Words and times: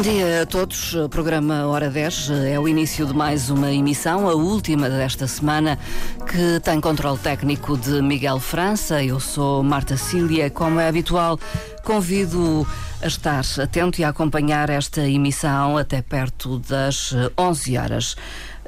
Bom 0.00 0.04
dia 0.10 0.44
a 0.44 0.46
todos. 0.46 0.94
O 0.94 1.10
programa 1.10 1.66
Hora 1.66 1.90
10 1.90 2.30
é 2.46 2.58
o 2.58 2.66
início 2.66 3.04
de 3.04 3.12
mais 3.12 3.50
uma 3.50 3.70
emissão, 3.70 4.30
a 4.30 4.32
última 4.32 4.88
desta 4.88 5.26
semana, 5.26 5.78
que 6.26 6.58
tem 6.60 6.80
controle 6.80 7.18
técnico 7.18 7.76
de 7.76 8.00
Miguel 8.00 8.40
França. 8.40 9.04
Eu 9.04 9.20
sou 9.20 9.62
Marta 9.62 9.98
Cília. 9.98 10.48
Como 10.48 10.80
é 10.80 10.88
habitual, 10.88 11.38
convido 11.84 12.66
a 13.02 13.06
estar 13.08 13.44
atento 13.62 14.00
e 14.00 14.04
a 14.04 14.08
acompanhar 14.08 14.70
esta 14.70 15.06
emissão 15.06 15.76
até 15.76 16.00
perto 16.00 16.58
das 16.60 17.14
11 17.38 17.76
horas. 17.76 18.16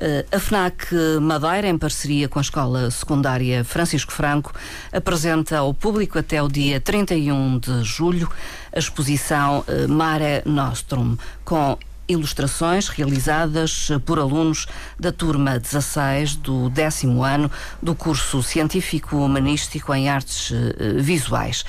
Eh, 0.05 0.27
a 0.32 0.41
FNAC 0.41 0.93
Madeira, 1.21 1.69
em 1.69 1.79
parceria 1.79 2.29
com 2.29 2.41
a 2.41 2.43
Escola 2.43 2.91
Secundária 2.91 3.62
Francisco 3.62 4.12
Franco, 4.12 4.52
apresenta 4.93 5.59
ao 5.59 5.73
público 5.73 6.19
até 6.19 6.43
o 6.43 6.48
dia 6.48 6.80
31 6.80 7.60
de 7.60 7.84
julho 7.84 8.29
a 8.74 8.80
exposição 8.80 9.65
eh, 9.69 9.87
Mare 9.87 10.43
Nostrum, 10.45 11.16
com 11.45 11.79
ilustrações 12.09 12.88
realizadas 12.88 13.91
por 14.05 14.19
alunos 14.19 14.66
da 14.98 15.12
turma 15.12 15.57
16 15.60 16.34
do 16.34 16.69
décimo 16.69 17.23
ano 17.23 17.48
do 17.80 17.95
curso 17.95 18.43
científico 18.43 19.19
humanístico 19.19 19.95
em 19.95 20.09
artes 20.09 20.52
visuais. 20.96 21.65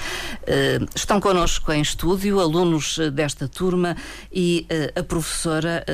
Estão 0.94 1.22
connosco 1.22 1.72
em 1.72 1.82
estúdio 1.82 2.42
alunos 2.42 2.98
desta 3.14 3.48
turma 3.48 3.96
e 4.34 4.68
a 4.96 5.04
professora 5.04 5.86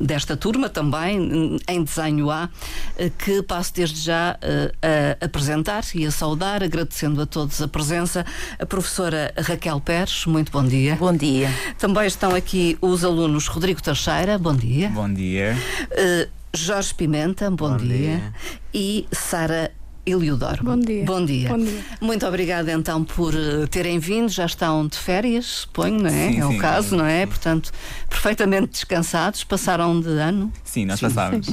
desta 0.00 0.36
turma 0.36 0.68
também, 0.68 1.58
em 1.68 1.84
desenho 1.84 2.30
A, 2.30 2.48
eh, 2.96 3.10
que 3.10 3.42
passo 3.42 3.72
desde 3.74 4.00
já 4.00 4.36
eh, 4.42 5.16
a 5.20 5.24
apresentar 5.24 5.84
e 5.94 6.06
a 6.06 6.10
saudar, 6.10 6.62
agradecendo 6.62 7.22
a 7.22 7.26
todos 7.26 7.60
a 7.62 7.68
presença. 7.68 8.26
A 8.58 8.66
professora 8.66 9.32
Raquel 9.36 9.80
Pérez, 9.80 10.26
muito 10.26 10.50
bom 10.50 10.64
dia. 10.64 10.96
Bom 10.96 11.16
dia. 11.16 11.48
Também 11.78 12.06
estão 12.06 12.34
aqui 12.34 12.76
os 12.80 13.04
alunos 13.04 13.46
Rodrigo 13.46 13.82
Teixeira, 13.82 14.38
bom 14.38 14.54
dia. 14.54 14.88
Bom 14.90 15.12
dia. 15.12 15.56
Uh, 15.90 16.28
Jorge 16.54 16.94
Pimenta, 16.94 17.50
bom, 17.50 17.70
bom 17.70 17.76
dia. 17.76 17.88
dia. 17.88 18.34
E 18.74 19.06
Sara 19.12 19.72
Eliodoro. 20.04 20.64
Bom 20.64 20.78
dia. 20.78 21.04
Bom 21.04 21.24
dia. 21.24 21.48
Bom 21.48 21.58
dia. 21.58 21.84
Muito 22.00 22.26
obrigada 22.26 22.72
então 22.72 23.04
por 23.04 23.34
uh, 23.34 23.68
terem 23.68 23.98
vindo. 23.98 24.28
Já 24.28 24.46
estão 24.46 24.86
de 24.86 24.98
férias, 24.98 25.46
suponho, 25.46 26.00
não 26.00 26.08
é? 26.08 26.10
Sim, 26.10 26.40
é 26.40 26.46
sim, 26.48 26.56
o 26.56 26.58
caso, 26.58 26.88
sim, 26.90 26.96
não 26.96 27.06
é? 27.06 27.24
Portanto, 27.24 27.70
perfeitamente 28.08 28.72
descansados. 28.72 29.44
Passaram 29.44 30.00
de 30.00 30.08
ano. 30.08 30.52
Sim, 30.64 30.86
nós 30.86 31.00
passámos. 31.00 31.46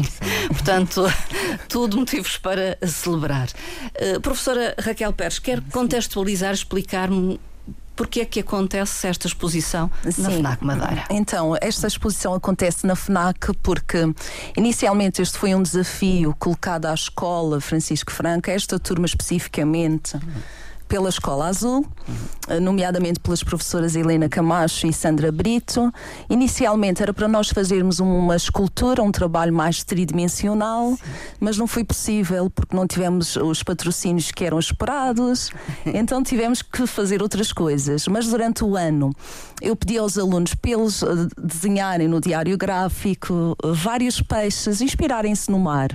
Portanto, 0.48 1.04
tudo 1.70 1.98
motivos 1.98 2.38
para 2.38 2.78
celebrar. 2.88 3.50
Uh, 3.96 4.20
professora 4.20 4.76
Raquel 4.80 5.14
Pérez, 5.14 5.38
quer 5.38 5.62
contextualizar, 5.72 6.54
explicar-me 6.54 7.40
Porquê 8.00 8.22
é 8.22 8.26
que 8.26 8.40
acontece 8.40 9.08
esta 9.08 9.28
exposição 9.28 9.92
Sim. 10.10 10.22
na 10.22 10.30
FNAC 10.32 10.64
Madeira? 10.64 11.04
Então, 11.10 11.54
esta 11.60 11.86
exposição 11.86 12.34
acontece 12.34 12.88
na 12.88 12.96
FNAC 12.96 13.54
porque 13.62 13.98
inicialmente 14.56 15.22
este 15.22 15.38
foi 15.38 15.54
um 15.54 15.62
desafio 15.62 16.34
colocado 16.40 16.86
à 16.86 16.94
escola 16.94 17.60
Francisco 17.60 18.10
Franco, 18.14 18.50
esta 18.50 18.80
turma 18.80 19.06
especificamente. 19.06 20.18
Pela 20.90 21.10
Escola 21.10 21.46
Azul, 21.46 21.86
nomeadamente 22.60 23.20
pelas 23.20 23.44
professoras 23.44 23.96
Helena 23.96 24.28
Camacho 24.28 24.88
e 24.88 24.92
Sandra 24.92 25.32
Brito. 25.32 25.94
Inicialmente 26.28 27.04
era 27.04 27.14
para 27.14 27.28
nós 27.28 27.50
fazermos 27.50 28.00
uma 28.00 28.36
escultura, 28.36 29.04
um 29.04 29.12
trabalho 29.12 29.54
mais 29.54 29.84
tridimensional, 29.84 30.98
mas 31.40 31.60
não 31.60 31.68
foi 31.68 31.84
possível 31.84 32.50
porque 32.50 32.76
não 32.76 32.88
tivemos 32.88 33.36
os 33.36 33.62
patrocínios 33.62 34.32
que 34.32 34.44
eram 34.44 34.58
esperados, 34.58 35.52
então 35.86 36.24
tivemos 36.24 36.64
que 36.64 36.88
fazer 36.88 37.22
outras 37.22 37.54
coisas. 37.54 38.08
Mas 38.08 38.26
durante 38.28 38.64
o 38.64 38.76
ano 38.76 39.12
eu 39.62 39.76
pedi 39.76 39.98
aos 39.98 40.18
alunos 40.18 40.56
para 40.56 40.72
eles 40.72 41.04
eh, 41.04 41.08
desenharem 41.38 42.08
no 42.08 42.20
diário 42.20 42.58
gráfico 42.58 43.56
eh, 43.64 43.68
vários 43.74 44.22
peixes, 44.22 44.82
inspirarem-se 44.82 45.52
no 45.52 45.60
mar. 45.60 45.90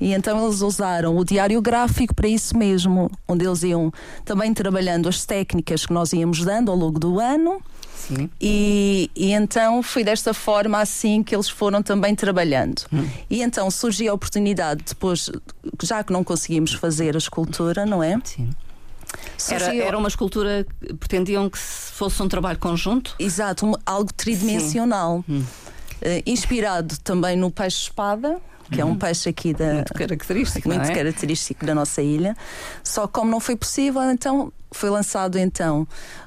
E 0.00 0.12
então 0.12 0.44
eles 0.44 0.60
usaram 0.60 1.16
o 1.16 1.24
diário 1.24 1.60
gráfico 1.60 2.14
para 2.14 2.28
isso 2.28 2.56
mesmo, 2.56 3.10
onde 3.26 3.44
eles 3.44 3.62
iam 3.62 3.92
também 4.24 4.52
trabalhando 4.54 5.08
as 5.08 5.24
técnicas 5.24 5.86
que 5.86 5.92
nós 5.92 6.12
íamos 6.12 6.44
dando 6.44 6.70
ao 6.70 6.76
longo 6.76 6.98
do 6.98 7.18
ano. 7.20 7.60
Sim. 7.94 8.30
E, 8.40 9.10
e, 9.14 9.32
então 9.32 9.82
foi 9.82 10.02
desta 10.02 10.32
forma 10.32 10.80
assim 10.80 11.22
que 11.22 11.34
eles 11.34 11.48
foram 11.48 11.82
também 11.82 12.14
trabalhando. 12.14 12.82
Hum. 12.92 13.08
E 13.28 13.42
então 13.42 13.70
surgiu 13.70 14.10
a 14.10 14.14
oportunidade, 14.14 14.82
depois, 14.86 15.30
já 15.82 16.02
que 16.02 16.12
não 16.12 16.24
conseguimos 16.24 16.72
fazer 16.72 17.14
a 17.14 17.18
escultura, 17.18 17.84
não 17.84 18.02
é? 18.02 18.18
Sim. 18.24 18.50
Era, 19.50 19.74
era 19.74 19.98
uma 19.98 20.08
escultura 20.08 20.64
que 20.64 20.94
pretendiam 20.94 21.50
que 21.50 21.58
fosse 21.58 22.22
um 22.22 22.28
trabalho 22.28 22.58
conjunto? 22.58 23.14
Exato, 23.18 23.78
algo 23.84 24.12
tridimensional. 24.12 25.24
Hum. 25.28 25.44
Eh, 26.00 26.22
inspirado 26.26 26.96
também 27.00 27.36
no 27.36 27.50
peixe-espada, 27.50 28.40
que 28.70 28.80
é 28.80 28.84
um 28.84 28.94
peixe 28.94 29.28
aqui 29.28 29.52
da, 29.52 29.74
Muito 29.74 29.94
característico, 29.94 30.68
muito 30.68 30.90
é? 30.90 30.94
característico 30.94 31.66
da 31.66 31.74
nossa 31.74 32.00
ilha. 32.00 32.36
Só 32.82 33.06
como 33.06 33.30
não 33.30 33.40
foi 33.40 33.56
possível, 33.56 34.02
então 34.10 34.52
foi 34.72 34.88
lançado 34.88 35.38
então 35.38 35.86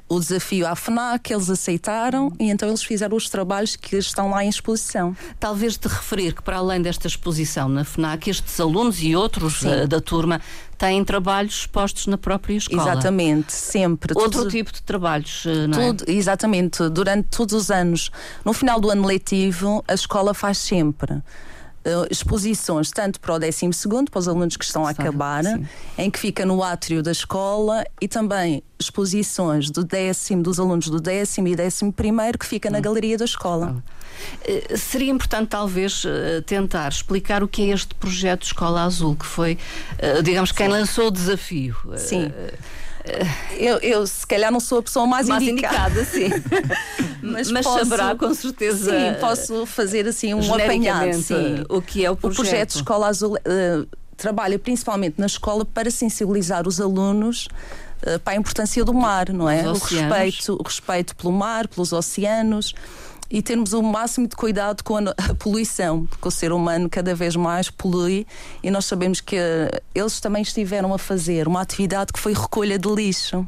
o 0.09 0.19
desafio 0.19 0.67
à 0.67 0.75
FNAC, 0.75 1.31
eles 1.31 1.49
aceitaram 1.49 2.31
e 2.39 2.49
então 2.49 2.67
eles 2.67 2.83
fizeram 2.83 3.17
os 3.17 3.29
trabalhos 3.29 3.75
que 3.75 3.95
estão 3.95 4.29
lá 4.29 4.43
em 4.43 4.49
exposição. 4.49 5.15
Talvez 5.39 5.77
de 5.77 5.87
referir 5.87 6.35
que, 6.35 6.41
para 6.41 6.57
além 6.57 6.81
desta 6.81 7.07
exposição 7.07 7.67
na 7.67 7.83
FNAC, 7.83 8.29
estes 8.29 8.59
alunos 8.59 9.01
e 9.01 9.15
outros 9.15 9.61
Sim. 9.61 9.69
eh, 9.69 9.87
da 9.87 9.99
turma 9.99 10.39
têm 10.77 11.03
trabalhos 11.03 11.59
expostos 11.59 12.05
na 12.05 12.17
própria 12.17 12.55
escola. 12.55 12.91
Exatamente, 12.91 13.53
sempre. 13.53 14.13
Outro 14.15 14.47
tipo 14.49 14.71
de 14.71 14.83
trabalhos, 14.83 15.45
eh, 15.47 15.67
não 15.67 15.81
é? 15.81 15.87
Tudo, 15.87 16.03
exatamente, 16.07 16.89
durante 16.89 17.29
todos 17.29 17.53
os 17.55 17.71
anos. 17.71 18.11
No 18.45 18.53
final 18.53 18.79
do 18.79 18.89
ano 18.91 19.07
letivo, 19.07 19.83
a 19.87 19.93
escola 19.93 20.33
faz 20.33 20.57
sempre 20.57 21.21
eh, 21.85 22.07
exposições, 22.09 22.91
tanto 22.91 23.19
para 23.19 23.35
o 23.35 23.39
12, 23.39 23.69
para 24.09 24.19
os 24.19 24.27
alunos 24.27 24.55
que 24.57 24.63
estão 24.63 24.85
a 24.85 24.91
acabar, 24.91 25.44
sim. 25.44 25.66
em 25.97 26.09
que 26.09 26.17
fica 26.19 26.45
no 26.45 26.63
átrio 26.63 27.03
da 27.03 27.11
escola, 27.11 27.83
e 27.99 28.07
também 28.07 28.63
exposições 28.79 29.69
do 29.69 29.83
décimo, 29.83 30.41
dos 30.44 30.59
alunos 30.59 30.88
do 30.88 30.99
décimo 30.99 31.47
e 31.47 31.55
décimo 31.55 31.91
primeiro, 31.91 32.38
que 32.38 32.45
fica 32.45 32.69
na 32.69 32.77
Hum. 32.77 32.81
galeria 32.81 33.17
da 33.17 33.25
escola. 33.25 33.83
Eh, 34.45 34.77
Seria 34.77 35.11
importante, 35.11 35.49
talvez, 35.49 36.03
eh, 36.05 36.41
tentar 36.41 36.89
explicar 36.89 37.44
o 37.44 37.47
que 37.47 37.69
é 37.69 37.73
este 37.73 37.94
projeto 37.95 38.44
Escola 38.44 38.83
Azul, 38.83 39.15
que 39.15 39.25
foi, 39.25 39.57
digamos, 40.23 40.51
quem 40.51 40.67
lançou 40.67 41.07
o 41.07 41.11
desafio. 41.11 41.75
Sim. 41.97 42.31
Eu, 43.57 43.77
eu, 43.79 44.07
se 44.07 44.25
calhar, 44.25 44.51
não 44.51 44.59
sou 44.59 44.79
a 44.79 44.83
pessoa 44.83 45.05
mais, 45.05 45.27
Mais 45.27 45.43
indicada. 45.43 45.99
indicada, 46.01 46.05
sim. 46.05 46.29
Mas, 47.21 47.51
Mas 47.51 47.65
posso- 47.65 47.85
saberá 47.85 48.15
com 48.15 48.33
certeza. 48.33 48.91
Sim, 48.91 49.19
posso 49.19 49.65
fazer 49.65 50.07
assim 50.07 50.33
um 50.33 50.53
apanhado. 50.53 51.13
Sim. 51.13 51.63
o 51.69 51.81
que 51.81 52.05
é 52.05 52.09
o 52.09 52.13
O 52.13 52.17
projeto. 52.17 52.35
projeto 52.43 52.69
Escola 52.75 53.07
Azul 53.07 53.37
eh, 53.45 53.83
trabalha 54.17 54.57
principalmente 54.59 55.15
na 55.17 55.25
escola 55.25 55.63
para 55.65 55.89
sensibilizar 55.89 56.67
os 56.67 56.79
alunos 56.81 57.47
eh, 58.01 58.17
para 58.17 58.33
a 58.33 58.35
importância 58.35 58.83
do 58.83 58.93
mar, 58.93 59.29
não 59.31 59.49
é? 59.49 59.67
O 59.69 59.73
respeito, 59.73 60.57
o 60.59 60.63
respeito 60.63 61.15
pelo 61.15 61.31
mar, 61.31 61.67
pelos 61.67 61.93
oceanos 61.93 62.73
e 63.29 63.41
termos 63.41 63.73
o 63.73 63.81
máximo 63.81 64.28
de 64.28 64.35
cuidado 64.35 64.84
com 64.84 64.97
a, 64.97 65.13
a 65.17 65.35
poluição, 65.35 66.06
porque 66.06 66.28
o 66.28 66.31
ser 66.31 66.51
humano 66.51 66.89
cada 66.89 67.16
vez 67.16 67.35
mais 67.35 67.69
polui 67.69 68.28
e 68.61 68.69
nós 68.69 68.85
sabemos 68.85 69.22
que 69.22 69.35
eh, 69.35 69.81
eles 69.95 70.19
também 70.19 70.41
estiveram 70.41 70.94
a 70.94 70.97
fazer 70.97 71.47
uma 71.47 71.62
atividade 71.62 72.13
que 72.13 72.19
foi 72.19 72.33
recolha 72.33 72.78
de 72.78 72.89
lixo. 72.89 73.47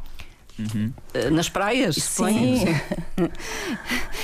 Eh, 1.13 1.29
Nas 1.29 1.49
praias, 1.49 1.95
suponho. 1.95 2.57
Sim. 2.59 2.65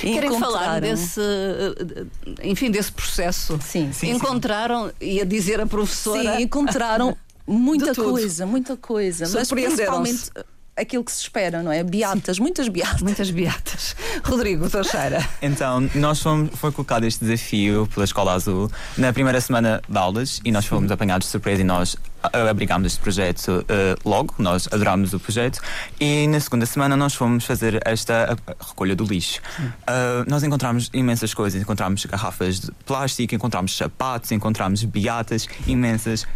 Querem 0.00 0.38
falar 0.38 0.80
desse, 0.80 1.20
eh, 1.20 2.06
enfim, 2.42 2.70
desse 2.70 2.90
processo? 2.90 3.58
Sim. 3.62 3.92
Sim, 3.92 4.10
Encontraram, 4.12 4.90
ia 5.00 5.26
dizer 5.26 5.60
a 5.60 5.66
professora. 5.66 6.36
Sim, 6.36 6.42
encontraram 6.42 7.16
muita 7.46 7.94
coisa, 7.94 8.46
muita 8.46 8.76
coisa. 8.76 9.28
Mas 9.32 9.48
principalmente 9.48 10.30
aquilo 10.76 11.04
que 11.04 11.12
se 11.12 11.22
espera, 11.22 11.62
não 11.62 11.70
é? 11.70 11.82
Beatas, 11.82 12.38
muitas 12.38 12.68
beatas. 12.68 13.02
Muitas 13.02 13.30
beatas. 13.30 13.94
Rodrigo 14.24 14.68
Teixeira. 14.68 15.26
Então, 15.40 15.88
nós 15.94 16.20
fomos, 16.20 16.50
foi 16.54 16.72
colocado 16.72 17.04
este 17.04 17.24
desafio 17.24 17.88
pela 17.92 18.04
Escola 18.04 18.32
Azul 18.32 18.70
na 18.96 19.12
primeira 19.12 19.40
semana 19.40 19.82
de 19.86 19.98
aulas 19.98 20.40
e 20.44 20.50
nós 20.50 20.66
fomos 20.66 20.90
apanhados 20.90 21.26
de 21.26 21.32
surpresa 21.32 21.60
e 21.60 21.64
nós 21.64 21.96
ah, 22.22 22.48
abrigámos 22.48 22.86
este 22.86 23.00
projeto 23.00 23.64
ah, 23.68 23.98
logo, 24.04 24.34
nós 24.38 24.68
adorámos 24.72 25.12
o 25.12 25.20
projeto 25.20 25.60
e 26.00 26.26
na 26.28 26.40
segunda 26.40 26.64
semana 26.64 26.96
nós 26.96 27.14
fomos 27.14 27.44
fazer 27.44 27.80
esta 27.84 28.36
recolha 28.58 28.96
do 28.96 29.04
lixo. 29.04 29.40
Ah, 29.86 30.24
nós 30.26 30.42
encontramos 30.42 30.88
imensas 30.94 31.34
coisas, 31.34 31.60
encontramos 31.60 32.04
garrafas 32.06 32.60
de 32.60 32.72
plástico, 32.86 33.34
encontramos 33.34 33.76
sapatos, 33.76 34.32
encontramos 34.32 34.82
beatas 34.84 35.46
imensas. 35.66 36.26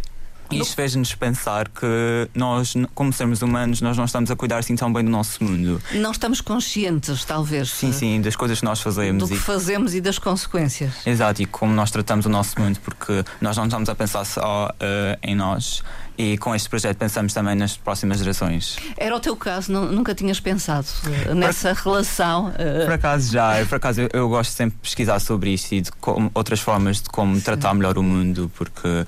E 0.51 0.59
isto 0.59 0.75
fez-nos 0.75 1.13
pensar 1.15 1.67
que 1.67 2.29
nós, 2.33 2.73
como 2.93 3.11
seres 3.11 3.41
humanos, 3.41 3.81
nós 3.81 3.97
não 3.97 4.05
estamos 4.05 4.31
a 4.31 4.35
cuidar 4.35 4.57
assim 4.57 4.75
tão 4.75 4.91
bem 4.91 5.03
do 5.03 5.11
nosso 5.11 5.43
mundo. 5.43 5.81
Não 5.93 6.11
estamos 6.11 6.41
conscientes, 6.41 7.25
talvez, 7.25 7.69
Sim, 7.69 7.91
sim, 7.91 8.21
das 8.21 8.35
coisas 8.35 8.59
que 8.59 8.65
nós 8.65 8.81
fazemos. 8.81 9.23
do 9.23 9.29
que 9.29 9.35
e 9.35 9.37
fazemos 9.37 9.93
e 9.93 10.01
das 10.01 10.19
consequências. 10.19 11.05
Exato, 11.05 11.41
e 11.41 11.45
como 11.45 11.73
nós 11.73 11.91
tratamos 11.91 12.25
o 12.25 12.29
nosso 12.29 12.59
mundo, 12.59 12.79
porque 12.83 13.23
nós 13.41 13.57
não 13.57 13.65
estamos 13.65 13.89
a 13.89 13.95
pensar 13.95 14.25
só 14.25 14.73
eh, 14.79 15.19
em 15.23 15.35
nós 15.35 15.83
e 16.17 16.37
com 16.37 16.55
este 16.55 16.67
projeto 16.67 16.97
pensamos 16.97 17.33
também 17.33 17.55
nas 17.55 17.77
próximas 17.77 18.17
gerações. 18.17 18.77
Era 18.97 19.15
o 19.15 19.19
teu 19.19 19.35
caso, 19.35 19.71
não, 19.71 19.85
nunca 19.85 20.15
tinhas 20.15 20.39
pensado 20.39 20.87
uh, 21.29 21.35
nessa 21.35 21.75
por, 21.75 21.83
relação? 21.83 22.47
Uh... 22.47 22.85
Por 22.85 22.93
acaso 22.93 23.31
já, 23.31 23.65
por 23.65 23.75
acaso 23.75 24.01
eu, 24.01 24.09
eu, 24.11 24.29
gosto 24.29 24.51
sempre 24.51 24.75
de 24.75 24.81
pesquisar 24.81 25.19
sobre 25.19 25.51
isto 25.51 25.73
e 25.73 25.81
de 25.81 25.91
como, 25.91 26.31
outras 26.33 26.59
formas 26.59 27.01
de 27.01 27.09
como 27.09 27.35
Sim. 27.35 27.41
tratar 27.41 27.73
melhor 27.75 27.97
o 27.97 28.03
mundo, 28.03 28.51
porque 28.57 29.05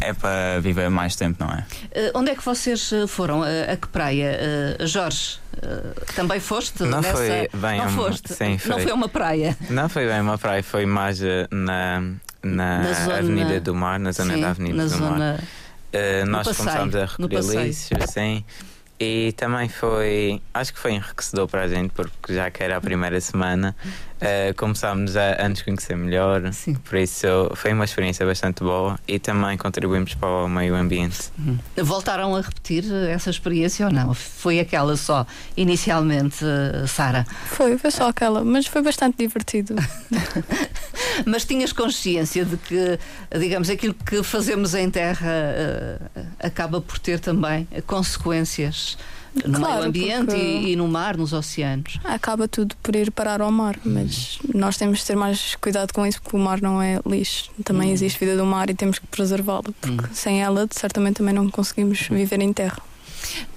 é 0.00 0.12
para 0.12 0.60
viver 0.60 0.88
mais 0.90 1.16
tempo, 1.16 1.44
não 1.44 1.52
é? 1.52 1.64
Uh, 2.08 2.18
onde 2.18 2.30
é 2.30 2.34
que 2.34 2.44
vocês 2.44 2.90
foram? 3.08 3.40
Uh, 3.40 3.72
a 3.72 3.76
que 3.76 3.88
praia? 3.88 4.38
Uh, 4.80 4.86
Jorge, 4.86 5.38
também 6.14 6.40
foste? 6.40 6.82
Não 6.82 7.00
nessa... 7.00 7.16
foi 7.16 7.48
bem. 7.54 7.78
Não 7.78 7.88
foste? 7.90 8.32
Sim, 8.32 8.58
foi. 8.58 8.70
Não 8.70 8.78
foi 8.80 8.92
uma 8.92 9.08
praia? 9.08 9.56
Não 9.70 9.88
foi 9.88 10.06
bem 10.06 10.20
uma 10.20 10.38
praia, 10.38 10.62
foi 10.62 10.86
mais 10.86 11.20
na, 11.50 12.00
na, 12.42 12.78
na 12.78 12.92
zona... 12.92 13.18
Avenida 13.18 13.60
do 13.60 13.74
Mar, 13.74 13.98
na 13.98 14.12
zona 14.12 14.34
sim, 14.34 14.40
da 14.40 14.50
Avenida 14.50 14.82
do 14.82 14.88
zona... 14.88 15.10
Mar. 15.10 16.26
nós 16.26 16.48
passeio, 16.48 16.56
começámos 16.56 16.96
a 16.96 17.06
recolher 17.06 17.66
lixo, 17.66 17.94
sim. 18.08 18.44
E 18.98 19.32
também 19.32 19.68
foi, 19.68 20.40
acho 20.52 20.72
que 20.72 20.78
foi 20.78 20.92
enriquecedor 20.92 21.48
para 21.48 21.62
a 21.62 21.68
gente, 21.68 21.90
porque 21.90 22.32
já 22.32 22.48
que 22.50 22.62
era 22.62 22.76
a 22.76 22.80
primeira 22.80 23.20
semana, 23.20 23.74
uh, 24.20 24.54
começámos 24.56 25.16
a, 25.16 25.44
a 25.44 25.48
nos 25.48 25.62
conhecer 25.62 25.96
melhor. 25.96 26.52
Sim. 26.52 26.74
Por 26.74 26.98
isso 26.98 27.26
foi 27.56 27.72
uma 27.72 27.84
experiência 27.84 28.24
bastante 28.24 28.62
boa 28.62 28.98
e 29.08 29.18
também 29.18 29.56
contribuímos 29.58 30.14
para 30.14 30.44
o 30.44 30.48
meio 30.48 30.76
ambiente. 30.76 31.30
Hum. 31.38 31.58
Voltaram 31.76 32.36
a 32.36 32.40
repetir 32.40 32.84
essa 33.10 33.30
experiência 33.30 33.86
ou 33.86 33.92
não? 33.92 34.14
Foi 34.14 34.60
aquela 34.60 34.96
só, 34.96 35.26
inicialmente, 35.56 36.44
uh, 36.44 36.86
Sara? 36.86 37.26
Foi, 37.46 37.76
foi 37.76 37.90
só 37.90 38.08
aquela, 38.08 38.44
mas 38.44 38.66
foi 38.66 38.80
bastante 38.80 39.18
divertido. 39.18 39.74
mas 41.26 41.44
tinhas 41.44 41.72
consciência 41.72 42.44
de 42.44 42.56
que, 42.56 42.98
digamos, 43.38 43.70
aquilo 43.70 43.94
que 43.94 44.22
fazemos 44.22 44.74
em 44.74 44.90
terra 44.90 45.30
uh, 46.14 46.20
acaba 46.38 46.80
por 46.80 46.98
ter 46.98 47.20
também 47.20 47.66
consequências 47.86 48.96
no 49.44 49.58
claro, 49.58 49.74
meio 49.74 49.88
ambiente 49.88 50.36
e, 50.36 50.72
e, 50.72 50.76
no 50.76 50.86
mar, 50.86 51.16
nos 51.16 51.32
oceanos. 51.32 51.98
Acaba 52.04 52.46
tudo 52.46 52.76
por 52.82 52.94
ir 52.94 53.10
parar 53.10 53.40
ao 53.40 53.50
mar, 53.50 53.76
mas 53.84 54.38
nós 54.54 54.76
temos 54.76 55.00
de 55.00 55.06
ter 55.06 55.16
mais 55.16 55.56
cuidado 55.56 55.92
com 55.92 56.06
isso, 56.06 56.22
porque 56.22 56.36
o 56.36 56.40
mar 56.40 56.60
não 56.60 56.80
é 56.80 57.00
lixo. 57.04 57.50
Também 57.64 57.90
hum. 57.90 57.92
existe 57.92 58.18
vida 58.18 58.36
do 58.36 58.46
mar 58.46 58.70
e 58.70 58.74
temos 58.74 58.98
que 58.98 59.06
preservá-lo, 59.06 59.74
porque 59.80 60.06
hum. 60.06 60.14
sem 60.14 60.42
ela, 60.42 60.68
certamente, 60.70 61.16
também 61.16 61.34
não 61.34 61.50
conseguimos 61.50 62.06
viver 62.08 62.40
em 62.40 62.52
terra. 62.52 62.78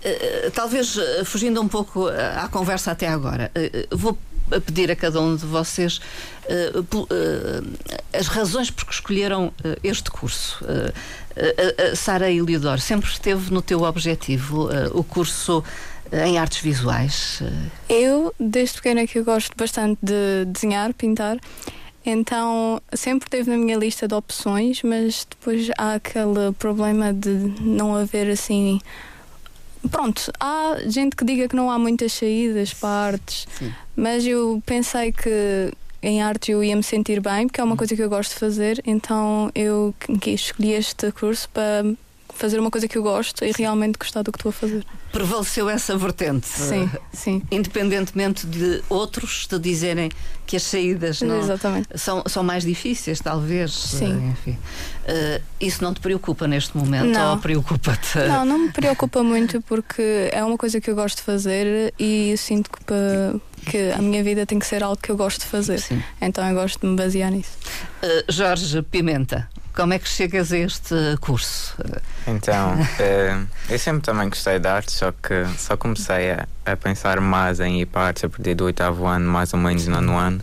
Uh, 0.04 0.52
talvez 0.52 0.96
uh, 0.96 1.26
fugindo 1.26 1.62
um 1.62 1.68
pouco 1.68 2.08
à 2.08 2.48
conversa 2.48 2.92
até 2.92 3.08
agora, 3.08 3.52
uh, 3.56 3.98
vou 3.98 4.18
a 4.52 4.60
pedir 4.60 4.92
a 4.92 4.96
cada 4.96 5.20
um 5.22 5.36
de 5.36 5.46
vocês 5.46 6.00
uh, 6.46 6.80
uh, 6.80 7.98
as 8.14 8.28
razões 8.28 8.72
por 8.72 8.86
que 8.86 8.94
escolheram 8.94 9.48
uh, 9.48 9.78
este 9.84 10.10
curso. 10.12 10.64
Sara 11.96 12.32
Eliodoro, 12.32 12.82
sempre 12.82 13.08
esteve 13.08 13.54
no 13.54 13.62
teu 13.62 13.84
objetivo 13.84 14.70
o 14.92 15.04
curso 15.04 15.64
em 16.12 16.40
artes 16.40 16.62
visuais? 16.62 17.44
Eu, 17.88 18.34
desde 18.40 18.78
pequena 18.78 19.06
que 19.06 19.20
eu 19.20 19.24
gosto 19.24 19.56
bastante 19.56 20.00
de 20.02 20.46
desenhar, 20.48 20.92
pintar, 20.96 21.38
então 22.04 22.82
sempre 22.92 23.30
teve 23.30 23.52
na 23.52 23.58
minha 23.58 23.78
lista 23.78 24.08
de 24.08 24.16
opções, 24.16 24.82
mas 24.82 25.28
depois 25.30 25.70
há 25.78 25.94
aquele 25.94 26.52
problema 26.58 27.14
de 27.14 27.30
não 27.62 27.96
haver 27.96 28.32
assim 28.32 28.80
pronto, 29.92 30.32
há 30.40 30.78
gente 30.88 31.16
que 31.16 31.26
diga 31.26 31.48
que 31.48 31.56
não 31.56 31.70
há 31.70 31.78
muitas 31.80 32.14
saídas 32.14 32.74
para 32.74 32.90
artes, 32.90 33.48
Sim. 33.58 33.74
mas 33.96 34.26
eu 34.26 34.62
pensei 34.66 35.12
que 35.12 35.72
em 36.02 36.22
arte 36.22 36.52
eu 36.52 36.64
ia 36.64 36.76
me 36.76 36.84
sentir 36.84 37.20
bem, 37.20 37.48
porque 37.48 37.60
é 37.60 37.64
uma 37.64 37.76
coisa 37.76 37.96
que 37.96 38.02
eu 38.02 38.10
gosto 38.10 38.34
de 38.34 38.40
fazer, 38.40 38.82
então 38.86 39.52
eu 39.56 39.94
escolhi 40.26 40.74
este 40.74 41.12
curso 41.12 41.50
para 41.50 41.84
fazer 42.38 42.60
uma 42.60 42.72
coisa 42.72 42.88
que 42.88 42.98
eu 42.98 43.04
gosto 43.04 43.44
e 43.44 43.52
realmente 43.52 43.98
gostar 43.98 44.22
do 44.22 44.32
que 44.32 44.38
estou 44.38 44.50
a 44.50 44.54
fazer. 44.54 44.86
Prevaleceu 45.12 45.70
essa 45.70 45.98
vertente. 45.98 46.48
Sim, 46.48 46.84
uh, 46.84 47.00
sim. 47.12 47.42
Independentemente 47.52 48.46
de 48.46 48.84
outros 48.90 49.48
te 49.48 49.58
dizerem 49.58 50.10
que 50.46 50.56
as 50.56 50.64
saídas 50.64 51.22
não 51.22 51.42
são, 51.96 52.24
são 52.28 52.44
mais 52.44 52.64
difíceis, 52.64 53.20
talvez. 53.20 53.74
Sim. 53.74 54.14
Uh, 54.14 54.32
enfim. 54.32 54.52
Uh, 54.52 55.42
isso 55.60 55.84
não 55.84 55.94
te 55.94 56.00
preocupa 56.00 56.48
neste 56.48 56.78
momento? 56.78 57.08
Não. 57.08 57.32
Ou 57.32 57.38
preocupa-te? 57.38 58.20
Não, 58.20 58.46
não 58.46 58.60
me 58.60 58.72
preocupa 58.72 59.24
muito 59.24 59.62
porque 59.62 60.30
é 60.32 60.44
uma 60.44 60.58
coisa 60.58 60.80
que 60.80 60.90
eu 60.90 60.96
gosto 60.96 61.18
de 61.18 61.24
fazer 61.24 61.94
e 62.00 62.36
sinto 62.38 62.70
que, 62.70 63.70
que 63.72 63.92
a 63.92 64.02
minha 64.02 64.24
vida 64.24 64.46
tem 64.46 64.60
que 64.60 64.66
ser 64.66 64.84
algo 64.84 64.98
que 65.02 65.12
eu 65.12 65.18
gosto 65.18 65.40
de 65.40 65.48
fazer. 65.48 65.80
Sim. 65.80 66.02
Então 66.22 66.48
eu 66.48 66.56
gosto 66.56 66.80
de 66.80 66.88
me 66.88 66.96
basear 66.96 67.32
nisso. 67.32 67.58
Jorge 68.30 68.82
Pimenta, 68.84 69.50
como 69.78 69.94
é 69.94 70.00
que 70.00 70.10
chegas 70.10 70.52
a 70.52 70.58
este 70.58 70.96
curso? 71.22 71.76
Então, 72.26 72.74
uh, 72.74 73.48
eu 73.70 73.78
sempre 73.78 74.02
também 74.02 74.28
gostei 74.28 74.58
de 74.58 74.68
arte, 74.68 74.92
só 74.92 75.12
que 75.12 75.46
só 75.56 75.78
comecei 75.78 76.32
a, 76.32 76.48
a 76.66 76.76
pensar 76.76 77.22
mais 77.22 77.60
em 77.60 77.82
ir 77.82 77.86
para 77.86 78.08
artes 78.08 78.24
a 78.24 78.30
partir 78.30 78.56
do 78.56 78.66
oitavo 78.66 79.06
ano, 79.06 79.30
mais 79.30 79.54
ou 79.54 79.60
menos 79.60 79.86
nono 79.86 80.18
ano. 80.18 80.42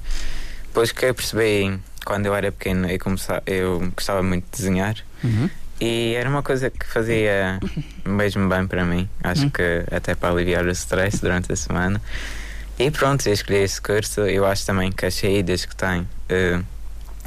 Depois 0.69 0.93
que 0.93 1.07
eu 1.07 1.13
percebi, 1.13 1.77
quando 2.05 2.27
eu 2.27 2.35
era 2.35 2.53
pequeno, 2.53 2.89
eu, 2.89 2.99
comecei, 3.01 3.41
eu 3.45 3.81
gostava 3.97 4.23
muito 4.23 4.45
de 4.45 4.57
desenhar. 4.57 4.95
Uhum. 5.25 5.51
E 5.81 6.15
era 6.15 6.31
uma 6.31 6.43
coisa 6.43 6.71
que 6.71 6.87
fazia 6.87 7.59
mesmo 8.07 8.49
bem 8.49 8.69
para 8.69 8.85
mim. 8.85 9.09
Acho 9.21 9.43
uhum. 9.43 9.51
que 9.51 9.85
até 9.91 10.15
para 10.15 10.33
aliviar 10.33 10.65
o 10.65 10.71
stress 10.71 11.21
durante 11.21 11.53
a 11.53 11.57
semana. 11.57 12.01
E 12.79 12.89
pronto, 12.89 13.27
eu 13.27 13.33
escolhi 13.33 13.59
esse 13.59 13.83
curso. 13.83 14.21
Eu 14.21 14.47
acho 14.47 14.65
também 14.65 14.93
que 14.93 15.05
as 15.05 15.15
saídas 15.15 15.65
que 15.65 15.75
tem 15.75 16.03
uh, 16.03 16.65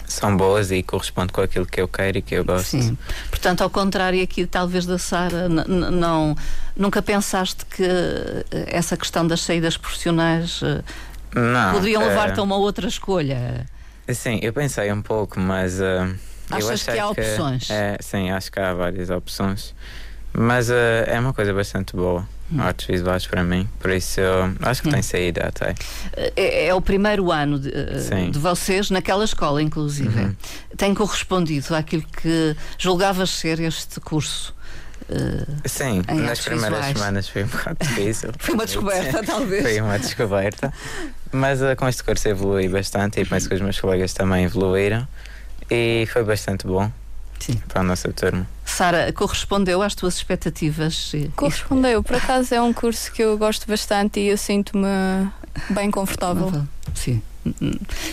são 0.08 0.36
boas 0.36 0.72
e 0.72 0.82
correspondem 0.82 1.34
com 1.34 1.42
aquilo 1.42 1.66
que 1.66 1.82
eu 1.82 1.88
quero 1.88 2.18
e 2.18 2.22
que 2.22 2.36
eu 2.36 2.46
gosto. 2.46 2.70
Sim. 2.70 2.98
Portanto, 3.30 3.62
ao 3.62 3.70
contrário 3.70 4.24
aqui 4.24 4.46
talvez 4.48 4.86
da 4.86 4.98
Sara, 4.98 5.50
não 5.50 6.36
nunca 6.76 7.02
pensaste 7.02 7.66
que 7.66 7.84
eh, 7.84 8.46
essa 8.68 8.96
questão 8.96 9.28
das 9.28 9.42
saídas 9.42 9.76
profissionais 9.78 10.62
eh, 10.64 10.82
não, 11.36 11.74
poderiam 11.74 12.02
eh, 12.02 12.08
levar-te 12.08 12.40
a 12.40 12.44
uma 12.44 12.56
outra 12.56 12.88
escolha? 12.88 13.66
Sim, 14.14 14.40
eu 14.42 14.54
pensei 14.54 14.92
um 14.92 15.02
pouco, 15.02 15.40
mas 15.40 15.80
uh, 15.80 16.16
Achas 16.50 16.84
que 16.84 16.98
há 16.98 17.10
opções? 17.10 17.70
é, 17.70 17.98
sim, 18.00 18.32
acho 18.32 18.50
que 18.50 18.60
há 18.60 18.74
várias 18.74 19.10
opções. 19.10 19.76
Mas 20.32 20.70
uh, 20.70 21.04
é 21.06 21.20
uma 21.20 21.34
coisa 21.34 21.54
bastante 21.54 21.96
boa. 21.96 22.28
Hum. 22.52 22.62
Artes 22.62 22.88
visuais 22.88 23.28
para 23.28 23.44
mim, 23.44 23.68
por 23.78 23.92
isso 23.92 24.22
acho 24.62 24.82
que 24.82 24.88
hum. 24.88 24.92
tem 24.92 25.02
saída 25.02 25.48
até. 25.48 25.76
É, 26.36 26.68
é, 26.68 26.74
o 26.74 26.80
primeiro 26.80 27.30
ano 27.30 27.60
de, 27.60 27.70
eh, 27.70 28.30
de, 28.32 28.40
vocês 28.40 28.90
naquela 28.90 29.26
escola, 29.26 29.62
inclusive. 29.62 30.18
Uhum. 30.18 30.36
Tem 30.78 30.94
correspondido 30.94 31.76
àquilo 31.76 32.04
que 32.04 32.56
julgavas 32.78 33.32
ser 33.32 33.60
este 33.60 34.00
curso? 34.00 34.56
Uh, 35.10 35.46
Sim, 35.66 36.04
nas 36.08 36.40
primeiras 36.40 36.80
visuais. 36.80 36.98
semanas 36.98 37.30
foi 37.30 37.44
um 37.44 37.48
bocado 37.48 37.78
difícil. 37.82 38.30
foi 38.40 38.54
uma 38.54 38.66
descoberta, 38.66 39.24
talvez. 39.24 39.64
Foi 39.64 39.82
uma 39.82 40.00
descoberta. 40.00 40.74
Mas 41.32 41.62
uh, 41.62 41.76
com 41.78 41.88
este 41.88 42.04
curso 42.04 42.28
evolui 42.28 42.68
bastante 42.70 43.20
e 43.20 43.26
penso 43.26 43.48
que 43.48 43.56
os 43.56 43.62
meus 43.62 43.80
colegas 43.80 44.14
também 44.14 44.46
evoluíram. 44.46 45.08
E 45.70 46.08
foi 46.12 46.24
bastante 46.24 46.66
bom. 46.66 46.92
Sim. 47.40 47.62
para 47.68 47.82
a 47.82 47.84
nossa 47.84 48.12
turma. 48.12 48.48
Sara, 48.66 49.12
correspondeu 49.14 49.82
às 49.82 49.96
tuas 49.96 50.16
expectativas? 50.16 51.12
Correspondeu, 51.36 52.04
por 52.04 52.16
acaso 52.16 52.54
é 52.54 52.62
um 52.62 52.74
curso 52.74 53.12
que 53.12 53.24
eu 53.24 53.38
gosto 53.38 53.68
bastante 53.68 54.20
e 54.20 54.28
eu 54.28 54.38
sinto-me 54.38 54.88
bem 55.70 55.90
confortável. 55.90 56.66
Sim. 56.94 57.22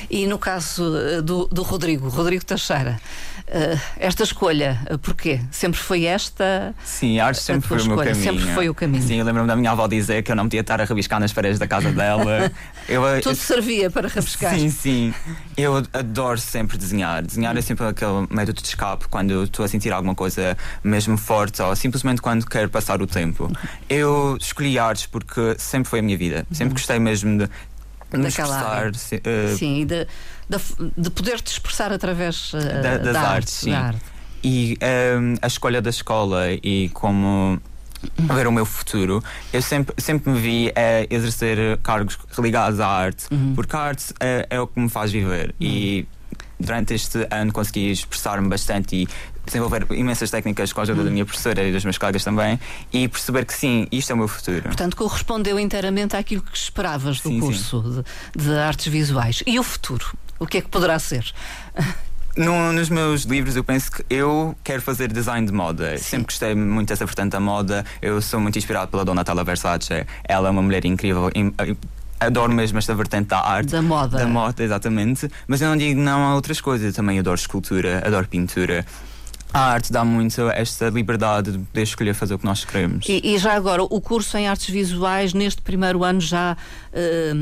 E 0.09 0.26
no 0.26 0.38
caso 0.38 0.97
eh, 0.97 1.21
do, 1.21 1.47
do 1.49 1.62
Rodrigo, 1.62 2.09
Rodrigo 2.09 2.45
Teixeira, 2.45 3.00
uh, 3.49 3.81
esta 3.99 4.23
escolha, 4.23 4.81
uh, 4.91 4.99
porquê? 4.99 5.41
Sempre 5.51 5.79
foi 5.79 6.05
esta? 6.05 6.75
Sim, 6.85 7.19
a 7.19 7.27
arte 7.27 7.41
sempre 7.41 7.67
foi 7.67 7.79
escolha, 7.79 7.95
o 7.95 7.97
meu 7.97 8.07
caminho. 8.07 8.25
Sempre 8.25 8.55
foi 8.55 8.69
o 8.69 8.75
caminho. 8.75 9.03
Sim, 9.03 9.17
eu 9.17 9.25
lembro-me 9.25 9.49
da 9.49 9.57
minha 9.57 9.71
avó 9.71 9.87
dizer 9.87 10.23
que 10.23 10.31
eu 10.31 10.37
não 10.37 10.45
podia 10.45 10.61
estar 10.61 10.81
a 10.81 10.85
rabiscar 10.85 11.21
nas 11.21 11.33
paredes 11.33 11.59
da 11.59 11.67
casa 11.67 11.93
dela. 11.93 12.51
eu, 12.89 13.03
Tudo 13.23 13.33
eu, 13.33 13.37
servia 13.37 13.91
para 13.91 14.09
rabiscar. 14.09 14.55
Sim, 14.55 14.71
sim. 14.71 15.15
Eu 15.57 15.77
adoro 15.93 16.39
sempre 16.39 16.77
desenhar. 16.77 17.23
Desenhar 17.23 17.57
é 17.57 17.61
sempre 17.61 17.87
aquele 17.87 18.27
método 18.31 18.61
de 18.61 18.69
escape 18.69 19.07
quando 19.09 19.45
estou 19.45 19.65
a 19.65 19.69
sentir 19.69 19.93
alguma 19.93 20.15
coisa 20.15 20.57
mesmo 20.83 21.17
forte 21.17 21.61
ou 21.63 21.75
simplesmente 21.77 22.21
quando 22.21 22.47
quero 22.47 22.69
passar 22.69 23.01
o 23.03 23.07
tempo. 23.07 23.51
Eu 23.89 24.37
escolhi 24.41 24.79
artes 24.79 25.07
porque 25.07 25.57
sempre 25.59 25.89
foi 25.89 25.99
a 26.01 26.03
minha 26.03 26.17
vida. 26.17 26.47
Sempre 26.51 26.67
uhum. 26.67 26.73
gostei 26.75 26.99
mesmo 26.99 27.39
de 27.39 27.51
daquela 28.23 28.56
área. 28.56 28.94
Sim, 28.94 29.16
uh, 29.16 29.56
sim 29.56 29.87
de, 29.87 30.06
de, 30.49 30.59
de, 30.97 31.11
poder 31.11 31.40
te 31.40 31.52
expressar 31.52 31.92
através 31.92 32.52
uh, 32.52 32.59
da, 32.59 32.99
das 32.99 33.12
da 33.12 33.21
artes. 33.21 33.52
Sim. 33.52 33.71
Da 33.71 33.80
arte. 33.80 34.00
E 34.42 34.76
um, 34.80 34.87
ehm, 34.87 35.35
a 35.40 35.47
escolha 35.47 35.80
da 35.80 35.88
escola 35.88 36.52
e 36.52 36.90
como 36.92 37.59
ver 38.35 38.47
o 38.47 38.52
meu 38.52 38.66
futuro, 38.66 39.23
eu 39.52 39.62
sempre, 39.62 39.94
sempre 39.99 40.30
me 40.30 40.38
vi 40.38 40.73
a 40.76 41.06
exercer 41.09 41.78
cargos 41.78 42.18
ligados 42.38 42.80
à 42.80 42.87
arte, 42.87 43.26
uhum. 43.33 43.54
porque 43.54 43.75
a 43.75 43.80
arte 43.80 44.12
é, 44.21 44.47
é, 44.50 44.61
o 44.61 44.66
que 44.66 44.78
me 44.78 44.88
faz 44.90 45.11
viver. 45.11 45.54
Uhum. 45.61 45.66
E 45.66 46.09
durante 46.59 46.94
este 46.94 47.26
ano 47.30 47.52
consegui 47.52 47.90
expressar-me 47.90 48.49
bastante 48.49 48.97
e 48.97 49.09
desenvolver 49.45 49.87
imensas 49.93 50.31
técnicas 50.31 50.73
com 50.73 50.81
a 50.81 50.83
ajuda 50.85 51.03
hum. 51.03 51.05
da 51.05 51.11
minha 51.11 51.25
professora 51.25 51.63
e 51.63 51.73
dos 51.73 51.85
meus 51.85 51.99
colegas 51.99 52.25
também 52.25 52.59
e 52.93 53.09
perceber 53.09 53.45
que 53.45 53.55
sim, 53.55 53.87
isto 53.91 54.11
é 54.11 54.15
o 54.15 54.19
meu 54.19 54.29
futuro. 54.29 54.63
Portanto, 54.63 54.97
correspondeu 54.97 55.59
inteiramente 55.59 56.17
àquilo 56.17 56.43
que 56.43 56.57
esperavas 56.57 57.21
do 57.21 57.29
sim, 57.29 57.41
curso 57.41 57.83
sim. 57.83 58.03
De, 58.37 58.45
de, 58.45 58.59
artes 58.59 58.87
visuais. 58.87 59.43
E 59.47 59.59
o 59.59 59.63
futuro? 59.63 60.07
O 60.39 60.47
que 60.47 60.59
é 60.59 60.61
que 60.61 60.69
poderá 60.69 60.99
ser? 60.99 61.33
No, 62.37 62.73
nos 62.73 62.89
meus 62.89 63.23
livros, 63.23 63.55
eu 63.55 63.63
penso 63.63 63.93
que 63.93 64.05
eu 64.11 64.57
quero 64.65 64.83
fazer 64.83 65.13
design 65.13 65.47
de 65.47 65.53
moda. 65.53 65.97
Sim. 65.97 66.05
Sempre 66.05 66.27
gostei 66.27 66.55
muito 66.55 66.89
dessa 66.89 67.07
vertente 67.07 67.31
da 67.31 67.39
moda. 67.41 67.85
Eu 68.03 68.21
sou 68.21 68.41
muito 68.41 68.59
inspirado 68.59 68.91
pela 68.91 69.05
Donatella 69.05 69.45
Versace. 69.45 70.05
Ela 70.25 70.49
é 70.49 70.51
uma 70.51 70.63
mulher 70.63 70.85
incrível. 70.85 71.31
Adoro 72.19 72.53
mesmo 72.53 72.79
esta 72.79 72.93
vertente 72.95 73.29
da 73.29 73.39
arte. 73.39 73.71
Da 73.71 73.83
moda. 73.83 74.19
Da 74.19 74.27
moda, 74.27 74.65
exatamente. 74.65 75.31
Mas 75.47 75.61
eu 75.61 75.69
não 75.69 75.77
digo 75.77 76.01
não 76.01 76.25
a 76.25 76.35
outras 76.35 76.61
coisas. 76.61 76.89
Eu 76.89 76.93
também 76.93 77.21
adoro 77.21 77.37
escultura, 77.37 78.03
adoro 78.05 78.27
pintura. 78.27 78.85
A 79.54 79.61
arte 79.70 79.92
dá 79.92 80.04
muito 80.04 80.50
esta 80.50 80.88
liberdade 80.88 81.52
de 81.52 81.58
poder 81.58 81.82
escolher 81.84 82.12
fazer 82.12 82.34
o 82.34 82.38
que 82.40 82.44
nós 82.44 82.64
queremos. 82.64 83.06
E, 83.08 83.20
e 83.23 83.38
já 83.38 83.52
agora, 83.52 83.84
o 83.84 84.00
curso 84.00 84.37
em 84.37 84.49
artes 84.49 84.68
visuais, 84.68 85.32
neste 85.32 85.62
primeiro 85.62 86.02
ano, 86.02 86.20
já, 86.20 86.56
eh, 86.92 87.32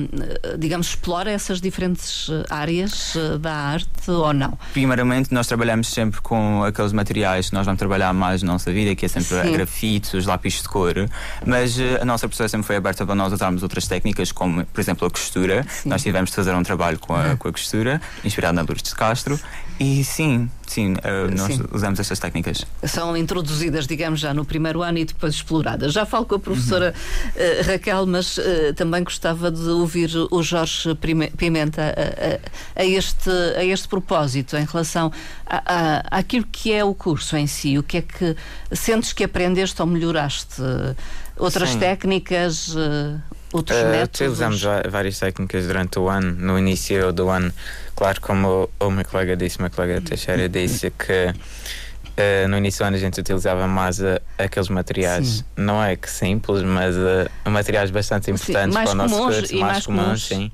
digamos, 0.58 0.88
explora 0.88 1.30
essas 1.30 1.58
diferentes 1.58 2.28
eh, 2.28 2.44
áreas 2.50 3.16
eh, 3.16 3.38
da 3.38 3.54
arte 3.54 4.10
ou 4.10 4.30
não? 4.34 4.58
Primeiramente, 4.74 5.32
nós 5.32 5.46
trabalhamos 5.46 5.88
sempre 5.88 6.20
com 6.20 6.62
aqueles 6.62 6.92
materiais 6.92 7.48
que 7.48 7.54
nós 7.54 7.64
vamos 7.64 7.78
trabalhar 7.78 8.12
mais 8.12 8.42
na 8.42 8.52
nossa 8.52 8.70
vida, 8.70 8.94
que 8.94 9.06
é 9.06 9.08
sempre 9.08 9.28
Sim. 9.28 9.48
a 9.48 9.50
grafite, 9.50 10.14
os 10.14 10.26
lápis 10.26 10.60
de 10.60 10.68
cor. 10.68 11.08
Mas 11.46 11.80
eh, 11.80 11.98
a 11.98 12.04
nossa 12.04 12.28
professora 12.28 12.50
sempre 12.50 12.66
foi 12.66 12.76
aberta 12.76 13.06
para 13.06 13.14
nós 13.14 13.32
usarmos 13.32 13.62
outras 13.62 13.86
técnicas, 13.86 14.30
como, 14.30 14.66
por 14.66 14.80
exemplo, 14.82 15.08
a 15.08 15.10
costura. 15.10 15.66
Nós 15.86 16.02
tivemos 16.02 16.28
de 16.28 16.36
fazer 16.36 16.54
um 16.54 16.62
trabalho 16.62 16.98
com 16.98 17.14
a, 17.14 17.38
com 17.38 17.48
a 17.48 17.52
costura, 17.52 18.02
inspirado 18.22 18.54
na 18.54 18.60
Lourdes 18.60 18.90
de 18.90 18.94
Castro. 18.94 19.40
E 19.80 20.04
sim, 20.04 20.50
sim, 20.72 20.94
eh, 21.02 21.28
nós 21.36 21.54
Sim. 21.54 21.64
usamos 21.72 22.00
estas 22.00 22.18
técnicas. 22.18 22.64
São 22.84 23.16
introduzidas, 23.16 23.86
digamos, 23.86 24.20
já 24.20 24.32
no 24.32 24.44
primeiro 24.44 24.82
ano 24.82 24.98
e 24.98 25.04
depois 25.04 25.34
exploradas. 25.34 25.92
Já 25.92 26.04
falo 26.06 26.24
com 26.26 26.34
a 26.36 26.38
professora 26.38 26.94
eh, 27.36 27.62
Raquel, 27.64 28.06
mas 28.06 28.38
eh, 28.38 28.72
também 28.72 29.04
gostava 29.04 29.50
de 29.50 29.68
ouvir 29.68 30.10
o 30.30 30.42
Jorge 30.42 30.94
Pimenta 31.36 31.82
a, 31.82 32.80
a- 32.80 32.82
a 32.82 32.84
este, 32.84 33.30
a 33.56 33.64
este 33.64 33.86
propósito, 33.88 34.56
em 34.56 34.64
relação 34.64 35.12
a, 35.46 35.62
a, 36.10 36.18
àquilo 36.18 36.46
que 36.50 36.72
é 36.72 36.82
o 36.84 36.94
curso 36.94 37.36
em 37.36 37.46
si. 37.46 37.78
O 37.78 37.82
que 37.82 37.98
é 37.98 38.02
que 38.02 38.36
sentes 38.72 39.12
que 39.12 39.24
aprendeste 39.24 39.80
ou 39.82 39.86
melhoraste? 39.86 40.62
Outras 41.36 41.70
Sim. 41.70 41.78
técnicas, 41.78 42.74
outros 43.52 43.76
Eh, 43.78 43.90
métodos? 43.90 44.20
utilizamos 44.20 44.62
várias 44.90 45.18
técnicas 45.18 45.66
durante 45.66 45.98
o 45.98 46.08
ano. 46.08 46.32
No 46.38 46.58
início 46.58 47.12
do 47.12 47.28
ano, 47.30 47.52
claro, 47.94 48.20
como 48.20 48.70
o, 48.80 48.86
o 48.86 48.90
meu 48.90 49.04
colega 49.04 49.36
disse, 49.36 49.58
o 49.58 49.62
meu 49.62 49.70
colega 49.70 50.00
Teixeira 50.00 50.48
disse 50.48 50.90
que 50.90 51.34
eh, 52.16 52.46
no 52.46 52.58
início 52.58 52.84
do 52.84 52.88
ano 52.88 52.96
a 52.96 53.00
gente 53.00 53.18
utilizava 53.20 53.66
mais 53.66 54.00
eh, 54.00 54.20
aqueles 54.36 54.68
materiais, 54.68 55.26
Sim. 55.26 55.44
não 55.56 55.82
é 55.82 55.96
que 55.96 56.10
simples, 56.10 56.62
mas 56.62 56.94
eh, 56.96 57.28
materiais 57.48 57.90
bastante 57.90 58.30
importantes 58.30 58.74
mais 58.74 58.90
para 58.90 59.04
o 59.04 59.08
nosso 59.08 59.14
e 59.14 59.58
mais, 59.58 59.60
mais 59.60 59.86
comuns, 59.86 60.04
comuns. 60.04 60.28
sim. 60.28 60.52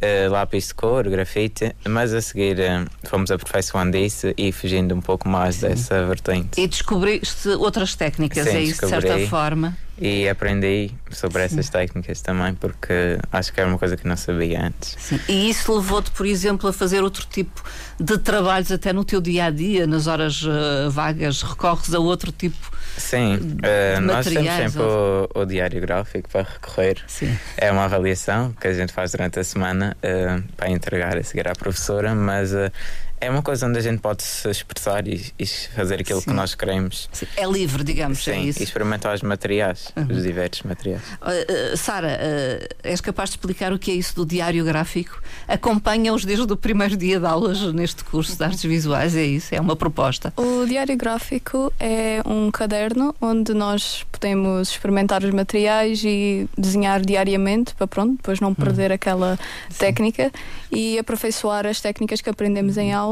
Eh, 0.00 0.28
lápis 0.28 0.68
de 0.68 0.74
cor, 0.74 1.08
grafite, 1.08 1.74
mas 1.88 2.12
a 2.12 2.20
seguir 2.20 2.60
eh, 2.60 2.84
fomos 3.04 3.30
aperfeiçoando 3.30 3.96
isso 3.96 4.26
e 4.36 4.52
fugindo 4.52 4.94
um 4.94 5.00
pouco 5.00 5.26
mais 5.26 5.60
dessa 5.60 6.04
vertente. 6.04 6.60
E 6.60 6.68
descobriste 6.68 7.48
outras 7.48 7.94
técnicas, 7.94 8.46
Sim, 8.46 8.56
é 8.56 8.62
isso, 8.62 8.82
de 8.82 8.88
certa 8.88 9.18
forma? 9.26 9.76
E 9.98 10.28
aprendi 10.28 10.90
sobre 11.10 11.42
essas 11.42 11.70
técnicas 11.70 12.20
também, 12.20 12.54
porque 12.54 13.18
acho 13.32 13.50
que 13.50 13.58
era 13.58 13.68
uma 13.68 13.78
coisa 13.78 13.96
que 13.96 14.06
não 14.06 14.16
sabia 14.16 14.66
antes. 14.66 14.94
Sim. 14.98 15.18
E 15.26 15.48
isso 15.48 15.74
levou-te, 15.74 16.10
por 16.10 16.26
exemplo, 16.26 16.68
a 16.68 16.72
fazer 16.72 17.02
outro 17.02 17.26
tipo 17.26 17.62
de 17.98 18.18
trabalhos 18.18 18.70
até 18.70 18.92
no 18.92 19.04
teu 19.04 19.22
dia 19.22 19.46
a 19.46 19.50
dia, 19.50 19.86
nas 19.86 20.06
horas 20.06 20.44
eh, 20.46 20.88
vagas, 20.90 21.40
recorres 21.42 21.94
a 21.94 21.98
outro 21.98 22.30
tipo. 22.30 22.76
Sim, 22.98 23.56
eh, 23.62 23.98
nós 24.00 24.26
temos 24.26 24.52
sempre 24.52 24.82
o, 24.82 25.28
o 25.34 25.44
diário 25.46 25.80
gráfico 25.80 26.28
para 26.28 26.42
recorrer. 26.42 27.02
Sim. 27.06 27.36
É 27.56 27.72
uma 27.72 27.84
avaliação 27.84 28.52
que 28.52 28.68
a 28.68 28.74
gente 28.74 28.92
faz 28.92 29.12
durante 29.12 29.38
a 29.38 29.44
semana 29.44 29.85
eh, 30.02 30.42
para 30.56 30.70
entregar 30.70 31.16
a 31.16 31.22
seguir 31.22 31.48
à 31.48 31.52
professora, 31.54 32.14
mas 32.14 32.52
eh, 32.52 32.70
é 33.20 33.30
uma 33.30 33.42
coisa 33.42 33.66
onde 33.66 33.78
a 33.78 33.82
gente 33.82 34.00
pode 34.00 34.22
se 34.22 34.48
expressar 34.50 35.06
e, 35.08 35.32
e 35.38 35.46
fazer 35.46 36.00
aquilo 36.00 36.20
Sim. 36.20 36.30
que 36.30 36.36
nós 36.36 36.54
queremos. 36.54 37.08
Sim. 37.12 37.26
É 37.36 37.46
livre, 37.46 37.82
digamos, 37.82 38.26
é 38.28 38.34
Sim, 38.34 38.48
isso. 38.48 38.60
e 38.60 38.62
experimentar 38.62 39.14
os 39.14 39.22
materiais, 39.22 39.92
os 40.10 40.22
diversos 40.22 40.62
materiais. 40.62 41.02
Uh, 41.22 41.72
uh, 41.72 41.76
Sara, 41.76 42.18
uh, 42.20 42.74
és 42.82 43.00
capaz 43.00 43.30
de 43.30 43.36
explicar 43.36 43.72
o 43.72 43.78
que 43.78 43.90
é 43.90 43.94
isso 43.94 44.14
do 44.14 44.26
diário 44.26 44.64
gráfico? 44.64 45.22
Acompanha-os 45.48 46.24
desde 46.24 46.52
o 46.52 46.56
primeiro 46.56 46.96
dia 46.96 47.18
de 47.18 47.26
aulas 47.26 47.60
neste 47.72 48.04
curso 48.04 48.36
de 48.36 48.44
artes 48.44 48.62
visuais, 48.62 49.16
é 49.16 49.24
isso? 49.24 49.54
É 49.54 49.60
uma 49.60 49.76
proposta. 49.76 50.32
O 50.36 50.66
diário 50.66 50.96
gráfico 50.96 51.72
é 51.80 52.20
um 52.26 52.50
caderno 52.50 53.14
onde 53.20 53.54
nós 53.54 54.04
podemos 54.12 54.70
experimentar 54.70 55.24
os 55.24 55.30
materiais 55.30 56.02
e 56.04 56.48
desenhar 56.56 57.00
diariamente 57.00 57.74
para 57.74 57.86
pronto, 57.86 58.16
depois 58.16 58.40
não 58.40 58.54
perder 58.54 58.92
aquela 58.92 59.38
técnica 59.78 60.30
e 60.70 60.98
aperfeiçoar 60.98 61.66
as 61.66 61.80
técnicas 61.80 62.20
que 62.20 62.28
aprendemos 62.28 62.76
em 62.76 62.92
aula 62.92 63.05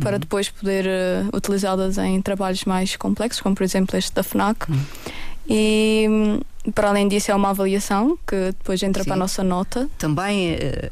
para 0.00 0.18
depois 0.18 0.48
poder 0.48 0.86
eh, 0.86 1.24
utilizá-las 1.32 1.98
em 1.98 2.20
trabalhos 2.22 2.64
mais 2.64 2.96
complexos, 2.96 3.40
como 3.42 3.54
por 3.54 3.62
exemplo 3.64 3.96
este 3.98 4.12
da 4.14 4.22
FNAC. 4.22 4.66
E 5.48 6.06
hum, 6.08 6.40
para 6.74 6.88
além 6.88 7.08
disso 7.08 7.30
é 7.30 7.34
uma 7.34 7.50
avaliação 7.50 8.18
que 8.26 8.36
depois 8.52 8.82
entra 8.82 9.02
Sim. 9.02 9.08
para 9.08 9.16
a 9.16 9.18
nossa 9.18 9.42
nota. 9.44 9.88
Também 9.98 10.54
uh, 10.54 10.90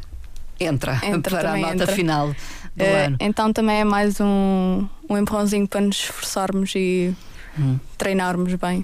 entra, 0.61 1.01
Entra, 1.05 1.39
para 1.41 1.53
a 1.53 1.57
nota 1.57 1.75
entra. 1.75 1.87
final 1.87 2.29
do 2.77 2.83
Eh, 2.85 3.07
ano. 3.07 3.17
então 3.21 3.53
também 3.53 3.81
é 3.81 3.85
mais 3.85 4.21
um, 4.21 4.87
um 5.09 5.17
empurrãozinho 5.19 5.67
para 5.69 5.81
nos 5.81 5.97
esforçarmos 5.97 6.73
e 6.75 7.15
Hum. 7.59 7.79
treinarmos 7.99 8.55
bem 8.55 8.83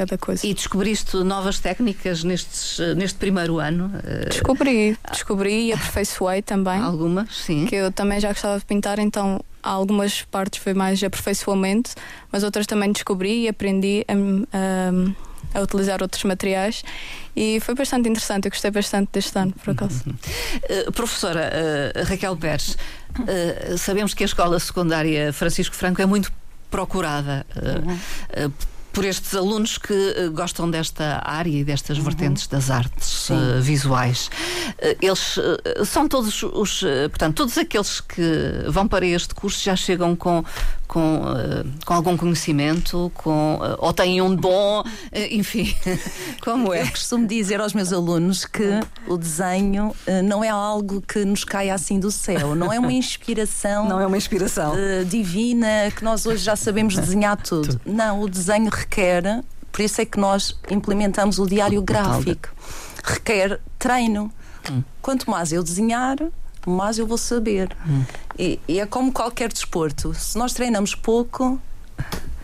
cada 0.00 0.16
coisa. 0.16 0.46
E 0.46 0.54
descobriste 0.54 1.14
novas 1.18 1.58
técnicas 1.58 2.24
nestes, 2.24 2.78
neste 2.96 3.18
primeiro 3.18 3.58
ano? 3.58 3.86
Uh, 3.96 4.28
Descobri, 4.30 4.96
descobri 5.10 5.66
e 5.68 5.72
aperfeiçoei 5.74 6.40
também. 6.40 6.80
Algumas, 6.80 7.34
sim. 7.36 7.66
Que 7.66 7.76
eu 7.76 7.92
também 7.92 8.18
já 8.18 8.28
gostava 8.28 8.58
de 8.58 8.64
pintar, 8.64 8.98
então 8.98 9.40
há 9.62 9.70
algumas 9.70 10.22
partes 10.22 10.58
foi 10.62 10.72
mais 10.72 11.02
aperfeiçoamento, 11.02 11.90
mas 12.32 12.42
outras 12.42 12.66
também 12.66 12.90
descobri 12.92 13.42
e 13.44 13.48
aprendi 13.48 14.04
a, 14.08 14.14
a- 14.56 15.30
a 15.52 15.62
utilizar 15.62 16.00
outros 16.00 16.22
materiais 16.24 16.82
e 17.36 17.58
foi 17.60 17.74
bastante 17.74 18.08
interessante. 18.08 18.44
Eu 18.46 18.50
gostei 18.52 18.70
bastante 18.70 19.10
deste 19.12 19.36
ano, 19.36 19.52
por 19.52 19.72
acaso. 19.72 20.02
Uh, 20.08 20.92
professora 20.96 21.50
uh, 21.52 22.04
Raquel 22.08 22.36
Pérez, 22.36 22.76
uh, 23.18 23.76
sabemos 23.76 24.14
que 24.14 24.22
a 24.22 24.26
escola 24.26 24.58
secundária 24.60 25.32
Francisco 25.32 25.74
Franco 25.74 26.00
é 26.00 26.06
muito 26.06 26.32
procurada 26.70 27.44
uh, 27.56 28.46
uh, 28.48 28.52
por 28.92 29.04
estes 29.04 29.34
alunos 29.34 29.78
que 29.78 29.92
uh, 29.92 30.30
gostam 30.32 30.70
desta 30.70 31.22
área 31.24 31.60
e 31.60 31.64
destas 31.64 31.98
vertentes 31.98 32.46
das 32.46 32.70
artes 32.70 33.30
uh, 33.30 33.60
visuais. 33.60 34.30
Uh, 34.78 34.96
eles 35.00 35.36
uh, 35.36 35.84
são 35.84 36.08
todos 36.08 36.42
os, 36.42 36.84
portanto, 37.10 37.36
todos 37.36 37.56
aqueles 37.56 38.00
que 38.00 38.64
vão 38.68 38.88
para 38.88 39.06
este 39.06 39.34
curso 39.34 39.62
já 39.62 39.76
chegam 39.76 40.16
com 40.16 40.44
com, 40.90 41.18
uh, 41.22 41.64
com 41.86 41.94
algum 41.94 42.16
conhecimento, 42.16 43.12
com, 43.14 43.54
uh, 43.54 43.76
ou 43.78 43.92
têm 43.92 44.20
um 44.20 44.34
dom, 44.34 44.80
uh, 44.80 44.84
enfim, 45.30 45.72
como 46.42 46.74
é? 46.74 46.82
Eu 46.82 46.90
costumo 46.90 47.28
dizer 47.28 47.60
aos 47.60 47.72
meus 47.72 47.92
alunos 47.92 48.44
que 48.44 48.80
o 49.06 49.16
desenho 49.16 49.94
eh, 50.04 50.20
não 50.20 50.42
é 50.42 50.48
algo 50.48 51.00
que 51.00 51.24
nos 51.24 51.44
cai 51.44 51.70
assim 51.70 52.00
do 52.00 52.10
céu, 52.10 52.56
não 52.56 52.72
é 52.72 52.78
uma 52.80 52.92
inspiração 52.92 53.88
Não 53.88 54.00
é 54.00 54.06
uma 54.06 54.16
inspiração. 54.16 54.74
eh, 54.76 55.04
divina 55.04 55.92
que 55.94 56.02
nós 56.02 56.26
hoje 56.26 56.42
já 56.42 56.56
sabemos 56.56 56.96
desenhar 56.96 57.36
tudo. 57.36 57.80
Não, 57.86 58.20
o 58.22 58.28
desenho 58.28 58.68
requer, 58.68 59.44
por 59.70 59.82
isso 59.82 60.00
é 60.00 60.04
que 60.04 60.18
nós 60.18 60.58
implementamos 60.68 61.38
o 61.38 61.46
diário 61.46 61.80
gráfico. 61.82 62.48
Requer 63.04 63.60
treino. 63.78 64.32
Quanto 65.00 65.30
mais 65.30 65.52
eu 65.52 65.62
desenhar, 65.62 66.16
mais 66.66 66.98
eu 66.98 67.06
vou 67.06 67.18
saber. 67.18 67.68
E, 68.38 68.58
e 68.68 68.80
é 68.80 68.86
como 68.86 69.12
qualquer 69.12 69.52
desporto. 69.52 70.12
Se 70.14 70.36
nós 70.38 70.52
treinamos 70.52 70.94
pouco, 70.94 71.60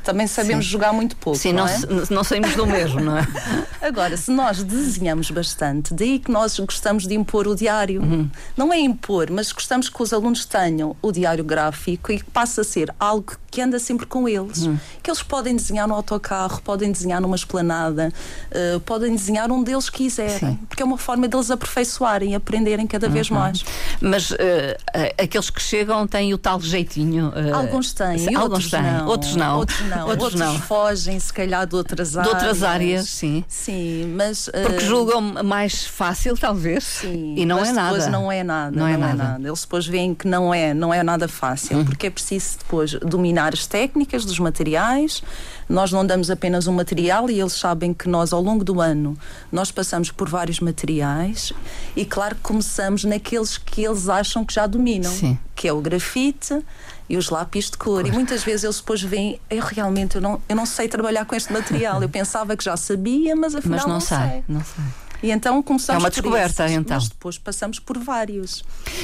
também 0.07 0.27
sabemos 0.29 0.65
jogar 0.65 0.93
muito 0.93 1.17
pouco. 1.17 1.37
Sim, 1.39 1.53
não, 1.53 1.67
não, 1.67 1.73
é? 1.73 2.07
não 2.11 2.25
saímos 2.25 2.55
do 2.55 2.65
mesmo, 2.67 3.01
não 3.01 3.19
é? 3.19 3.27
Agora, 3.83 4.17
se 4.17 4.31
nós 4.31 4.63
desenhamos 4.63 5.31
bastante, 5.31 5.93
daí 5.93 6.19
que 6.21 6.31
nós 6.31 6.59
gostamos 6.61 7.07
de 7.07 7.15
impor 7.15 7.47
o 7.49 7.55
diário. 7.57 8.01
Uhum. 8.01 8.31
Não 8.57 8.73
é 8.73 8.79
impor, 8.79 9.31
mas 9.31 9.51
gostamos 9.53 9.89
que 9.89 10.01
os 10.03 10.13
alunos 10.13 10.45
tenham 10.45 10.97
o 11.03 11.11
diário 11.13 11.43
gráfico 11.45 12.13
e 12.13 12.19
que 12.19 12.25
passe 12.31 12.61
a 12.61 12.65
ser 12.65 12.95
algo 13.01 13.37
que 13.51 13.61
anda 13.61 13.79
sempre 13.81 14.07
com 14.07 14.29
eles. 14.29 14.63
Uhum. 14.63 14.79
Que 15.03 15.11
eles 15.11 15.23
podem 15.23 15.57
desenhar 15.57 15.89
no 15.89 15.95
autocarro, 15.95 16.61
podem 16.63 16.93
desenhar 16.93 17.21
numa 17.21 17.37
esplanada, 17.37 18.13
eh, 18.51 18.79
podem 18.85 19.15
desenhar 19.15 19.51
onde 19.51 19.73
eles 19.73 19.91
quiserem. 19.91 20.39
Sim. 20.39 20.59
Porque 20.69 20.83
é 20.83 20.87
uma 20.87 20.99
forma 20.99 21.27
deles 21.27 21.51
aperfeiçoarem 21.51 22.33
e 22.33 22.35
aprenderem 22.35 22.87
cada 22.87 23.09
vez 23.09 23.29
Uhum. 23.31 23.39
mais. 23.39 23.65
Mas 24.01 24.33
eh, 24.39 24.77
aqueles 25.21 25.51
que 25.51 25.61
chegam 25.63 26.07
têm 26.07 26.33
o 26.35 26.39
tal 26.39 26.61
jeitinho. 26.61 27.33
eh, 27.35 27.51
Alguns 27.51 27.93
têm, 27.93 28.37
outros 28.39 28.71
têm, 28.71 28.83
não. 28.83 29.07
outros 29.07 29.37
não. 29.37 29.57
Outros 29.59 29.81
não. 29.89 29.96
Outros 30.05 30.23
Outros 30.25 30.41
não. 30.41 30.59
fogem, 30.61 31.19
se 31.21 31.33
calhar, 31.33 31.67
de 31.67 31.75
outras 31.77 32.13
De 32.13 32.19
áreas. 32.19 32.35
outras 32.35 32.63
áreas, 32.63 33.09
sim. 33.09 33.45
Sim, 33.49 34.15
mas. 34.17 34.49
Porque 34.63 34.85
eh, 34.85 34.87
julgam 34.87 35.21
mais 35.45 35.85
fácil, 35.87 36.37
talvez. 36.37 36.85
Sim, 36.85 37.35
e 37.37 37.45
não 37.47 37.59
é 37.59 37.73
depois 37.73 37.77
nada. 37.77 38.11
não 38.11 38.31
é 38.33 38.43
nada. 38.45 38.77
Não 38.79 38.87
é 38.87 38.97
nada. 38.97 39.39
Eles 39.47 39.61
depois 39.63 39.87
veem 39.87 40.15
que 40.15 40.27
não 40.29 40.53
é, 40.53 40.75
não 40.75 40.93
é 40.93 41.03
nada 41.03 41.29
fácil, 41.29 41.79
Uhum. 41.79 41.85
porque 41.85 42.07
é 42.07 42.11
preciso 42.11 42.59
depois 42.59 42.93
dominar 42.95 43.53
as 43.55 43.67
técnicas 43.67 44.25
dos 44.25 44.39
materiais, 44.39 45.23
Nós 45.69 45.91
não 45.91 46.07
damos 46.07 46.31
apenas 46.31 46.69
um 46.69 46.73
material 46.73 47.29
e 47.29 47.41
eles 47.41 47.55
sabem 47.55 47.93
que 47.93 48.09
nós, 48.09 48.33
ao 48.33 48.41
longo 48.41 48.63
do 48.63 48.81
ano, 48.81 49.19
nós 49.51 49.73
passamos 49.73 50.13
por 50.13 50.29
vários 50.29 50.61
materiais 50.61 51.53
e, 51.97 52.05
claro, 52.05 52.37
começamos 52.41 53.03
naqueles 53.03 53.59
que 53.59 53.85
eles 53.85 54.09
acham 54.09 54.45
que 54.45 54.55
já 54.55 54.65
dominam, 54.69 55.11
Sim. 55.11 55.37
que 55.57 55.67
é 55.67 55.73
o 55.73 55.81
grafite 55.81 56.63
e 57.09 57.17
os 57.17 57.31
lápis 57.31 57.71
de 57.71 57.77
cor. 57.79 58.07
E 58.07 58.11
muitas 58.13 58.43
vezes 58.43 58.65
eles 58.65 58.77
depois 58.79 59.03
veem, 59.03 59.41
eu 59.51 59.63
realmente 59.63 60.17
eu 60.17 60.21
não, 60.21 60.41
eu 60.49 60.57
não 60.57 60.67
sei 60.67 60.89
trabalhar 60.89 61.25
com 61.25 61.35
este 61.35 61.53
material. 61.53 62.03
Eu 62.03 62.09
pensava 62.09 62.57
que 62.57 62.65
já 62.65 62.77
sabia, 62.77 63.35
mas 63.37 63.55
afinal 63.55 63.79
Mas 63.79 63.87
não, 63.87 63.95
não 63.95 64.01
sai, 64.01 64.29
sei. 64.31 64.45
não 64.49 64.61
sei. 64.65 64.85
E 65.23 65.31
então 65.31 65.63
começamos 65.63 66.03
É 66.03 66.05
uma 66.05 66.11
por 66.11 66.15
descoberta, 66.21 66.65
esses, 66.67 66.77
então. 66.77 66.97
Mas 66.97 67.09
depois 67.09 67.39
passamos 67.39 67.79
por 67.79 67.97
vários. 67.99 68.63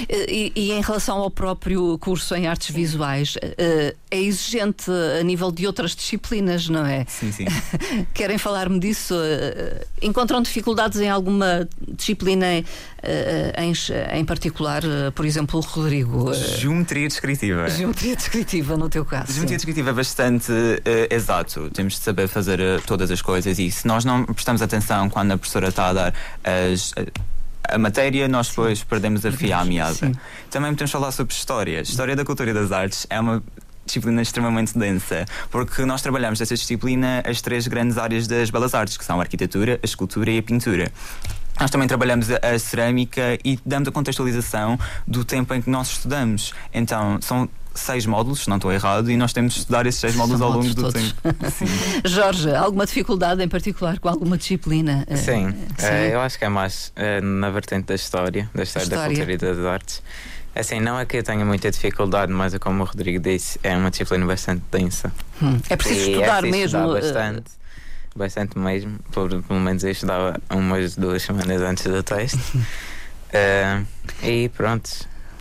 E, 0.09 0.53
e 0.55 0.71
em 0.73 0.81
relação 0.83 1.17
ao 1.17 1.31
próprio 1.31 1.97
curso 1.99 2.35
em 2.35 2.47
artes 2.47 2.71
visuais, 2.75 3.35
eh, 3.41 3.95
é 4.11 4.21
exigente 4.21 4.91
a 5.19 5.23
nível 5.23 5.51
de 5.51 5.67
outras 5.67 5.97
disciplinas, 5.97 6.69
não 6.69 6.85
é? 6.85 7.07
Sim, 7.09 7.33
sim. 7.33 7.47
Querem 8.13 8.37
falar-me 8.37 8.79
disso? 8.79 9.15
Eh, 9.17 9.87
Encontram 10.03 10.43
dificuldades 10.43 11.01
em 11.01 11.09
alguma 11.09 11.67
disciplina 11.89 12.47
eh, 12.47 12.65
em, 13.59 13.73
em 14.19 14.25
particular? 14.25 14.83
Eh, 14.85 15.11
Por 15.11 15.25
exemplo, 15.27 15.59
o 15.59 15.63
Rodrigo. 15.63 16.31
eh, 16.33 16.35
Geometria 16.59 17.09
descritiva. 17.09 17.69
Geometria 17.69 18.17
descritiva, 18.17 18.77
no 18.77 18.89
teu 18.89 19.05
caso. 19.05 19.33
Geometria 19.33 19.57
descritiva 19.57 19.91
é 19.91 19.93
bastante 19.93 20.53
eh, 20.85 21.09
exato. 21.11 21.71
Temos 21.71 21.95
de 21.95 22.01
saber 22.01 22.29
fazer 22.29 22.61
eh, 22.61 22.79
todas 22.87 23.11
as 23.11 23.21
coisas 23.21 23.59
e 23.59 23.71
se 23.71 23.87
nós 23.87 24.05
não 24.05 24.25
prestamos 24.25 24.63
atenção 24.63 25.09
quando 25.09 25.33
a 25.33 25.39
professora 25.39 25.69
está 25.69 25.89
a 25.89 25.93
dar 25.93 26.15
as, 26.45 26.93
a, 27.69 27.79
matéria, 27.79 28.29
nós 28.29 28.49
depois 28.49 28.83
perdemos 28.85 29.25
a 29.27 29.33
fio 29.33 29.55
à 29.57 29.65
meada. 29.65 30.13
Também 30.51 30.71
podemos 30.73 30.91
falar 30.91 31.11
sobre 31.13 31.35
história. 31.35 31.81
História 31.81 32.15
da 32.15 32.25
cultura 32.25 32.51
e 32.51 32.55
das 32.55 32.71
artes 32.73 33.07
é 33.11 33.19
uma 33.19 33.43
disciplina 33.85 34.23
extremamente 34.23 34.79
densa, 34.79 35.27
porque 35.51 35.85
nós 35.85 36.01
trabalhamos 36.03 36.39
nessa 36.39 36.55
disciplina 36.55 37.21
as 37.27 37.41
três 37.41 37.67
grandes 37.67 37.99
áreas 37.99 38.29
das 38.29 38.49
belas 38.49 38.75
artes, 38.75 38.97
que 38.97 39.05
são 39.05 39.19
a 39.19 39.23
arquitetura, 39.23 39.81
a 39.83 39.85
escultura 39.85 40.31
e 40.31 40.39
a 40.39 40.43
pintura. 40.43 40.91
Nós 41.61 41.71
também 41.71 41.87
trabalhamos 41.87 42.29
a, 42.31 42.39
a 42.55 42.59
cerâmica 42.59 43.39
e 43.45 43.59
damos 43.65 43.89
a 43.89 43.93
contextualização 43.93 44.79
do 45.07 45.25
tempo 45.25 45.53
em 45.55 45.61
que 45.63 45.71
nós 45.71 45.91
estudamos. 45.91 46.53
Então, 46.73 47.19
são 47.21 47.49
seis 47.75 48.05
módulos, 48.05 48.41
se 48.41 48.49
não 48.51 48.57
estou 48.57 48.71
errado, 48.73 49.11
e 49.11 49.17
nós 49.17 49.33
temos 49.33 49.55
de 49.55 49.61
estudar 49.61 49.87
esses 49.87 50.01
seis 50.01 50.15
módulos 50.15 50.39
São 50.41 50.49
ao 50.49 50.53
longo 50.55 50.67
módulos 50.69 50.93
do 50.93 50.93
todos. 50.93 51.13
tempo. 51.13 51.51
Sim. 51.57 51.67
Jorge, 52.05 52.55
alguma 52.55 52.85
dificuldade 52.85 53.43
em 53.43 53.49
particular 53.49 53.99
com 53.99 54.09
alguma 54.09 54.37
disciplina? 54.37 55.05
Eh, 55.07 55.17
Sim, 55.17 55.51
sim. 55.79 55.87
eh, 55.87 56.11
eu 56.15 56.21
acho 56.21 56.39
que 56.39 56.45
é 56.45 56.49
mais 56.51 56.93
eh, 56.97 57.21
na 57.21 57.49
vertente 57.51 57.87
da 57.87 57.95
história, 57.95 58.51
da 58.55 58.63
história, 58.63 58.89
da 58.89 58.97
História. 58.97 59.17
cultura 59.27 59.33
e 59.33 59.55
das 59.55 59.65
artes. 59.65 60.03
Assim, 60.55 60.81
não 60.81 60.99
é 61.01 61.07
que 61.07 61.17
eu 61.17 61.23
tenha 61.23 61.47
muita 61.47 61.71
dificuldade, 61.71 62.31
mas 62.31 62.53
é 62.53 62.59
como 62.59 62.83
o 62.83 62.87
Rodrigo 62.87 63.19
disse, 63.21 63.59
é 63.63 63.75
uma 63.75 63.91
disciplina 63.91 64.27
bastante 64.27 64.63
densa. 64.71 65.11
Hum, 65.41 65.59
É 65.71 65.77
preciso 65.77 66.01
E 66.01 66.13
estudar 66.13 66.27
é 66.39 66.41
preciso 66.43 66.77
mesmo. 66.79 66.79
estudar 66.97 67.01
bastante, 67.01 67.51
bastante 68.17 68.59
mesmo. 68.59 68.99
Por, 69.13 69.29
pelo 69.43 69.61
menos 69.61 69.85
eu 69.85 69.91
estudava 69.91 70.41
umas 70.51 70.97
duas 70.97 71.23
semanas 71.23 71.61
antes 71.63 71.85
do 71.87 72.03
teste. 72.03 72.39
Eh, 73.33 73.83
e 74.23 74.49
pronto, 74.51 74.91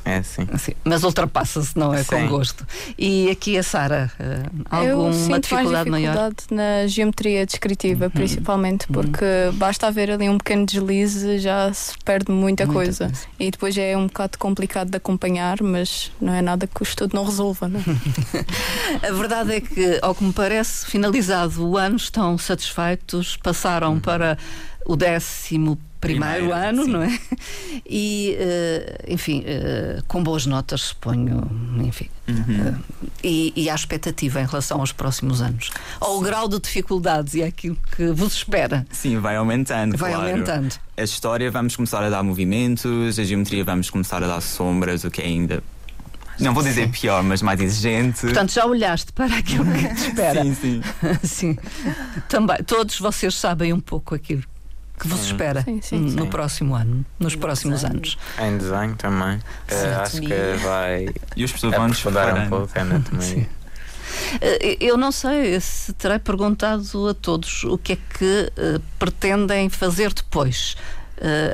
é 0.04 0.18
assim. 0.18 0.48
Sim, 0.58 0.74
mas 0.84 1.04
ultrapassa-se, 1.04 1.78
não 1.78 1.94
é? 1.94 2.04
Com 2.04 2.18
Sim. 2.18 2.28
gosto. 2.28 2.66
E 2.98 3.30
aqui 3.30 3.58
a 3.58 3.64
Sara, 3.64 4.12
eh, 4.20 4.44
eu 4.86 4.98
alguma 5.02 5.14
sinto 5.14 5.42
dificuldade 5.42 5.90
mais 5.90 6.04
maior? 6.04 6.18
Uhum. 6.18 6.30
dificuldade 6.30 6.46
na 6.52 6.88
geometria 6.88 7.46
descritiva, 7.46 8.10
principalmente, 8.10 8.88
porque 8.88 9.26
basta 9.54 9.88
haver 9.88 10.12
ali 10.12 10.28
um 10.30 10.38
pequeno 10.38 10.66
deslize, 10.66 11.38
já 11.40 11.72
se 11.74 11.94
perde 12.04 12.32
muita, 12.32 12.66
Muita 12.66 12.74
coisa. 12.74 13.06
coisa. 13.06 13.22
E 13.40 13.52
depois 13.52 13.78
é 13.78 13.96
um 13.96 14.08
bocado 14.08 14.38
complicado 14.38 14.90
de 14.90 14.98
acompanhar, 14.98 15.62
mas 15.62 16.12
não 16.20 16.34
é 16.34 16.42
nada 16.42 16.68
que 16.68 16.82
o 16.82 16.84
estudo 16.84 17.16
não 17.16 17.24
resolva, 17.26 17.68
não 17.68 17.80
é? 17.80 17.86
A 19.08 19.12
verdade 19.12 19.54
é 19.56 19.62
que, 19.62 20.00
ao 20.02 20.14
que 20.16 20.24
me 20.24 20.34
parece, 20.34 20.86
finalizado 20.86 21.68
o 21.68 21.78
ano, 21.78 21.96
estão 21.96 22.38
satisfeitos, 22.38 23.38
passaram 23.38 24.00
para 24.00 24.38
o 24.86 24.96
décimo 24.96 25.78
primeiro 26.02 26.48
Primeiro, 26.48 26.54
ano, 26.54 26.84
sim. 26.84 26.92
não 26.92 27.04
é? 27.04 27.20
E, 27.86 28.36
eh, 28.40 29.06
enfim, 29.10 29.44
eh, 29.46 30.02
com 30.08 30.24
boas 30.24 30.46
notas, 30.46 30.82
suponho, 30.82 31.50
enfim. 31.84 32.10
Uhum. 32.28 32.68
Eh, 32.68 32.76
e, 33.24 33.54
e 33.56 33.70
há 33.70 33.76
expectativa 33.76 34.42
em 34.42 34.46
relação 34.46 34.80
aos 34.80 34.92
próximos 34.92 35.42
anos? 35.42 35.70
Ou 36.00 36.20
o 36.20 36.22
grau 36.22 36.48
de 36.48 36.60
dificuldades 36.60 37.34
e 37.36 37.44
aquilo 37.44 37.78
que 37.96 38.08
vos 38.12 38.34
espera? 38.34 38.86
Sim, 38.90 39.20
vai 39.20 39.36
aumentando. 39.36 39.96
Vai 39.98 40.14
claro. 40.14 40.30
aumentando. 40.30 40.74
A 40.98 41.04
história 41.04 41.52
vamos 41.52 41.76
começar 41.76 42.04
a 42.04 42.10
dar 42.10 42.24
movimentos, 42.24 43.20
a 43.20 43.24
geometria 43.24 43.64
vamos 43.64 43.90
começar 43.90 44.24
a 44.24 44.28
dar 44.28 44.42
sombras, 44.42 45.04
o 45.04 45.12
que 45.12 45.22
é 45.22 45.26
ainda. 45.26 45.64
Não 46.40 46.54
vou 46.54 46.64
dizer 46.64 46.90
pior, 46.90 47.22
mas 47.24 47.42
mais 47.42 47.60
exigente. 47.62 48.22
Portanto, 48.22 48.52
já 48.54 48.66
olhaste 48.66 49.12
para 49.14 49.36
aquilo 49.38 49.66
que 49.66 49.88
te 49.94 50.02
espera? 50.10 50.44
Sim, 50.44 50.56
sim. 50.56 50.82
Sim. 51.24 51.58
Também, 52.28 52.58
todos 52.64 52.98
vocês 53.00 53.36
sabem 53.36 53.72
um 53.74 53.80
pouco 53.80 54.16
aquilo 54.16 54.44
que 55.02 55.08
vos 55.08 55.26
espera 55.26 55.64
Sim, 55.64 55.82
sim, 55.82 56.00
no 56.12 56.24
sim. 56.24 56.30
próximo 56.30 56.76
ano, 56.76 57.06
nos 57.20 57.36
próximos 57.36 57.82
desenho. 57.82 57.96
anos. 57.98 58.18
Em 58.40 58.58
desenho 58.58 58.96
também. 58.96 59.40
eh, 59.68 59.96
acho 60.02 60.22
que 60.22 60.64
vai 60.64 61.08
E 61.36 61.44
os 61.44 61.52
pessoas 61.52 61.76
vão 61.76 61.88
nos 61.88 61.98
aprofundar 62.00 62.34
um 62.38 62.48
pouco 62.50 62.70
a 62.78 62.82
anatomia. 62.82 63.50
Eh, 64.42 64.78
Eu 64.80 64.98
não 64.98 65.12
sei 65.12 65.60
se 65.60 65.94
terei 65.94 66.20
perguntado 66.20 67.08
a 67.10 67.14
todos 67.14 67.64
o 67.64 67.78
que 67.78 67.94
é 67.94 67.96
que 67.96 68.52
eh, 68.58 68.80
pretendem 69.00 69.70
fazer 69.70 70.14
depois. 70.14 70.76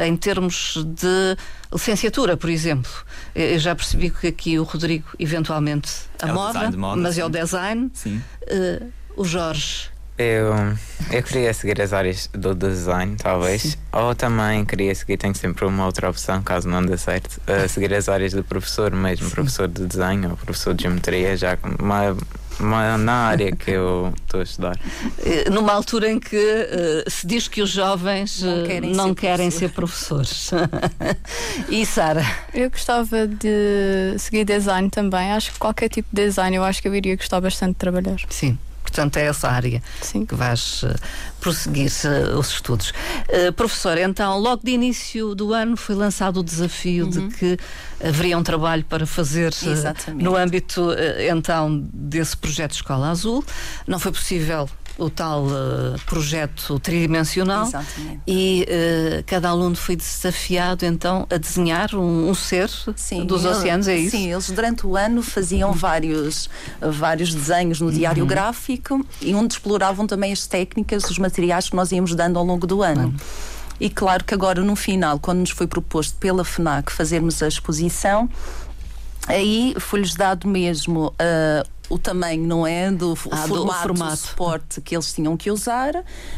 em 0.05 0.15
termos 0.15 0.77
de 0.95 1.35
licenciatura, 1.73 2.37
por 2.37 2.49
exemplo. 2.49 2.89
Eu 3.35 3.59
já 3.59 3.75
percebi 3.75 4.09
que 4.09 4.27
aqui 4.27 4.57
o 4.57 4.63
Rodrigo, 4.63 5.09
eventualmente, 5.19 5.91
a 6.21 6.29
É 6.29 6.31
moda, 6.31 6.53
design 6.53 6.77
moda, 6.77 7.01
mas 7.01 7.17
é 7.17 7.23
o 7.23 7.27
sim. 7.27 7.31
design. 7.33 7.91
Sim. 7.93 8.21
O 9.17 9.25
Jorge, 9.25 9.89
Eu, 10.17 10.51
eu 11.11 11.21
queria 11.21 11.53
seguir 11.53 11.79
as 11.79 11.93
áreas 11.93 12.27
do 12.33 12.55
design, 12.55 13.15
talvez. 13.17 13.77
Ou 13.91 14.15
também 14.15 14.65
queria 14.65 14.93
seguir, 14.95 15.15
tenho 15.15 15.35
sempre 15.35 15.63
uma 15.65 15.85
outra 15.85 16.09
opção, 16.09 16.41
caso 16.41 16.67
não 16.67 16.83
dê 16.83 16.97
certo, 16.97 17.39
uh, 17.47 17.69
seguir 17.69 17.93
as 17.93 18.09
áreas 18.09 18.33
do 18.33 18.43
professor 18.43 18.91
mesmo, 18.91 19.29
professor 19.29 19.67
de 19.67 19.85
desenho 19.85 20.31
ou 20.31 20.37
professor 20.37 20.73
de 20.73 20.83
geometria, 20.83 21.37
já 21.37 21.55
uma, 21.79 22.17
uma, 22.59 22.97
na 22.97 23.13
área 23.27 23.55
que 23.55 23.69
eu 23.69 24.11
estou 24.23 24.39
a 24.39 24.43
estudar. 24.43 24.79
eh, 25.23 25.49
numa 25.51 25.71
altura 25.71 26.09
em 26.09 26.19
que 26.19 26.35
eh, 26.35 27.03
se 27.07 27.27
diz 27.27 27.47
que 27.47 27.61
os 27.61 27.69
jovens 27.69 28.41
Não 28.41 28.63
querem 28.65 28.93
não 28.93 29.09
ser 29.09 29.15
querem 29.15 29.51
ser 29.51 29.69
professores. 29.69 30.49
e 31.69 31.85
Sara? 31.85 32.25
Eu 32.55 32.71
gostava 32.71 33.27
de 33.27 34.15
seguir 34.17 34.45
design 34.45 34.89
também. 34.89 35.31
Acho 35.31 35.53
que 35.53 35.59
qualquer 35.59 35.89
tipo 35.89 36.07
de 36.11 36.23
design 36.23 36.55
eu 36.55 36.63
acho 36.63 36.81
que 36.81 36.87
eu 36.87 36.95
iria 36.95 37.15
gostar 37.15 37.39
bastante 37.39 37.73
de 37.73 37.77
trabalhar. 37.77 38.17
Sim. 38.29 38.57
Portanto, 38.87 39.17
é 39.17 39.25
essa 39.25 39.49
área 39.49 39.83
Sim. 40.01 40.25
que 40.25 40.33
vais 40.33 40.81
eh, 40.83 40.95
prosseguir 41.41 41.91
eh, 42.05 42.35
os 42.35 42.49
estudos. 42.49 42.93
Professor, 43.55 43.97
então, 43.97 44.39
logo 44.39 44.63
de 44.63 44.71
início 44.71 45.35
do 45.35 45.53
ano 45.53 45.75
foi 45.75 45.93
lançado 45.93 46.39
o 46.39 46.43
desafio 46.43 47.09
de 47.09 47.27
que 47.27 47.57
haveria 48.03 48.37
um 48.37 48.43
trabalho 48.43 48.85
para 48.85 49.05
fazer 49.05 49.53
Exatamente. 49.53 50.23
no 50.23 50.35
âmbito, 50.35 50.91
eh, 50.93 51.29
então, 51.29 51.85
desse 51.93 52.37
projeto 52.37 52.71
Escola 52.71 53.09
Azul. 53.09 53.43
Não 53.85 53.99
foi 53.99 54.11
possível 54.11 54.69
o 54.97 55.09
tal 55.09 55.45
eh, 55.47 55.95
projeto 56.05 56.79
tridimensional. 56.79 57.67
Exatamente. 57.67 58.21
E 58.25 58.65
eh, 58.67 59.23
cada 59.27 59.49
aluno 59.49 59.75
foi 59.75 59.95
desafiado 59.95 60.85
então 60.85 61.27
a 61.29 61.37
desenhar 61.37 61.93
um, 61.95 62.29
um 62.29 62.33
ser 62.33 62.67
dos 63.25 63.43
ele- 63.45 63.53
oceanos, 63.53 63.87
é 63.87 63.95
isso? 63.97 64.11
Sim, 64.17 64.31
eles 64.31 64.49
durante 64.49 64.85
o 64.87 64.95
ano 64.97 65.21
faziam 65.21 65.71
vários, 65.71 66.49
vários 66.81 67.33
desenhos 67.33 67.79
no 67.79 67.91
diário 67.91 68.23
Uhum. 68.23 68.27
gráfico 68.27 69.05
e 69.21 69.33
onde 69.35 69.53
exploravam 69.53 70.07
também 70.07 70.33
as 70.33 70.47
técnicas, 70.47 71.03
os 71.09 71.17
materiais 71.19 71.69
que 71.69 71.75
nós 71.75 71.91
íamos 71.91 72.15
dando 72.15 72.39
ao 72.39 72.43
longo 72.45 72.65
do 72.65 72.81
ano. 72.81 73.13
E 73.79 73.89
claro 73.91 74.23
que 74.23 74.33
agora 74.33 74.61
no 74.63 74.75
final, 74.75 75.19
quando 75.19 75.39
nos 75.39 75.51
foi 75.51 75.67
proposto 75.67 76.15
pela 76.17 76.43
FNAC 76.43 76.91
fazermos 76.91 77.43
a 77.43 77.47
exposição, 77.47 78.27
aí 79.27 79.75
foi-lhes 79.79 80.15
dado 80.15 80.47
mesmo 80.47 81.13
ah, 81.19 81.63
o 81.89 81.97
tamanho, 81.97 82.45
não 82.45 82.65
é? 82.67 82.91
Do, 82.91 83.17
Ah, 83.31 83.47
do 83.47 83.55
formato, 83.55 83.81
formato. 83.81 84.13
o 84.13 84.17
suporte 84.17 84.81
que 84.81 84.95
eles 84.95 85.13
tinham 85.13 85.37
que 85.37 85.49
usar, 85.49 85.93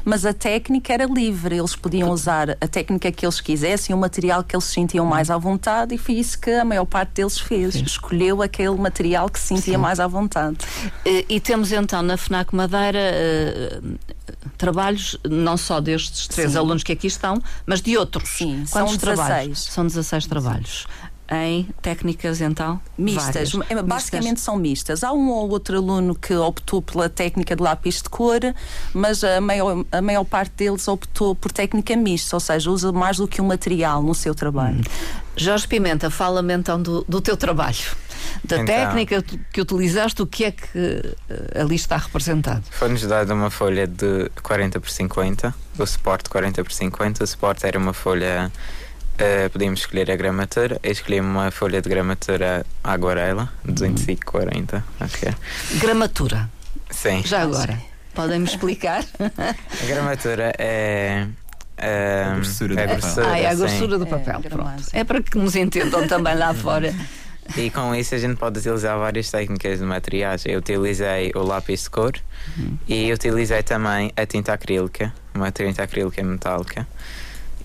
mas 0.05 0.25
a 0.25 0.33
técnica 0.33 0.93
era 0.93 1.05
livre. 1.05 1.57
Eles 1.57 1.75
podiam 1.75 2.09
usar 2.11 2.51
a 2.61 2.67
técnica 2.67 3.11
que 3.11 3.25
eles 3.25 3.41
quisessem, 3.41 3.95
o 3.95 3.99
material 3.99 4.43
que 4.43 4.55
eles 4.55 4.65
se 4.65 4.73
sentiam 4.73 5.05
mais 5.05 5.29
à 5.31 5.37
vontade, 5.37 5.95
e 5.95 5.97
foi 5.97 6.15
isso 6.15 6.39
que 6.39 6.51
a 6.51 6.63
maior 6.65 6.85
parte 6.85 7.13
deles 7.15 7.39
fez. 7.39 7.75
Escolheu 7.75 8.41
aquele 8.41 8.75
material 8.75 9.27
que 9.29 9.39
se 9.39 9.47
sentia 9.47 9.77
mais 9.77 9.99
à 9.99 10.07
vontade. 10.07 10.57
Eh, 11.05 11.25
E 11.29 11.39
temos 11.39 11.71
então 11.71 12.01
na 12.01 12.15
FNAC 12.17 12.53
Madeira 12.55 12.99
eh, 12.99 13.79
trabalhos 14.57 15.17
não 15.27 15.57
só 15.57 15.79
destes 15.79 16.27
três 16.27 16.51
Sim. 16.51 16.57
alunos 16.57 16.83
que 16.83 16.91
aqui 16.91 17.07
estão, 17.07 17.41
mas 17.65 17.81
de 17.81 17.97
outros. 17.97 18.29
Sim, 18.29 18.65
Quantos 18.69 18.91
são 18.91 18.99
trabalhos? 18.99 19.59
16. 19.59 19.73
São 19.73 19.87
16 19.87 20.27
trabalhos. 20.27 20.87
Em 21.31 21.69
técnicas, 21.81 22.41
então? 22.41 22.81
Mistas, 22.97 23.51
várias. 23.51 23.71
É, 23.71 23.83
basicamente 23.83 24.39
são 24.39 24.55
mistas. 24.57 25.03
Há 25.03 25.11
um 25.11 25.29
ou 25.29 25.49
outro 25.49 25.77
aluno 25.77 26.15
que 26.15 26.33
optou 26.33 26.81
pela 26.81 27.07
técnica 27.07 27.55
de 27.55 27.61
lápis 27.61 28.01
de 28.01 28.09
cor, 28.09 28.39
mas 28.93 29.23
a 29.23 29.39
maior, 29.39 29.85
a 29.91 30.01
maior 30.01 30.23
parte 30.23 30.53
deles 30.57 30.87
optou 30.87 31.35
por 31.35 31.51
técnica 31.51 31.95
mista, 31.95 32.35
ou 32.35 32.39
seja, 32.39 32.71
usa 32.71 32.91
mais 32.91 33.17
do 33.17 33.27
que 33.27 33.39
um 33.41 33.45
material 33.45 34.01
no 34.01 34.15
seu 34.15 34.33
trabalho. 34.33 34.81
Jorge 35.35 35.67
Pimenta, 35.67 36.09
fala-me 36.09 36.53
então 36.53 36.81
do, 36.81 37.05
do 37.07 37.21
teu 37.21 37.37
trabalho. 37.37 37.77
da 38.43 38.55
Então. 38.57 38.65
técnica 38.65 39.23
que 39.53 39.61
utilizaste, 39.61 40.21
o 40.23 40.25
que 40.27 40.45
é 40.45 40.51
que 40.51 40.67
eh, 41.29 41.61
ali 41.61 41.75
está 41.75 41.95
representado? 41.97 42.63
Foi-nos 42.71 43.03
dada 43.03 43.33
uma 43.35 43.49
folha 43.51 43.85
de 43.87 44.29
40 44.41 44.79
por 44.79 44.89
50, 44.89 45.53
o 45.77 45.85
suporte 45.85 46.27
40 46.29 46.63
por 46.63 46.73
50. 46.73 47.23
O 47.23 47.27
suporte 47.27 47.65
era 47.65 47.77
uma 47.77 47.93
folha, 47.93 48.51
eh, 49.19 49.49
podíamos 49.49 49.81
escolher 49.81 50.09
a 50.11 50.15
gramatura. 50.15 50.79
Eu 50.81 50.91
escolhi 50.91 51.19
uma 51.19 51.51
folha 51.51 51.81
de 51.81 51.89
gramatura 51.89 52.65
aguarela, 52.83 53.51
205 53.65 54.25
40, 54.31 54.83
acho 54.99 55.17
que 55.17 55.25
é. 55.27 55.33
Gramatura, 55.79 56.49
Sim. 56.89 57.21
já 57.25 57.41
agora. 57.41 57.79
Podem-me 58.13 58.45
explicar? 58.45 59.03
A 59.19 59.85
gramatura 59.85 60.53
é. 60.57 61.27
é 61.77 62.23
A 62.31 62.35
grossura 62.35 62.75
do 62.75 62.79
é 62.79 62.87
papel. 62.87 62.99
grossura, 63.01 63.27
ah, 63.31 63.39
é 63.39 63.45
a 63.45 63.51
sim. 63.51 63.57
grossura 63.57 63.97
do 63.97 64.03
É, 64.05 64.09
papel. 64.09 64.39
gramagem. 64.41 64.75
Pronto. 64.79 64.89
É 64.93 65.03
para 65.03 65.21
que 65.21 65.37
nos 65.37 65.55
entendam 65.55 66.07
também 66.07 66.35
lá 66.35 66.53
fora. 66.53 66.93
E 67.57 67.69
com 67.71 67.95
isso 67.95 68.13
a 68.13 68.17
gente 68.17 68.37
pode 68.37 68.59
utilizar 68.59 68.97
várias 68.99 69.29
técnicas 69.31 69.79
de 69.79 69.85
materiais. 69.85 70.43
Eu 70.45 70.59
utilizei 70.59 71.31
o 71.35 71.41
lápis 71.41 71.83
de 71.83 71.89
cor 71.89 72.13
e 72.87 73.11
utilizei 73.11 73.63
também 73.63 74.11
a 74.15 74.25
tinta 74.25 74.53
acrílica, 74.53 75.11
uma 75.33 75.51
tinta 75.51 75.81
acrílica 75.83 76.21
metálica. 76.23 76.87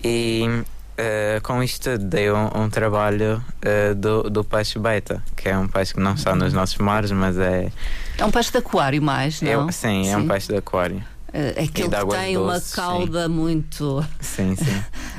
E 0.03 0.63
eh, 0.97 1.39
com 1.43 1.61
isto 1.61 1.97
dei 1.97 2.31
um, 2.31 2.63
um 2.63 2.69
trabalho 2.69 3.43
eh, 3.61 3.93
do, 3.93 4.29
do 4.29 4.43
peixe 4.43 4.79
beta, 4.79 5.23
que 5.35 5.49
é 5.49 5.57
um 5.57 5.67
peixe 5.67 5.93
que 5.93 5.99
não 5.99 6.13
está 6.13 6.35
nos 6.35 6.53
nossos 6.53 6.77
mares, 6.77 7.11
mas 7.11 7.37
é. 7.37 7.71
É 8.17 8.25
um 8.25 8.31
peixe 8.31 8.51
de 8.51 8.57
aquário 8.57 9.01
mais, 9.01 9.41
não? 9.41 9.69
é 9.69 9.71
sim, 9.71 10.09
é 10.09 10.17
um 10.17 10.27
peixe 10.27 10.47
de 10.47 10.57
aquário. 10.57 11.03
Eh, 11.33 11.49
Aquele 11.63 11.87
E 11.87 11.89
de 11.89 11.95
que 11.97 12.07
tem 12.07 12.37
uma 12.37 12.53
doces, 12.53 12.69
sim. 12.69 12.75
cauda 12.75 13.27
muito. 13.27 14.05
Sim, 14.21 14.55
sim. 14.55 14.83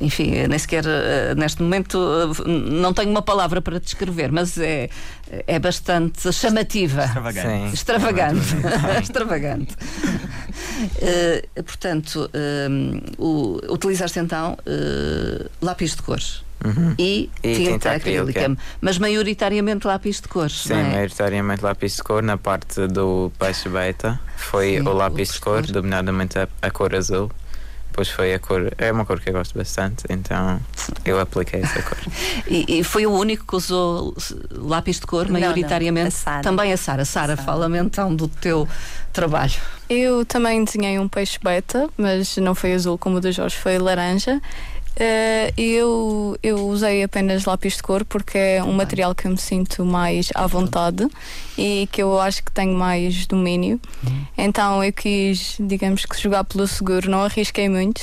Enfim, 0.00 0.46
nem 0.48 0.58
sequer 0.58 0.84
eh, 0.86 1.34
neste 1.36 1.62
momento 1.62 1.98
eh, 2.46 2.48
não 2.48 2.92
tenho 2.94 3.10
uma 3.10 3.20
palavra 3.22 3.60
para 3.60 3.78
descrever, 3.78 4.32
mas 4.32 4.56
é, 4.58 4.88
é 5.46 5.58
bastante 5.58 6.32
chamativa. 6.32 7.04
Extravagante. 7.04 7.48
Sim. 7.48 7.70
Extravagante. 7.72 8.56
Extravagante. 9.02 9.76
Eh, 11.00 11.46
portanto, 11.62 12.28
o- 13.18 13.60
utilizaste 13.72 14.18
então 14.18 14.56
eh, 14.66 15.46
lápis 15.62 15.94
de 15.94 16.02
cores 16.02 16.42
Uhum. 16.64 16.94
e, 16.98 17.30
E 17.42 17.54
tinta, 17.54 17.92
acrílica, 17.92 18.56
mas 18.80 18.96
maioritariamente 18.98 19.86
lápis 19.86 20.20
de 20.20 20.28
cores. 20.28 20.62
Sim, 20.62 20.72
é? 20.74 20.82
maioritariamente 20.82 21.62
lápis 21.62 21.96
de 21.96 22.02
cor. 22.02 22.22
Na 22.22 22.38
parte 22.38 22.86
do 22.88 23.30
peixe 23.38 23.68
beta 23.68 24.18
foi 24.36 24.78
Sim, 24.78 24.80
o 24.80 24.90
o 24.90 24.92
lápis 24.94 25.32
de 25.32 25.40
cor, 25.40 25.62
cor. 25.62 25.72
dominadamente 25.72 26.38
a, 26.38 26.48
a 26.62 26.70
cor 26.70 26.94
azul. 26.94 27.30
Depois 27.94 28.08
foi 28.08 28.34
a 28.34 28.40
cor. 28.40 28.72
É 28.76 28.90
uma 28.90 29.06
cor 29.06 29.20
que 29.20 29.28
eu 29.28 29.32
gosto 29.32 29.56
bastante, 29.56 30.02
então 30.08 30.60
eu 31.04 31.20
apliquei 31.20 31.60
essa 31.60 31.80
cor. 31.80 31.96
E, 32.48 32.80
e 32.80 32.82
foi 32.82 33.06
o 33.06 33.12
único 33.12 33.46
que 33.46 33.54
usou 33.54 34.12
lápis 34.50 34.98
de 34.98 35.06
cor, 35.06 35.26
Não, 35.26 35.34
não, 35.34 35.40
maioritariamente. 35.40 36.08
a 36.08 36.10
Sara. 36.10 36.42
Também 36.42 36.72
a 36.72 36.76
Sara. 36.76 37.04
Sara, 37.04 37.36
Sara. 37.36 37.46
fala-me 37.46 37.78
então 37.78 38.12
do 38.12 38.26
teu 38.26 38.68
trabalho. 39.12 39.54
Eu 39.88 40.24
também 40.26 40.64
desenhei 40.64 40.98
um 40.98 41.06
peixe 41.08 41.38
beta, 41.40 41.88
mas 41.96 42.36
não 42.38 42.52
foi 42.52 42.74
azul 42.74 42.98
como 42.98 43.18
o 43.18 43.20
do 43.20 43.30
Jorge, 43.30 43.56
foi 43.56 43.78
laranja. 43.78 44.42
Eh, 44.96 45.52
eu, 45.56 46.38
eu 46.42 46.68
usei 46.68 47.02
apenas 47.02 47.44
lápis 47.44 47.76
de 47.76 47.82
cor 47.82 48.04
porque 48.04 48.38
é 48.38 48.62
um 48.62 48.72
material 48.72 49.14
que 49.14 49.26
eu 49.26 49.30
me 49.32 49.38
sinto 49.38 49.84
mais 49.84 50.28
à 50.34 50.46
vontade 50.46 51.08
e 51.58 51.88
que 51.90 52.02
eu 52.02 52.20
acho 52.20 52.42
que 52.44 52.52
tenho 52.52 52.74
mais 52.74 53.26
domínio. 53.26 53.80
Então 54.38 54.82
eu 54.84 54.92
quis, 54.92 55.56
digamos 55.58 56.04
que 56.06 56.20
jogar 56.20 56.44
pelo 56.44 56.66
seguro, 56.68 57.10
não 57.10 57.22
arrisquei 57.24 57.68
muito, 57.68 58.02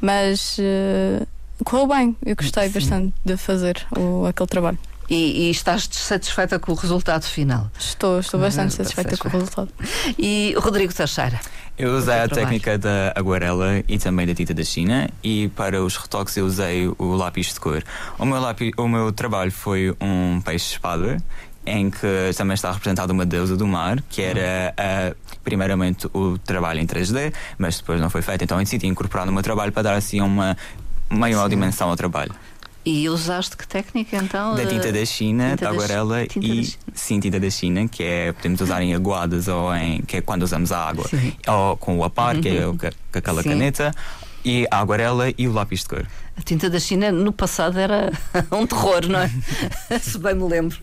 mas 0.00 0.56
eh, 0.58 1.24
correu 1.64 1.86
bem. 1.86 2.16
Eu 2.26 2.34
gostei 2.34 2.66
Sim. 2.68 2.74
bastante 2.74 3.14
de 3.24 3.36
fazer 3.36 3.86
o, 3.96 4.26
aquele 4.26 4.48
trabalho. 4.48 4.78
E, 5.10 5.48
e 5.48 5.50
estás 5.50 5.88
satisfeita 5.90 6.58
com 6.58 6.72
o 6.72 6.74
resultado 6.74 7.24
final. 7.24 7.70
Estou, 7.78 8.18
estou 8.20 8.40
bastante 8.40 8.68
Ah, 8.72 8.76
satisfeita 8.76 9.16
com 9.18 9.28
o 9.28 9.30
resultado. 9.30 9.68
E 10.18 10.54
Rodrigo 10.58 10.92
Teixeira. 10.94 11.38
Eu 11.78 11.96
usei 11.96 12.14
a 12.14 12.28
técnica 12.28 12.76
da 12.76 13.12
aguarela 13.16 13.82
e 13.88 13.98
também 13.98 14.26
da 14.26 14.34
tinta 14.34 14.52
da 14.52 14.62
China 14.62 15.08
e 15.22 15.48
para 15.48 15.82
os 15.82 15.96
retoques 15.96 16.36
eu 16.36 16.44
usei 16.44 16.86
o 16.98 17.14
lápis 17.16 17.54
de 17.54 17.60
cor. 17.60 17.82
O 18.18 18.26
meu, 18.26 18.40
lápis, 18.40 18.72
o 18.76 18.86
meu 18.86 19.10
trabalho 19.10 19.50
foi 19.50 19.94
um 20.00 20.40
peixe-espada 20.42 21.16
em 21.64 21.90
que 21.90 22.30
também 22.36 22.54
está 22.54 22.72
representada 22.72 23.12
uma 23.12 23.24
deusa 23.24 23.56
do 23.56 23.66
mar, 23.66 24.02
que 24.10 24.20
era 24.20 24.74
ah, 24.76 25.14
primeiramente 25.42 26.08
o 26.12 26.36
trabalho 26.38 26.80
em 26.80 26.86
3D, 26.86 27.32
mas 27.56 27.78
depois 27.78 28.00
não 28.00 28.10
foi 28.10 28.20
feito. 28.20 28.44
Então 28.44 28.58
eu 28.58 28.64
decidi 28.64 28.86
incorporar 28.86 29.26
no 29.26 29.32
meu 29.32 29.42
trabalho 29.42 29.72
para 29.72 29.82
dar 29.82 29.94
assim 29.94 30.20
uma 30.20 30.56
maior 31.08 31.44
Sim. 31.44 31.50
dimensão 31.50 31.88
ao 31.88 31.96
trabalho. 31.96 32.32
E 32.84 33.08
usaste 33.08 33.56
que 33.56 33.66
técnica 33.66 34.16
então? 34.16 34.54
Da 34.56 34.66
tinta 34.66 34.90
da 34.92 35.04
China, 35.04 35.50
tinta 35.50 35.64
da 35.66 35.70
da 35.70 35.76
aguarela 35.76 36.26
tinta 36.26 36.48
da 36.48 36.54
e 36.54 36.64
China. 36.64 36.78
sim, 36.94 37.20
tinta 37.20 37.38
da 37.38 37.48
China, 37.50 37.86
que 37.88 38.02
é 38.02 38.32
podemos 38.32 38.60
usar 38.60 38.82
em 38.82 38.92
aguadas 38.94 39.46
ou 39.46 39.72
em 39.74 40.02
que 40.02 40.16
é 40.16 40.20
quando 40.20 40.42
usamos 40.42 40.72
a 40.72 40.88
água, 40.88 41.06
Sim. 41.08 41.32
ou 41.46 41.76
com 41.76 41.96
o 41.98 42.02
apar, 42.04 42.38
que 42.40 42.48
é 42.48 42.66
o 42.66 42.74
ca- 42.74 42.90
com 43.12 43.18
aquela 43.18 43.42
Sim. 43.42 43.50
caneta, 43.50 43.94
e 44.44 44.66
a 44.68 44.78
aguarela 44.80 45.32
e 45.38 45.46
o 45.46 45.52
lápis 45.52 45.80
de 45.82 45.86
cor. 45.90 46.06
A 46.36 46.40
tinta 46.42 46.68
da 46.68 46.80
China 46.80 47.12
no 47.12 47.32
passado 47.32 47.78
era 47.78 48.10
um 48.50 48.66
terror, 48.66 49.06
não 49.06 49.20
é? 49.20 49.30
Se 50.00 50.18
bem 50.18 50.34
me 50.34 50.48
lembro. 50.48 50.76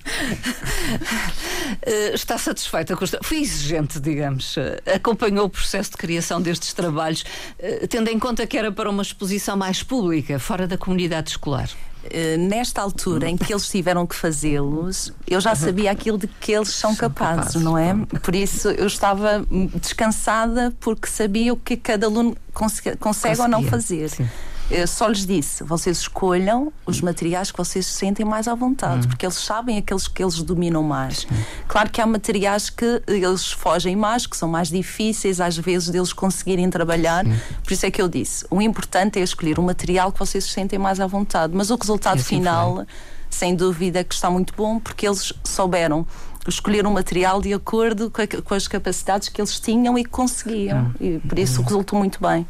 Eh, 1.82 2.14
Está 2.14 2.38
satisfeita 2.38 2.96
com. 2.96 3.06
Foi 3.22 3.38
exigente, 3.42 4.00
digamos. 4.00 4.56
Eh, 4.58 4.82
Acompanhou 4.96 5.46
o 5.46 5.50
processo 5.50 5.92
de 5.92 5.98
criação 5.98 6.42
destes 6.42 6.72
trabalhos, 6.74 7.26
eh, 7.58 7.86
tendo 7.88 8.10
em 8.10 8.18
conta 8.20 8.46
que 8.48 8.58
era 8.58 8.72
para 8.72 8.90
uma 8.90 9.02
exposição 9.04 9.58
mais 9.58 9.84
pública, 9.84 10.40
fora 10.40 10.68
da 10.68 10.78
comunidade 10.78 11.32
escolar. 11.32 11.70
Eh, 12.06 12.38
nesta 12.38 12.82
altura 12.82 13.30
em 13.30 13.36
que 13.36 13.52
eles 13.52 13.68
tiveram 13.68 14.08
que 14.08 14.16
fazê-los, 14.16 15.12
eu 15.28 15.42
já 15.42 15.54
sabia 15.54 15.92
aquilo 15.92 16.18
de 16.18 16.28
que 16.28 16.52
eles 16.54 16.70
são, 16.70 16.96
capazes, 16.96 17.54
capazes, 17.54 17.62
não 17.62 17.78
é? 17.78 17.94
Por 18.24 18.34
isso 18.34 18.70
eu 18.70 18.88
estava 18.88 19.46
descansada 19.76 20.74
porque 20.80 21.08
sabia 21.08 21.52
o 21.52 21.58
que 21.58 21.76
cada 21.76 22.08
aluno 22.08 22.38
consegue, 22.54 23.42
ou 23.42 23.48
não 23.48 23.64
fazer. 23.64 24.10
sim. 24.10 24.28
Eu 24.70 24.86
só 24.88 25.08
lhes 25.08 25.26
disse: 25.26 25.64
vocês 25.64 25.98
escolham 25.98 26.72
os 26.86 27.02
materiais 27.02 27.52
que 27.52 27.58
vocês 27.58 27.86
se 27.86 27.94
sentem 27.94 28.26
mais 28.26 28.48
à 28.48 28.54
vontade, 28.54 29.08
porque 29.08 29.26
eles 29.26 29.36
sabem 29.36 29.78
aqueles 29.78 30.08
que 30.08 30.22
eles 30.24 30.42
dominam 30.44 30.84
mais. 30.84 31.26
Claro 31.68 31.90
que 31.90 32.00
há 32.00 32.06
materiais 32.06 32.70
que 32.70 33.02
eles 33.08 33.52
fogem 33.52 33.96
mais, 33.96 34.28
que 34.28 34.38
são 34.38 34.48
mais 34.48 34.70
difíceis 34.70 35.42
às 35.42 35.58
vezes 35.58 35.90
deles 35.90 36.14
conseguirem 36.14 36.70
trabalhar. 36.70 37.26
Por 37.64 37.74
isso 37.74 37.86
é 37.86 37.92
que 37.92 38.02
eu 38.02 38.08
disse: 38.08 38.46
o 38.50 38.62
importante 38.62 39.20
é 39.20 39.24
escolher 39.24 39.60
um 39.60 39.64
material 39.64 40.12
que 40.12 40.20
vocês 40.20 40.44
se 40.44 40.52
sentem 40.52 40.78
mais 40.78 41.00
à 41.00 41.08
vontade. 41.08 41.54
Mas 41.56 41.72
o 41.72 41.76
resultado 41.76 42.18
E 42.18 42.22
assim 42.22 42.38
final, 42.38 42.86
sem 43.30 43.56
dúvida, 43.56 44.04
que 44.04 44.14
está 44.14 44.30
muito 44.30 44.54
bom, 44.56 44.80
porque 44.80 45.08
eles 45.08 45.34
souberam 45.44 46.06
escolher 46.48 46.86
um 46.88 46.92
material 46.94 47.42
de 47.42 47.54
acordo 47.54 48.10
com, 48.10 48.22
a- 48.22 48.28
com 48.28 48.54
as 48.54 48.68
capacidades 48.68 49.30
que 49.30 49.40
eles 49.42 49.60
tinham 49.60 49.98
e 49.98 50.04
que 50.04 50.10
conseguiam. 50.10 50.94
E 51.00 51.20
por 51.20 51.38
isso 51.38 51.62
resultou 51.62 52.00
muito 52.00 52.20
bem. 52.22 52.46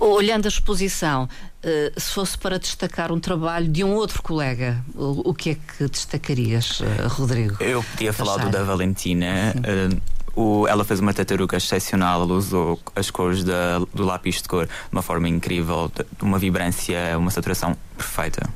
Olhando 0.00 0.46
a 0.46 0.48
exposição, 0.48 1.28
eh, 1.62 1.92
se 1.96 2.12
fosse 2.12 2.36
para 2.36 2.58
destacar 2.58 3.12
um 3.12 3.20
trabalho 3.20 3.68
de 3.68 3.84
um 3.84 3.94
outro 3.94 4.22
colega, 4.22 4.82
o, 4.94 5.30
o 5.30 5.34
que 5.34 5.50
é 5.50 5.54
que 5.54 5.88
destacarias, 5.88 6.80
eh, 6.82 7.06
Rodrigo? 7.06 7.56
Eu 7.62 7.82
podia 7.82 8.12
falar 8.12 8.38
do 8.38 8.50
da 8.50 8.62
Valentina. 8.62 9.54
eh, 9.62 9.88
o- 10.34 10.66
ela 10.68 10.84
fez 10.84 11.00
uma 11.00 11.12
tartaruga 11.14 11.56
excepcional, 11.56 12.22
ela 12.22 12.32
usou 12.34 12.80
as 12.94 13.10
cores 13.10 13.42
da- 13.44 13.78
do 13.94 14.04
lápis 14.04 14.42
de 14.42 14.48
cor 14.48 14.66
de 14.66 14.72
uma 14.92 15.02
forma 15.02 15.28
incrível, 15.28 15.90
de 15.94 16.04
de 16.04 16.24
uma 16.24 16.38
vibrância, 16.38 17.16
uma 17.18 17.30
saturação 17.30 17.76
perfeita. 17.96 18.48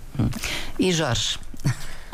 E 0.78 0.92
Jorge, 0.92 1.38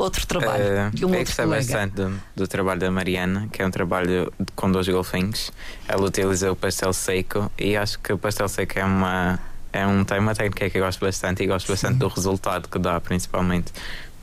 outro 0.01 0.25
trabalho 0.25 0.63
Eh, 0.63 0.89
de 0.93 1.05
um 1.05 1.13
eu 1.13 1.19
gostei 1.25 1.45
bastante 1.45 1.93
do, 1.95 2.19
do 2.35 2.47
trabalho 2.47 2.79
da 2.79 2.91
Mariana, 2.91 3.47
que 3.51 3.61
é 3.61 3.65
um 3.65 3.71
trabalho 3.71 4.31
com 4.55 4.71
dois 4.71 4.87
golfinhos. 4.87 5.51
Ela 5.87 6.03
utilizou 6.05 6.51
o 6.51 6.55
pastel 6.55 6.91
seco 6.93 7.51
e 7.57 7.75
acho 7.77 7.99
que 7.99 8.11
o 8.13 8.17
pastel 8.17 8.47
seco 8.47 8.77
é 8.79 8.85
uma, 8.85 9.39
é 9.71 9.85
um, 9.87 10.03
tem 10.03 10.19
uma 10.19 10.33
técnica 10.35 10.69
que 10.69 10.77
eu 10.77 10.83
gosto 10.83 10.99
bastante 10.99 11.43
e 11.43 11.47
gosto 11.47 11.67
bastante 11.71 11.97
do 11.97 12.07
resultado 12.07 12.67
que 12.67 12.77
dá, 12.79 12.99
principalmente, 12.99 13.71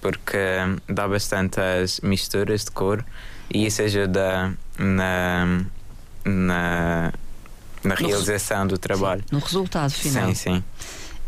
porque 0.01 0.37
hum, 0.37 0.77
dá 0.89 1.09
bastantes 1.09 2.01
misturas 2.03 2.65
de 2.65 2.71
cor 2.71 3.05
e 3.53 3.67
isso 3.67 3.83
ajuda 3.83 4.53
na, 4.79 5.61
na, 6.25 7.13
na 7.83 7.95
realização 7.95 8.67
do 8.67 8.77
trabalho. 8.79 9.25
No 9.31 9.39
resultado 9.39 9.91
final. 9.91 10.27
Sim, 10.29 10.35
sim. 10.35 10.65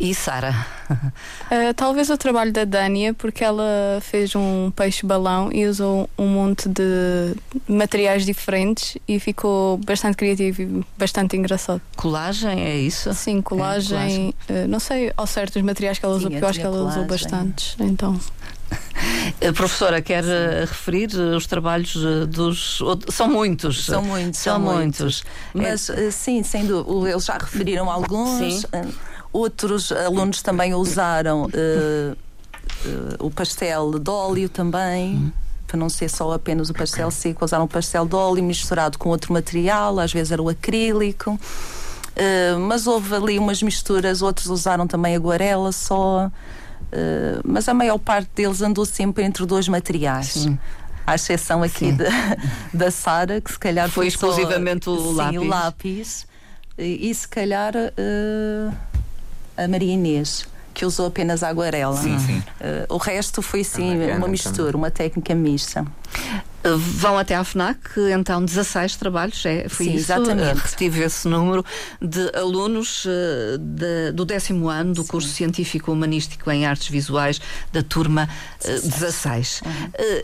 E 0.00 0.14
Sara? 0.14 0.66
Uh, 0.90 1.74
talvez 1.76 2.08
o 2.08 2.16
trabalho 2.16 2.50
da 2.52 2.64
Dânia, 2.64 3.12
porque 3.12 3.44
ela 3.44 3.98
fez 4.00 4.34
um 4.34 4.70
peixe-balão 4.74 5.52
e 5.52 5.66
usou 5.66 6.08
um 6.18 6.26
monte 6.26 6.68
de 6.70 7.34
materiais 7.68 8.24
diferentes 8.24 8.96
e 9.06 9.20
ficou 9.20 9.76
bastante 9.76 10.16
criativo 10.16 10.62
e 10.62 10.84
bastante 10.96 11.36
engraçado. 11.36 11.82
Colagem, 11.96 12.62
é 12.64 12.76
isso? 12.78 13.12
Sim, 13.12 13.42
colagem, 13.42 14.34
uh, 14.48 14.66
não 14.66 14.80
sei 14.80 15.12
ao 15.16 15.26
certo 15.26 15.56
os 15.56 15.62
materiais 15.62 15.98
que 15.98 16.04
ela 16.06 16.14
usou, 16.14 16.30
Sim, 16.30 16.34
porque 16.36 16.44
eu 16.44 16.48
acho 16.48 16.60
que 16.60 16.66
ela 16.66 16.76
usou 16.78 17.04
colagem. 17.04 17.06
bastantes. 17.08 17.76
Então, 17.78 18.18
A 19.46 19.52
professora 19.52 20.00
quer 20.00 20.24
eh, 20.24 20.60
referir 20.60 21.10
eh, 21.14 21.36
os 21.36 21.46
trabalhos 21.46 21.96
eh, 21.96 22.24
dos. 22.26 22.80
São 23.10 23.28
muitos. 23.28 23.84
São 23.84 24.02
muitos, 24.02 24.40
São 24.40 24.60
muitos. 24.60 25.24
Mas 25.52 25.90
eh, 25.90 26.10
sim, 26.10 26.42
sem 26.42 26.64
dúvida, 26.66 27.10
eles 27.10 27.24
já 27.24 27.36
referiram 27.36 27.90
alguns. 27.90 28.38
Sim. 28.38 28.62
Outros 29.32 29.92
alunos 29.92 30.42
também 30.42 30.74
usaram 30.74 31.48
eh, 31.52 32.14
o 33.18 33.30
pastel 33.30 33.98
de 33.98 34.10
óleo 34.10 34.48
também. 34.48 35.32
para 35.66 35.78
não 35.78 35.88
ser 35.88 36.08
só 36.08 36.32
apenas 36.32 36.68
o 36.68 36.74
pastel 36.74 37.12
seco, 37.12 37.44
usaram 37.44 37.64
um 37.64 37.68
pastel 37.68 38.04
de 38.04 38.16
óleo 38.16 38.42
misturado 38.42 38.98
com 38.98 39.08
outro 39.08 39.32
material, 39.32 40.00
às 40.00 40.12
vezes 40.12 40.32
era 40.32 40.42
o 40.42 40.48
acrílico. 40.48 41.38
Uh, 42.10 42.58
mas 42.58 42.88
houve 42.88 43.14
ali 43.14 43.38
umas 43.38 43.62
misturas, 43.62 44.20
outros 44.20 44.48
usaram 44.48 44.86
também 44.86 45.14
aguarela 45.14 45.70
só. 45.70 46.26
Uh, 46.26 47.40
mas 47.44 47.68
a 47.68 47.74
maior 47.74 47.98
parte 47.98 48.30
deles 48.34 48.60
andou 48.62 48.84
sempre 48.84 49.22
entre 49.22 49.46
dois 49.46 49.68
materiais. 49.68 50.26
Sim. 50.26 50.58
À 51.06 51.14
exceção 51.14 51.62
aqui 51.62 51.92
da, 51.92 52.08
da 52.74 52.90
Sara, 52.90 53.40
que 53.40 53.52
se 53.52 53.58
calhar 53.58 53.88
foi, 53.88 54.08
exclusivamente 54.08 54.86
só, 54.86 54.90
o, 54.90 55.12
lápis. 55.12 55.40
o 55.40 55.44
lápis. 55.44 56.26
E, 56.76 57.10
e 57.10 57.14
se 57.14 57.28
calhar 57.28 57.74
uh, 57.76 58.74
a 59.64 59.68
Maria 59.68 59.92
Inês 59.92 60.46
que 60.72 60.86
usou 60.86 61.06
apenas 61.06 61.42
aguarela. 61.42 61.96
Sim, 61.96 62.18
sim. 62.18 62.38
Uh, 62.60 62.94
o 62.94 62.96
resto 62.96 63.42
foi 63.42 63.64
sim 63.64 63.98
uma 64.16 64.28
mistura, 64.28 64.66
também. 64.66 64.74
uma 64.76 64.90
técnica 64.90 65.34
mista. 65.34 65.84
Vão 66.62 67.18
até 67.18 67.34
à 67.34 67.42
FNAC, 67.42 67.78
então 68.12 68.44
16 68.44 68.96
trabalhos, 68.96 69.44
é, 69.46 69.66
foi 69.66 69.86
Sim, 69.86 69.92
isso? 69.94 70.12
Exatamente. 70.12 70.58
Retive 70.58 71.02
esse 71.02 71.26
número 71.26 71.64
de 72.02 72.30
alunos 72.36 73.06
uh, 73.06 73.56
de, 73.58 74.12
do 74.12 74.26
décimo 74.26 74.68
ano 74.68 74.92
do 74.92 75.02
Sim. 75.02 75.08
curso 75.08 75.28
Científico 75.28 75.90
Humanístico 75.90 76.50
em 76.50 76.66
Artes 76.66 76.88
Visuais 76.88 77.40
da 77.72 77.82
turma 77.82 78.28
uh, 78.62 78.88
16. 78.88 79.62
Uhum. 79.64 80.22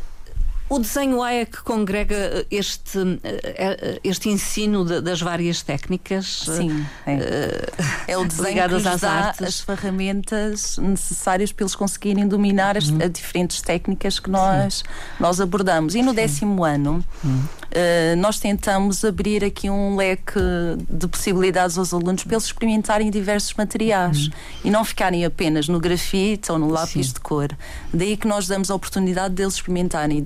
O 0.69 0.81
desenho 0.81 1.23
A 1.23 1.33
é 1.33 1.45
que 1.45 1.63
congrega 1.63 2.15
eh, 2.15 2.47
este, 2.51 2.99
eh, 3.23 3.41
eh, 3.45 4.01
este 4.03 4.29
ensino 4.29 4.85
de, 4.85 5.01
das 5.01 5.21
várias 5.21 5.63
técnicas? 5.63 6.45
Sim, 6.45 6.85
é, 7.07 7.71
é 8.09 8.19
o 8.19 8.25
desenho 8.25 8.69
que 8.69 8.89
às 8.89 9.01
dá 9.01 9.11
artes. 9.11 9.47
as 9.47 9.61
ferramentas 9.61 10.79
necessárias 10.79 11.53
para 11.53 11.63
eles 11.63 11.77
conseguirem 11.77 12.27
dominar 12.27 12.77
as, 12.77 12.89
uhum. 12.89 12.99
as 13.01 13.13
diferentes 13.13 13.63
técnicas 13.63 14.19
que 14.19 14.29
nós, 14.29 14.83
nós 15.21 15.41
abordamos. 15.41 15.95
E 15.95 16.03
no 16.03 16.11
Sim. 16.11 16.17
décimo 16.17 16.65
ano, 16.65 17.05
uhum. 17.23 17.45
Uh, 17.73 18.17
nós 18.17 18.39
tentamos 18.39 19.05
abrir 19.05 19.45
aqui 19.45 19.69
um 19.69 19.97
leque 19.97 20.41
de 20.89 21.07
possibilidades 21.09 21.77
aos 21.79 21.93
alunos 21.93 22.25
para 22.25 22.35
eles 22.35 22.45
experimentarem 22.45 23.11
diversos 23.11 23.55
materiais 23.55 24.27
uhum. 24.27 24.33
e 24.65 24.71
não 24.71 24.85
ficarem 24.85 25.25
apenas 25.25 25.69
no 25.69 25.81
grafite 25.81 26.51
ou 26.51 26.59
no 26.59 26.69
lápis 26.69 27.09
Sim. 27.09 27.15
de 27.15 27.21
cor. 27.21 27.49
Daí 27.93 28.17
que 28.17 28.27
nós 28.27 28.47
damos 28.47 28.71
a 28.71 28.75
oportunidade 28.75 29.35
deles 29.35 29.55
experimentarem 29.55 30.25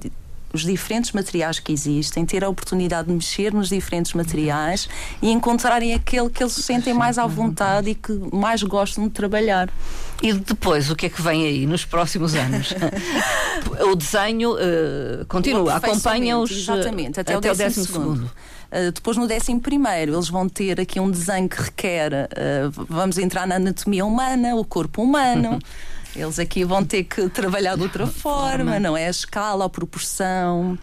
os 0.52 0.62
diferentes 0.62 1.12
materiais 1.12 1.58
que 1.58 1.72
existem, 1.72 2.24
ter 2.26 2.44
a 2.44 2.48
oportunidade 2.48 3.08
de 3.08 3.14
mexer 3.14 3.52
nos 3.52 3.68
diferentes 3.68 4.12
materiais 4.12 4.88
e 5.22 5.30
encontrarem 5.30 5.94
aquele 5.94 6.28
que 6.28 6.42
eles 6.42 6.52
se 6.52 6.62
sentem 6.62 6.92
mais 6.92 7.18
à 7.18 7.26
vontade 7.26 7.90
e 7.90 7.94
que 7.94 8.12
mais 8.32 8.62
gostam 8.62 9.04
de 9.04 9.10
trabalhar. 9.10 9.70
E 10.22 10.32
depois, 10.32 10.90
o 10.90 10.96
que 10.96 11.06
é 11.06 11.08
que 11.08 11.22
vem 11.22 11.46
aí 11.46 11.66
nos 11.66 11.84
próximos 11.84 12.34
anos? 12.34 12.74
o 13.90 13.94
desenho 13.94 14.52
uh, 14.54 15.24
continua, 15.26 15.76
acompanha-os 15.76 16.50
exatamente, 16.50 17.20
até, 17.20 17.34
até 17.34 17.50
o 17.50 17.54
décimo, 17.54 17.68
décimo 17.68 17.86
segundo. 17.86 18.14
segundo. 18.16 18.30
Uh, 18.70 18.92
depois, 18.92 19.16
no 19.16 19.26
décimo 19.26 19.60
primeiro, 19.60 20.14
eles 20.14 20.28
vão 20.28 20.48
ter 20.48 20.80
aqui 20.80 21.00
um 21.00 21.10
desenho 21.10 21.48
que 21.48 21.60
requer, 21.60 22.12
uh, 22.12 22.86
vamos 22.88 23.18
entrar 23.18 23.46
na 23.46 23.56
anatomia 23.56 24.04
humana, 24.04 24.54
o 24.56 24.64
corpo 24.64 25.02
humano. 25.02 25.58
Eles 26.14 26.38
aqui 26.38 26.64
vão 26.64 26.85
ter 26.85 27.05
que 27.05 27.29
trabalhar 27.31 27.77
de 27.77 27.83
outra 27.83 28.07
forma, 28.07 28.79
não 28.79 28.96
é? 28.96 29.07
A 29.07 29.11
escala, 29.11 29.64
a 29.64 29.68
proporção. 29.68 30.79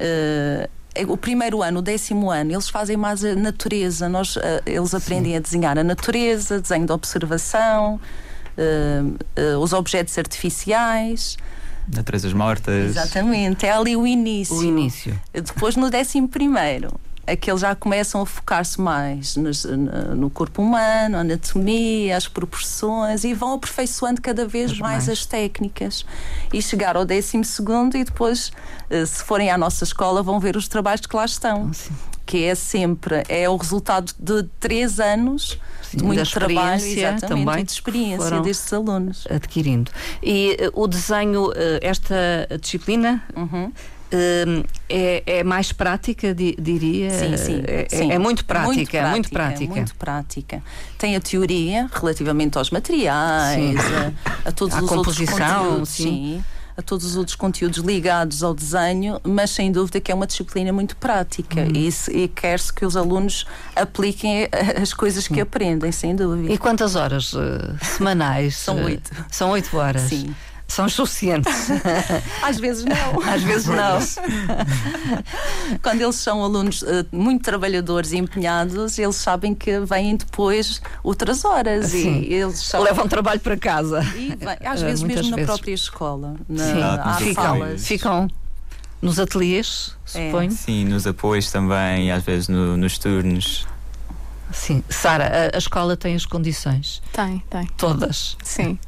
Uh, 0.00 1.12
o 1.12 1.16
primeiro 1.16 1.62
ano, 1.62 1.78
o 1.78 1.82
décimo 1.82 2.30
ano, 2.30 2.52
eles 2.52 2.68
fazem 2.68 2.96
mais 2.96 3.24
a 3.24 3.34
natureza. 3.34 4.08
Nós, 4.08 4.36
uh, 4.36 4.40
eles 4.66 4.94
aprendem 4.94 5.32
Sim. 5.32 5.36
a 5.36 5.40
desenhar 5.40 5.78
a 5.78 5.84
natureza, 5.84 6.60
desenho 6.60 6.86
de 6.86 6.92
observação, 6.92 8.00
uh, 8.56 9.58
os 9.58 9.72
objetos 9.72 10.16
artificiais. 10.18 11.36
Naturezas 11.92 12.32
mortas. 12.32 12.90
Exatamente, 12.90 13.66
é 13.66 13.72
ali 13.72 13.96
o 13.96 14.06
início. 14.06 14.56
O 14.56 14.62
início. 14.62 15.18
Depois, 15.32 15.76
no 15.76 15.90
décimo 15.90 16.28
primeiro, 16.28 16.92
é 17.26 17.36
que 17.36 17.50
eles 17.50 17.60
já 17.60 17.74
começam 17.74 18.22
a 18.22 18.26
focar-se 18.26 18.80
mais 18.80 19.36
nos, 19.36 19.64
no 19.64 20.30
corpo 20.30 20.62
humano, 20.62 21.16
a 21.16 21.20
anatomia, 21.20 22.16
as 22.16 22.26
proporções 22.26 23.24
e 23.24 23.34
vão 23.34 23.54
aperfeiçoando 23.54 24.20
cada 24.20 24.46
vez 24.46 24.78
mais, 24.78 25.06
mais, 25.06 25.08
as 25.08 25.26
técnicas. 25.26 26.04
E 26.52 26.60
chegar 26.60 26.96
ao 26.96 27.04
décimo 27.04 27.44
segundo 27.44 27.96
e 27.96 28.04
depois, 28.04 28.52
eh, 28.88 29.06
se 29.06 29.22
forem 29.22 29.50
à 29.50 29.58
nossa 29.58 29.84
escola, 29.84 30.22
vão 30.22 30.40
ver 30.40 30.56
os 30.56 30.66
trabalhos 30.66 31.06
que 31.06 31.14
lá 31.14 31.24
estão. 31.24 31.70
Oh, 31.70 32.10
que 32.26 32.44
é 32.44 32.54
sempre, 32.54 33.24
é 33.28 33.48
o 33.48 33.56
resultado 33.56 34.12
de 34.16 34.44
três 34.60 35.00
anos 35.00 35.58
Sim, 35.82 35.96
de 35.96 36.04
muito 36.04 36.30
trabalho 36.30 36.80
exatamente, 36.80 37.26
também 37.26 37.64
de 37.64 37.72
experiência 37.72 38.40
destes 38.40 38.72
alunos. 38.72 39.26
Adquirindo. 39.28 39.90
E 40.22 40.56
uh, 40.72 40.80
o 40.80 40.86
desenho, 40.86 41.48
uh, 41.48 41.54
esta 41.82 42.46
disciplina. 42.60 43.20
Uhum 43.36 43.64
Hum, 43.64 43.72
é, 44.88 45.22
é, 45.26 45.44
mais 45.44 45.72
prática, 45.72 46.34
diria? 46.34 47.10
Sim, 47.10 47.36
sim. 47.36 47.62
É, 47.66 47.86
sim. 47.88 48.10
é 48.10 48.18
muito, 48.18 48.44
prática, 48.44 48.70
muito 48.70 48.90
prática, 48.90 49.10
muito 49.10 49.30
prática. 49.30 49.74
Muito 49.74 49.94
prática. 49.94 50.62
Tem 50.98 51.16
a 51.16 51.20
teoria 51.20 51.88
relativamente 51.92 52.58
aos 52.58 52.70
materiais, 52.70 53.76
a, 54.44 54.48
a, 54.48 54.52
todos 54.52 54.74
a 54.76 54.82
os 54.82 54.90
outros 54.90 55.18
conteúdos. 55.18 55.88
Sim. 55.88 56.04
sim. 56.04 56.44
A 56.76 56.82
todos 56.82 57.04
os 57.04 57.16
outros 57.16 57.36
conteúdos 57.36 57.78
ligados 57.78 58.42
ao 58.42 58.54
desenho, 58.54 59.20
mas 59.22 59.50
sem 59.50 59.70
dúvida 59.70 60.00
que 60.00 60.10
é 60.10 60.14
uma 60.14 60.26
disciplina 60.26 60.72
muito 60.72 60.96
prática 60.96 61.60
uhum. 61.60 61.72
e, 61.74 62.22
e 62.22 62.28
quer-se 62.28 62.72
que 62.72 62.86
os 62.86 62.96
alunos 62.96 63.44
apliquem 63.76 64.48
as 64.80 64.94
coisas 64.94 65.28
que 65.28 65.42
aprendem, 65.42 65.92
sem 65.92 66.16
dúvida. 66.16 66.50
E 66.50 66.56
quantas 66.56 66.96
horas 66.96 67.34
uh, 67.34 67.76
semanais? 67.82 68.56
São 68.56 68.82
oito. 68.82 69.10
São 69.30 69.50
oito 69.50 69.76
horas. 69.76 70.02
Sim 70.02 70.34
são 70.70 70.88
suficientes. 70.88 71.68
Às 72.42 72.58
vezes 72.58 72.84
não. 72.84 73.20
Às 73.28 73.42
vezes 73.42 73.66
não. 73.66 73.98
Quando 75.82 76.00
eles 76.00 76.16
são 76.16 76.42
alunos 76.42 76.82
uh, 76.82 77.06
muito 77.10 77.42
trabalhadores 77.42 78.12
e 78.12 78.18
empenhados, 78.18 78.98
eles 78.98 79.16
sabem 79.16 79.54
que 79.54 79.80
vêm 79.80 80.16
depois 80.16 80.80
outras 81.02 81.44
horas 81.44 81.88
Sim. 81.88 82.20
e 82.20 82.34
eles 82.34 82.58
são... 82.60 82.82
levam 82.82 83.08
trabalho 83.08 83.40
para 83.40 83.56
casa. 83.56 84.02
E, 84.16 84.38
às 84.64 84.80
vezes 84.80 85.02
uh, 85.02 85.06
mesmo 85.06 85.22
vezes. 85.24 85.30
na 85.30 85.44
própria 85.44 85.74
escola. 85.74 86.36
Na, 86.48 86.64
Sim. 86.64 86.82
Há 86.82 87.14
ficam, 87.14 87.44
salas. 87.44 87.86
ficam 87.86 88.28
nos 89.02 89.18
ateliês, 89.18 89.96
é. 90.14 90.26
suponho. 90.26 90.50
Sim, 90.52 90.84
nos 90.84 91.06
apoios 91.06 91.50
também, 91.50 92.12
às 92.12 92.22
vezes 92.22 92.48
no, 92.48 92.76
nos 92.76 92.96
turnos. 92.96 93.66
Sim. 94.52 94.84
Sara, 94.88 95.50
a, 95.52 95.56
a, 95.56 95.58
escola 95.58 95.96
tem 95.96 96.14
as 96.14 96.26
condições? 96.26 97.02
Tem, 97.12 97.42
tem. 97.50 97.66
Todas? 97.76 98.36
Sim. 98.42 98.78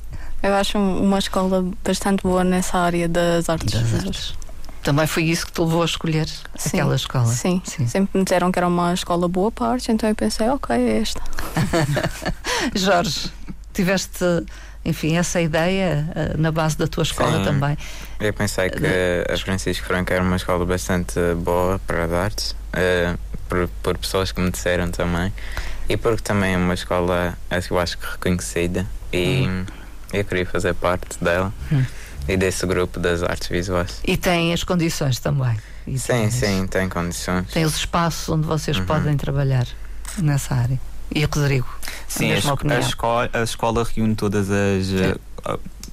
Eu 0.42 0.55
acho 0.55 0.76
uma 0.76 1.18
escola 1.18 1.64
bastante 1.85 2.22
boa 2.22 2.42
nessa 2.42 2.78
área 2.78 3.09
das 3.09 3.48
artes. 3.48 3.81
Das 3.81 3.94
artes. 3.94 4.35
Também 4.83 5.07
foi 5.07 5.22
isso 5.24 5.46
que 5.46 5.52
te 5.52 5.61
levou 5.61 5.83
a 5.83 5.85
escolher 5.85 6.28
sim, 6.57 6.76
aquela 6.81 6.96
escola? 6.96 7.26
Sim, 7.26 7.62
sim, 7.64 7.87
sempre 7.87 8.18
me 8.18 8.24
disseram 8.24 8.50
que 8.50 8.59
era 8.59 8.66
uma 8.66 8.92
escola 8.92 9.28
boa 9.28 9.52
para 9.52 9.68
artes, 9.68 9.88
então 9.88 10.09
eu 10.09 10.14
pensei, 10.16 10.48
ok, 10.48 10.74
é 10.74 10.98
esta. 10.98 11.22
Jorge, 12.74 13.31
tiveste, 13.72 14.24
enfim, 14.85 15.14
essa 15.14 15.40
ideia 15.40 16.05
uh, 16.11 16.40
na 16.40 16.50
base 16.50 16.76
da 16.76 16.88
tua 16.88 17.05
escola 17.05 17.38
sim, 17.38 17.44
também? 17.44 17.78
Eu 18.18 18.33
pensei 18.33 18.70
que 18.70 18.85
a 19.33 19.38
Francisco 19.38 19.87
Franco 19.87 20.12
era 20.12 20.24
uma 20.24 20.35
escola 20.35 20.66
bastante 20.66 21.14
boa 21.37 21.78
para 21.87 22.07
as 22.07 22.12
artes, 22.12 22.50
uh, 22.50 23.16
por, 23.48 23.68
por 23.85 23.96
pessoas 23.98 24.33
que 24.33 24.40
me 24.40 24.50
disseram 24.50 24.90
também, 24.90 25.33
e 25.88 25.96
porque 25.96 26.22
também 26.22 26.55
é 26.55 26.57
uma 26.57 26.74
escola, 26.74 27.38
eu 27.70 27.78
acho 27.78 27.96
que 27.98 28.07
reconhecida. 28.11 28.85
E. 29.12 29.46
Hum 29.46 29.82
eu 30.12 30.25
queria 30.25 30.46
fazer 30.46 30.75
parte 30.75 31.22
dela 31.22 31.53
hum. 31.70 31.85
e 32.29 32.37
desse 32.37 32.66
grupo 32.66 33.01
das 33.01 33.22
artes 33.22 33.48
visuais. 33.48 34.01
E 34.05 34.16
tem 34.16 34.53
as 34.53 34.64
condições 34.64 35.18
também? 35.18 35.57
E 35.87 35.98
sim, 35.98 36.31
sim, 36.31 36.66
tem 36.66 36.88
condições. 36.88 37.48
Tem 37.53 37.64
os 37.64 37.77
espaços 37.77 38.29
onde 38.29 38.46
vocês 38.46 38.79
uhum. 38.79 38.87
podem 38.87 39.16
trabalhar 39.16 39.66
nessa 40.18 40.55
área. 40.55 40.81
E 41.14 41.25
o 41.25 41.29
Rodrigo? 41.33 41.68
Sim, 42.09 42.33
a, 42.33 42.37
a, 42.37 42.77
a, 42.77 42.81
escola, 42.81 43.31
a 43.33 43.42
escola 43.42 43.85
reúne 43.85 44.14
todas 44.14 44.48
as. 44.51 44.88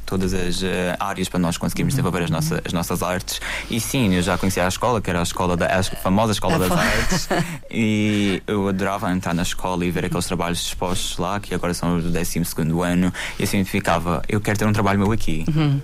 Todas 0.10 0.34
as 0.34 0.64
uh, 0.64 0.66
áreas 1.00 1.30
para 1.30 1.40
nós 1.40 1.56
conseguirmos 1.56 1.94
desenvolver 1.94 2.24
as 2.24 2.32
nossas, 2.32 2.60
as 2.66 2.74
nossas 2.74 3.04
artes. 3.04 3.40
E 3.70 3.80
sim, 3.80 4.16
eu 4.16 4.24
já 4.24 4.40
conhecia 4.40 4.66
a 4.66 4.68
escola, 4.68 5.00
que 5.00 5.08
era 5.08 5.20
a 5.20 5.24
escola 5.24 5.56
da 5.56 5.68
a 5.68 5.84
famosa 5.84 6.32
Escola 6.32 6.58
das 6.58 6.72
Artes, 6.72 7.30
e 7.70 8.42
eu 8.48 8.68
adorava 8.68 9.12
entrar 9.12 9.36
na 9.36 9.44
escola 9.44 9.86
e 9.86 9.92
ver 9.92 10.06
aqueles 10.06 10.26
trabalhos 10.26 10.64
dispostos 10.64 11.20
lá, 11.20 11.40
que 11.40 11.54
agora 11.54 11.76
são 11.76 12.00
do 12.00 12.10
12 12.10 12.42
ano, 12.84 13.14
e 13.38 13.44
assim 13.44 13.64
ficava, 13.64 14.24
eu 14.28 14.42
quero 14.42 14.58
ter 14.58 14.66
um 14.66 14.74
trabalho 14.74 14.98
meu 14.98 15.12
aqui. 15.12 15.46
Uhum. 15.48 15.80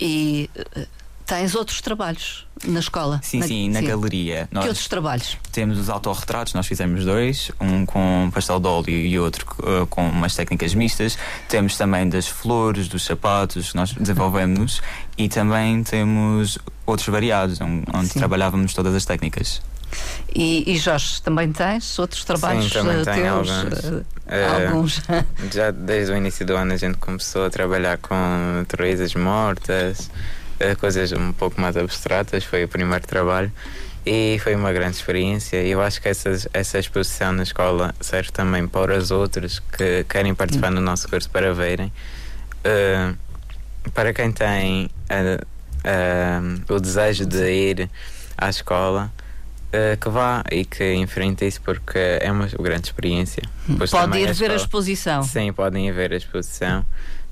E 0.00 0.48
uh, 0.56 0.86
Tens 1.26 1.56
outros 1.56 1.80
trabalhos 1.80 2.46
na 2.64 2.78
escola? 2.78 3.20
Sim, 3.20 3.40
na, 3.40 3.46
sim, 3.46 3.68
na 3.68 3.80
sim. 3.80 3.86
galeria. 3.86 4.48
Nós 4.50 4.62
que 4.62 4.68
outros 4.68 4.86
trabalhos? 4.86 5.36
Temos 5.50 5.76
os 5.76 5.90
autorretratos, 5.90 6.54
nós 6.54 6.68
fizemos 6.68 7.04
dois, 7.04 7.50
um 7.60 7.84
com 7.84 8.30
pastel 8.32 8.60
de 8.60 8.68
óleo 8.68 8.90
e 8.90 9.18
outro 9.18 9.44
uh, 9.58 9.86
com 9.88 10.08
umas 10.08 10.36
técnicas 10.36 10.72
mistas. 10.72 11.18
Temos 11.48 11.76
também 11.76 12.08
das 12.08 12.28
flores, 12.28 12.86
dos 12.86 13.04
sapatos 13.04 13.74
nós 13.74 13.92
desenvolvemos 13.92 14.80
e 15.18 15.28
também 15.28 15.82
temos 15.82 16.58
outros 16.86 17.08
variados, 17.08 17.58
onde 17.60 18.08
sim. 18.08 18.20
trabalhávamos 18.20 18.72
todas 18.72 18.94
as 18.94 19.04
técnicas. 19.04 19.60
E, 20.32 20.70
e 20.70 20.78
Jorge, 20.78 21.20
tambem 21.22 21.50
tens 21.52 21.98
outros 21.98 22.24
trabalhos 22.24 22.66
Sim, 22.66 22.70
também 22.70 23.00
uh, 23.00 23.04
tenho 23.04 23.44
teus? 23.44 23.50
Alguns. 23.50 23.84
Uh, 23.84 24.66
alguns. 24.66 25.02
já 25.52 25.70
desde 25.70 26.12
o 26.12 26.16
início 26.16 26.46
do 26.46 26.54
ano 26.54 26.72
a 26.72 26.76
gente 26.76 26.98
começou 26.98 27.46
a 27.46 27.50
trabalhar 27.50 27.98
com 27.98 28.14
naturezas 28.54 29.14
mortas 29.14 30.10
coisas 30.78 31.12
um 31.12 31.32
pouco 31.32 31.60
mais 31.60 31.76
abstratas. 31.76 32.44
Foi 32.44 32.64
o 32.64 32.68
primeiro 32.68 33.06
trabalho 33.06 33.52
e 34.06 34.38
foi 34.38 34.54
uma 34.54 34.72
grande 34.72 34.96
experiência. 34.96 35.56
Eu 35.56 35.82
acho 35.82 36.00
que 36.00 36.08
essa, 36.08 36.30
essa 36.52 36.78
exposição 36.78 37.32
na 37.32 37.42
escola 37.42 37.92
serve 38.00 38.30
também 38.30 38.68
para 38.68 38.96
os 38.96 39.10
outros 39.10 39.58
que 39.58 40.04
querem 40.04 40.32
participar 40.32 40.70
no 40.70 40.80
nosso 40.80 41.08
curso 41.08 41.28
para 41.28 41.52
verem. 41.52 41.92
Uh, 42.64 43.16
para 43.90 44.12
quem 44.12 44.30
tem 44.30 44.84
uh, 45.10 45.44
uh, 45.44 46.74
o 46.74 46.80
desejo 46.80 47.26
de 47.26 47.50
ir 47.50 47.90
à 48.38 48.48
escola, 48.48 49.12
que 50.00 50.08
vá 50.08 50.42
e 50.50 50.64
que 50.64 50.94
enfrente 50.94 51.46
isso 51.46 51.60
porque 51.60 51.98
é 51.98 52.32
uma 52.32 52.46
grande 52.46 52.86
experiência. 52.86 53.42
Pois 53.76 53.90
Pode 53.90 54.16
ir 54.16 54.30
a 54.30 54.32
ver 54.32 54.50
a 54.50 54.54
exposição. 54.54 55.22
Sim, 55.22 55.52
podem 55.52 55.88
ir 55.88 55.92
ver 55.92 56.14
a 56.14 56.16
exposição. 56.16 56.82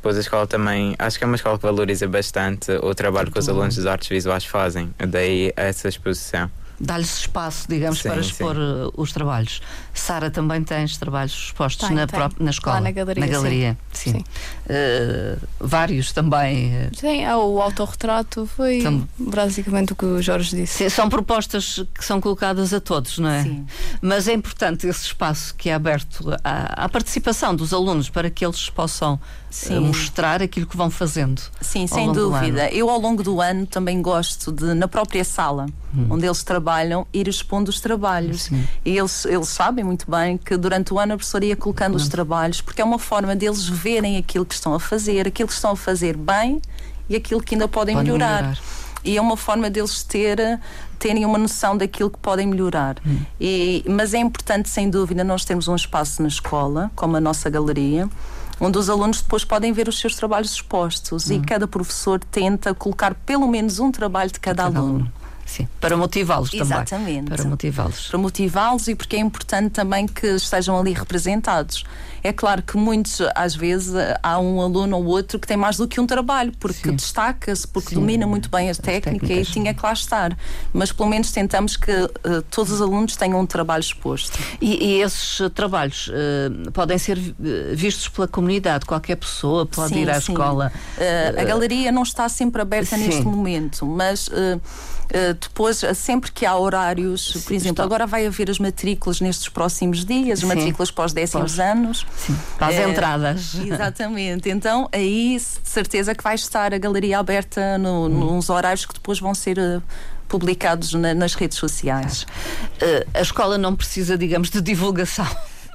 Pois 0.05 0.19
a 0.19 0.21
escola 0.21 0.47
também, 0.47 0.95
acho 0.99 1.17
que 1.17 1.25
é 1.25 1.27
uma 1.27 1.37
escola 1.37 1.57
que 1.57 1.63
valoriza 1.63 2.07
bastante 2.07 2.71
o 2.71 2.95
trabalho 2.95 3.33
que 3.33 3.39
os 3.39 3.49
alunos 3.49 3.75
das 3.77 3.87
artes 3.87 4.07
visuais 4.07 4.45
fazem, 4.45 4.95
daí 4.99 5.51
essa 5.57 5.89
exposição 5.89 6.51
dá-lhes 6.81 7.19
espaço, 7.19 7.67
digamos, 7.69 8.01
sim, 8.01 8.09
para 8.09 8.21
expor 8.21 8.55
sim. 8.55 8.61
Uh, 8.61 8.93
os 8.97 9.13
trabalhos. 9.13 9.61
Sara, 9.93 10.31
também 10.31 10.63
tens 10.63 10.97
trabalhos 10.97 11.33
expostos 11.33 11.87
tem, 11.87 11.97
na, 11.97 12.07
tem. 12.07 12.19
Própria, 12.19 12.45
na 12.45 12.51
escola? 12.51 12.77
Lá 12.77 12.81
na 12.83 12.91
galeria. 12.91 13.27
Na 13.27 13.33
galeria, 13.33 13.79
sim. 13.93 14.13
sim. 14.13 14.25
Uh, 14.67 15.41
vários 15.61 16.13
também. 16.13 16.87
Uh, 16.87 16.97
sim, 16.97 17.25
é 17.25 17.37
o 17.37 17.61
autorretrato 17.61 18.47
foi 18.47 18.83
basicamente 19.19 19.93
o 19.93 19.97
que 19.97 20.05
o 20.05 20.23
Jorge 20.23 20.57
disse. 20.57 20.89
são 20.91 21.09
propostas 21.09 21.85
que 21.95 22.05
são 22.05 22.21
colocadas 22.21 22.75
a 22.75 22.81
todos, 22.81 23.19
não 23.19 23.31
é? 23.31 23.43
Sim. 23.43 23.67
Mas 24.01 24.29
é 24.29 24.33
importante 24.33 24.87
esse 24.87 25.07
espaço 25.07 25.55
que 25.55 25.71
é 25.71 25.75
aberto 25.75 26.31
à, 26.43 26.85
à 26.85 26.89
participação 26.89 27.55
dos 27.55 27.73
alunos 27.73 28.11
para 28.11 28.31
que 28.31 28.45
eles 28.45 28.69
possam 28.71 29.21
uh, 29.71 29.81
mostrar 29.81 30.43
aquilo 30.43 30.67
que 30.67 30.77
vão 30.77 30.91
fazendo. 30.91 31.41
Sim, 31.61 31.87
sem 31.87 32.13
dúvida. 32.13 32.71
Eu, 32.71 32.91
ao 32.91 32.99
longo 32.99 33.23
do 33.23 33.41
ano, 33.41 33.67
também 33.67 34.01
gosto 34.03 34.53
de, 34.53 34.75
na 34.75 34.89
própria 34.89 35.25
sala 35.25 35.67
hum. 35.95 36.07
onde 36.11 36.27
eles 36.27 36.43
trabalham, 36.43 37.07
ir 37.13 37.29
expondo 37.29 37.71
os 37.71 37.81
trabalhos. 37.81 38.43
Sim. 38.43 38.67
E 38.85 38.97
eles, 38.97 39.25
eles 39.25 39.49
sabem 39.49 39.85
muito 39.85 40.11
bem 40.11 40.37
que 40.37 40.57
durante 40.57 40.93
o 40.93 40.99
ano 40.99 41.15
a 41.15 41.17
professora 41.17 41.45
ia 41.45 41.57
colocando 41.57 41.95
hum. 41.95 41.97
os 41.97 42.09
trabalhos, 42.09 42.61
porque 42.61 42.83
é 42.83 42.85
uma 42.85 42.99
forma 42.99 43.35
deles 43.37 43.67
verem 43.67 44.17
aquilo 44.17 44.45
que 44.45 44.55
estão 44.55 44.75
a 44.75 44.81
fazer, 44.81 45.27
aquilo 45.27 45.49
que 45.49 45.55
estão 45.55 45.71
a 45.73 45.77
fazer 45.77 46.17
bem 46.17 46.61
e 47.09 47.17
aquilo 47.17 47.41
que 47.41 47.55
ainda 47.55 47.69
podem 47.69 47.95
Pode 47.95 48.07
melhorar. 48.07 48.43
melhorar. 48.43 48.59
E 49.05 49.19
é 49.19 49.21
uma 49.21 49.37
forma 49.37 49.69
deles 49.69 50.03
ter, 50.03 50.59
terem 50.99 51.27
uma 51.27 51.37
noção 51.37 51.77
daquilo 51.77 52.09
que 52.09 52.19
podem 52.19 52.47
melhorar. 52.47 52.97
Hum. 53.07 53.19
E, 53.39 53.85
mas 53.87 54.15
é 54.15 54.19
importante, 54.19 54.71
sem 54.71 54.89
dúvida, 54.89 55.23
nós 55.23 55.45
termos 55.45 55.69
um 55.69 55.77
espaço 55.77 56.23
na 56.23 56.29
escola, 56.29 56.91
como 56.97 57.15
a 57.17 57.21
nossa 57.21 57.51
galeria, 57.51 58.09
onde 58.61 58.79
os 58.79 58.89
alunos 58.89 59.21
depois 59.23 59.45
podem 59.45 59.73
ver 59.73 59.89
os 59.89 59.99
seus 59.99 60.15
trabalhos 60.15 60.53
expostos 60.53 61.31
e 61.31 61.35
hum. 61.35 61.43
cada 61.47 61.67
professor 61.67 62.21
tenta 62.21 62.75
colocar 62.75 63.15
pelo 63.15 63.49
menos 63.49 63.79
um 63.79 63.91
trabalho 63.91 64.31
de 64.31 64.41
cada, 64.41 64.65
de 64.65 64.69
cada 64.69 64.79
aluno. 64.79 64.95
aluno. 64.95 65.13
Sim, 65.47 65.69
para 65.81 65.97
motivá-los 65.97 66.51
também. 66.51 66.67
Exatamente. 66.67 67.31
Para 67.31 67.45
motivá-los. 67.45 68.09
Para 68.09 68.19
motivá-los 68.19 68.89
e 68.89 68.95
porque 68.95 69.17
é 69.17 69.19
importante 69.19 69.71
também 69.73 70.07
que 70.07 70.27
estejam 70.27 70.79
ali 70.79 70.93
representados. 70.93 71.85
É 72.25 72.33
claro 72.33 72.63
que 72.63 72.79
muitos, 72.79 73.21
às 73.35 73.55
vezes, 73.55 73.93
há 74.23 74.39
um 74.39 74.59
aluno 74.63 74.97
ou 74.97 75.05
outro 75.05 75.39
que 75.39 75.47
tem 75.47 75.59
mais 75.59 75.77
do 75.77 75.87
que 75.87 76.01
um 76.01 76.07
trabalho, 76.07 76.55
porque 76.59 76.91
destaca-se, 76.91 77.69
porque 77.69 77.91
Sim. 77.91 77.97
domina 77.97 78.27
muito 78.27 78.49
bem 78.49 78.71
a 78.71 78.75
técnica 78.75 79.31
e 79.31 79.45
tinha 79.45 79.75
que 79.75 79.85
lá 79.85 79.93
estar. 79.93 80.35
Mas 80.73 80.91
pelo 80.91 81.11
menos 81.11 81.31
tentamos 81.31 81.77
que 81.77 81.93
uh, 81.93 82.41
todos 82.51 82.73
os 82.73 82.81
alunos 82.81 83.15
tenham 83.15 83.39
um 83.39 83.45
trabalho 83.45 83.83
exposto. 83.83 84.39
E, 84.59 84.83
e 84.83 85.03
esses 85.03 85.39
trabalhos 85.55 86.09
uh, 86.09 86.73
podem 86.73 86.97
ser 86.97 87.19
eh, 87.19 87.75
vistos 87.75 88.09
pela 88.09 88.27
comunidade, 88.27 88.87
qualquer 88.87 89.17
pessoa 89.17 89.67
pode 89.67 89.93
sim, 89.93 90.01
ir 90.01 90.09
à 90.09 90.19
sim. 90.19 90.33
escola. 90.33 90.73
Uh, 90.97 91.41
a 91.41 91.45
galeria 91.45 91.93
não 91.93 92.05
está 92.05 92.27
sempre 92.31 92.63
aberta 92.63 92.97
sim. 92.97 93.05
neste 93.07 93.23
momento, 93.23 93.85
mas 93.85 94.31
depois, 95.39 95.83
sempre 95.95 96.33
que 96.33 96.47
há 96.47 96.57
horários, 96.57 97.33
por 97.45 97.53
exemplo, 97.53 97.85
agora 97.85 98.07
vai 98.07 98.27
haver 98.27 98.51
as 98.51 98.59
matrículas 98.59 99.21
nestes 99.21 99.49
próximos 99.51 100.05
dias, 100.05 100.39
as 100.39 100.45
matrículas 100.45 100.91
pós 100.91 101.13
décimos 101.13 101.61
anos. 101.61 102.07
Sim, 102.17 102.37
para 102.59 102.69
as 102.69 102.75
é, 102.77 102.89
entradas. 102.89 103.55
Exatamente. 103.55 104.49
Então, 104.49 104.89
aí, 104.93 105.37
de 105.37 105.69
certeza 105.69 106.15
que 106.15 106.23
vai 106.23 106.35
estar 106.35 106.73
a 106.73 106.79
galeria 106.79 107.19
aberta 107.19 107.77
no, 107.79 108.07
hum. 108.07 108.09
nos 108.09 108.49
horários 108.51 108.87
que 108.87 108.95
depois 108.95 109.19
vão 109.19 109.35
ser. 109.35 109.59
Uh, 109.59 109.83
publicados 110.27 110.95
na, 110.95 111.15
nas 111.15 111.35
redes 111.35 111.59
sociais. 111.59 112.23
Uh, 112.83 113.07
a 113.15 113.21
escola 113.21 113.57
não 113.57 113.77
precisa, 113.77 114.19
digamos, 114.19 114.51
de 114.51 114.61
divulgação. 114.61 115.29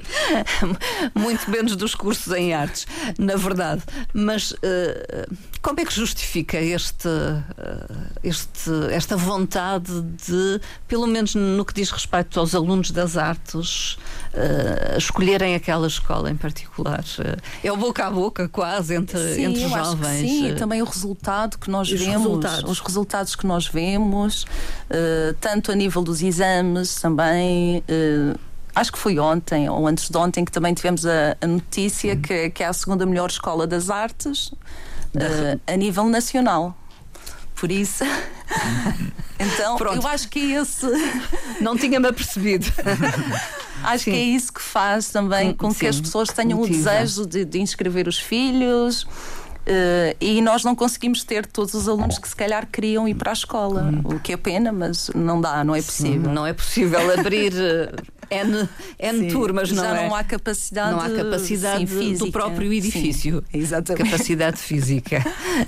muito 1.15 1.49
menos 1.49 1.75
dos 1.75 1.95
cursos 1.95 2.31
em 2.33 2.53
artes, 2.53 2.85
na 3.17 3.35
verdade. 3.35 3.83
Mas 4.13 4.51
uh, 4.51 4.57
como 5.61 5.79
é 5.79 5.85
que 5.85 5.93
justifica 5.93 6.57
este, 6.57 7.07
uh, 7.07 7.43
este, 8.23 8.71
esta 8.91 9.15
vontade 9.15 10.01
de, 10.01 10.59
pelo 10.87 11.07
menos 11.07 11.35
no 11.35 11.63
que 11.65 11.73
diz 11.73 11.91
respeito 11.91 12.39
aos 12.39 12.55
alunos 12.55 12.91
das 12.91 13.17
artes, 13.17 13.93
uh, 14.33 14.97
escolherem 14.97 15.55
aquela 15.55 15.87
escola 15.87 16.29
em 16.29 16.35
particular? 16.35 17.03
é 17.63 17.71
o 17.71 17.77
boca 17.77 18.05
a 18.05 18.11
boca, 18.11 18.49
quase, 18.49 18.95
entre, 18.95 19.35
sim, 19.35 19.45
entre 19.45 19.65
os 19.65 19.71
jovens. 19.71 20.19
sim, 20.19 20.49
e 20.49 20.55
também 20.55 20.81
o 20.81 20.85
resultado 20.85 21.57
que 21.57 21.69
nós 21.69 21.91
os 21.91 21.99
vemos, 21.99 22.23
resultados. 22.23 22.71
os 22.71 22.79
resultados 22.79 23.35
que 23.35 23.45
nós 23.45 23.67
vemos, 23.67 24.45
tanto 25.39 25.71
a 25.71 25.75
nível 25.75 26.01
dos 26.01 26.21
exames 26.21 26.95
também 26.95 27.83
acho 28.79 28.91
que 28.91 28.97
foi 28.97 29.19
ontem 29.19 29.69
ou 29.69 29.87
antes 29.87 30.09
de 30.09 30.17
ontem 30.17 30.45
que 30.45 30.51
também 30.51 30.73
tivemos 30.73 31.05
a, 31.05 31.35
a 31.41 31.47
notícia 31.47 32.15
que, 32.15 32.49
que 32.49 32.63
é 32.63 32.67
a 32.67 32.73
segunda 32.73 33.05
melhor 33.05 33.29
escola 33.29 33.67
das 33.67 33.89
artes 33.89 34.47
uh, 34.47 35.59
a 35.67 35.75
nível 35.75 36.05
nacional. 36.05 36.75
Por 37.55 37.69
isso. 37.71 38.05
então, 39.37 39.75
Pronto. 39.75 40.01
eu 40.01 40.07
acho 40.07 40.29
que 40.29 40.39
é 40.39 40.61
esse. 40.61 40.87
Não 41.59 41.77
tinha-me 41.77 42.07
apercebido. 42.07 42.67
acho 43.83 44.05
Sim. 44.05 44.11
que 44.11 44.17
é 44.17 44.23
isso 44.23 44.53
que 44.53 44.61
faz 44.61 45.09
também 45.09 45.53
com 45.53 45.71
Sim. 45.71 45.79
que 45.79 45.87
as 45.87 45.99
pessoas 45.99 46.29
tenham 46.29 46.59
Motiva. 46.59 46.77
o 46.77 46.83
desejo 46.83 47.25
de, 47.25 47.43
de 47.43 47.59
inscrever 47.59 48.07
os 48.07 48.17
filhos. 48.17 49.03
Uh, 49.03 50.15
e 50.21 50.41
nós 50.41 50.63
não 50.63 50.73
conseguimos 50.73 51.23
ter 51.23 51.45
todos 51.45 51.73
os 51.73 51.87
alunos 51.87 52.17
que 52.17 52.27
se 52.27 52.35
calhar 52.35 52.65
queriam 52.65 53.07
ir 53.07 53.13
para 53.13 53.31
a 53.31 53.33
escola, 53.33 53.83
hum. 53.83 54.15
o 54.15 54.19
que 54.19 54.33
é 54.33 54.37
pena, 54.37 54.71
mas 54.71 55.11
não 55.13 55.39
dá, 55.39 55.63
não 55.63 55.75
é 55.75 55.81
possível. 55.81 56.29
Sim, 56.29 56.33
não 56.33 56.45
é 56.45 56.53
possível 56.53 57.19
abrir 57.19 57.53
eh, 58.29 58.43
N, 58.43 58.69
N 58.97 59.31
turmas, 59.31 59.71
não 59.71 59.83
já 59.83 59.97
é? 59.97 60.07
não 60.07 60.15
há 60.15 60.23
capacidade, 60.23 60.91
não 60.91 60.99
há 60.99 61.09
capacidade 61.09 61.87
sim, 61.87 61.99
física, 61.99 62.25
do 62.25 62.31
próprio 62.31 62.73
edifício. 62.73 63.43
Sim, 63.51 63.59
exatamente. 63.59 64.03
Capacidade 64.11 64.57
física. 64.57 65.23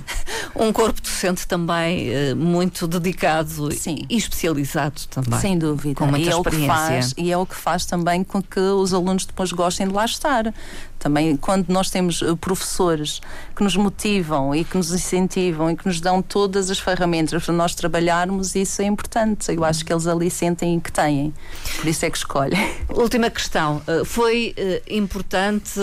um 0.54 0.72
corpo 0.72 1.00
docente 1.00 1.46
também 1.46 2.10
uh, 2.10 2.36
muito 2.36 2.86
dedicado 2.86 3.72
sim. 3.72 4.06
e 4.08 4.16
especializado 4.16 5.00
também. 5.10 5.40
Sem 5.40 5.58
dúvida. 5.58 5.94
Com 5.94 6.06
muita 6.06 6.30
e 6.30 6.32
experiência. 6.32 6.62
É 6.62 6.66
o 6.66 6.66
que 6.66 6.66
faz, 6.66 7.14
e 7.16 7.32
é 7.32 7.36
o 7.36 7.46
que 7.46 7.54
faz 7.54 7.86
também 7.86 8.24
com 8.24 8.42
que 8.42 8.60
os 8.60 8.92
alunos 8.92 9.26
depois 9.26 9.52
gostem 9.52 9.88
de 9.88 9.94
lá 9.94 10.04
estar. 10.04 10.52
Também 11.02 11.36
quando 11.36 11.68
nós 11.68 11.90
temos 11.90 12.22
eh, 12.22 12.32
professores 12.40 13.20
que 13.56 13.64
nos 13.64 13.76
motivam 13.76 14.54
e 14.54 14.62
que 14.62 14.76
nos 14.76 14.92
incentivam 14.92 15.68
e 15.68 15.76
que 15.76 15.84
nos 15.84 16.00
dão 16.00 16.22
todas 16.22 16.70
as 16.70 16.78
ferramentas 16.78 17.44
para 17.44 17.52
nós 17.52 17.74
trabalharmos, 17.74 18.54
isso 18.54 18.80
é 18.80 18.84
importante. 18.84 19.52
Eu 19.52 19.64
acho 19.64 19.84
que 19.84 19.92
eles 19.92 20.06
ali 20.06 20.30
sentem 20.30 20.78
que 20.78 20.92
têm. 20.92 21.34
Por 21.80 21.88
isso 21.88 22.06
é 22.06 22.10
que 22.10 22.16
escolhem. 22.16 22.56
Última 22.88 23.28
questão. 23.30 23.82
Eh, 23.88 24.04
foi 24.04 24.54
eh, 24.56 24.80
importante 24.88 25.80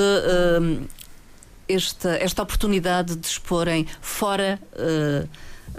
esta, 1.68 2.12
esta 2.12 2.42
oportunidade 2.42 3.18
de 3.18 3.28
exporem 3.28 3.86
fora 4.02 4.58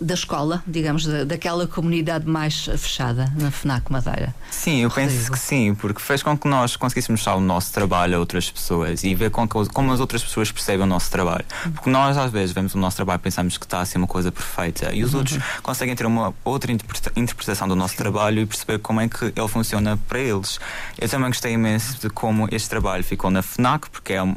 da 0.00 0.14
escola, 0.14 0.62
digamos, 0.66 1.04
da, 1.04 1.24
daquela 1.24 1.66
comunidade 1.66 2.26
mais 2.26 2.64
fechada 2.64 3.32
na 3.36 3.50
FNAC 3.50 3.90
Madeira? 3.90 4.34
Sim, 4.50 4.78
eu 4.78 4.88
Rodrigo. 4.88 5.10
penso 5.10 5.32
que 5.32 5.38
sim, 5.38 5.74
porque 5.74 6.00
fez 6.00 6.22
com 6.22 6.36
que 6.36 6.48
nós 6.48 6.76
conseguíssemos 6.76 7.20
mostrar 7.20 7.36
o 7.36 7.40
nosso 7.40 7.72
trabalho 7.72 8.16
a 8.16 8.18
outras 8.18 8.50
pessoas 8.50 9.04
e 9.04 9.14
ver 9.14 9.30
com 9.30 9.46
que, 9.46 9.68
como 9.72 9.92
as 9.92 10.00
outras 10.00 10.22
pessoas 10.22 10.50
percebem 10.50 10.84
o 10.84 10.88
nosso 10.88 11.10
trabalho. 11.10 11.44
Porque 11.74 11.90
nós, 11.90 12.16
às 12.16 12.30
vezes, 12.30 12.52
vemos 12.52 12.74
o 12.74 12.78
nosso 12.78 12.96
trabalho 12.96 13.18
e 13.18 13.22
pensamos 13.22 13.58
que 13.58 13.66
está 13.66 13.80
a 13.80 13.84
ser 13.84 13.98
uma 13.98 14.06
coisa 14.06 14.32
perfeita 14.32 14.92
e 14.94 15.04
os 15.04 15.12
uhum. 15.12 15.20
outros 15.20 15.38
conseguem 15.62 15.94
ter 15.94 16.06
uma 16.06 16.34
outra 16.44 16.72
interpretação 17.16 17.68
do 17.68 17.76
nosso 17.76 17.96
trabalho 17.96 18.40
e 18.40 18.46
perceber 18.46 18.78
como 18.78 19.00
é 19.00 19.08
que 19.08 19.24
ele 19.24 19.48
funciona 19.48 19.98
para 20.08 20.18
eles. 20.18 20.58
Eu 20.98 21.08
também 21.08 21.28
gostei 21.28 21.52
imenso 21.52 22.00
de 22.00 22.08
como 22.08 22.48
este 22.50 22.68
trabalho 22.68 23.04
ficou 23.04 23.30
na 23.30 23.42
FNAC, 23.42 23.90
porque 23.90 24.14
é 24.14 24.22
um 24.22 24.34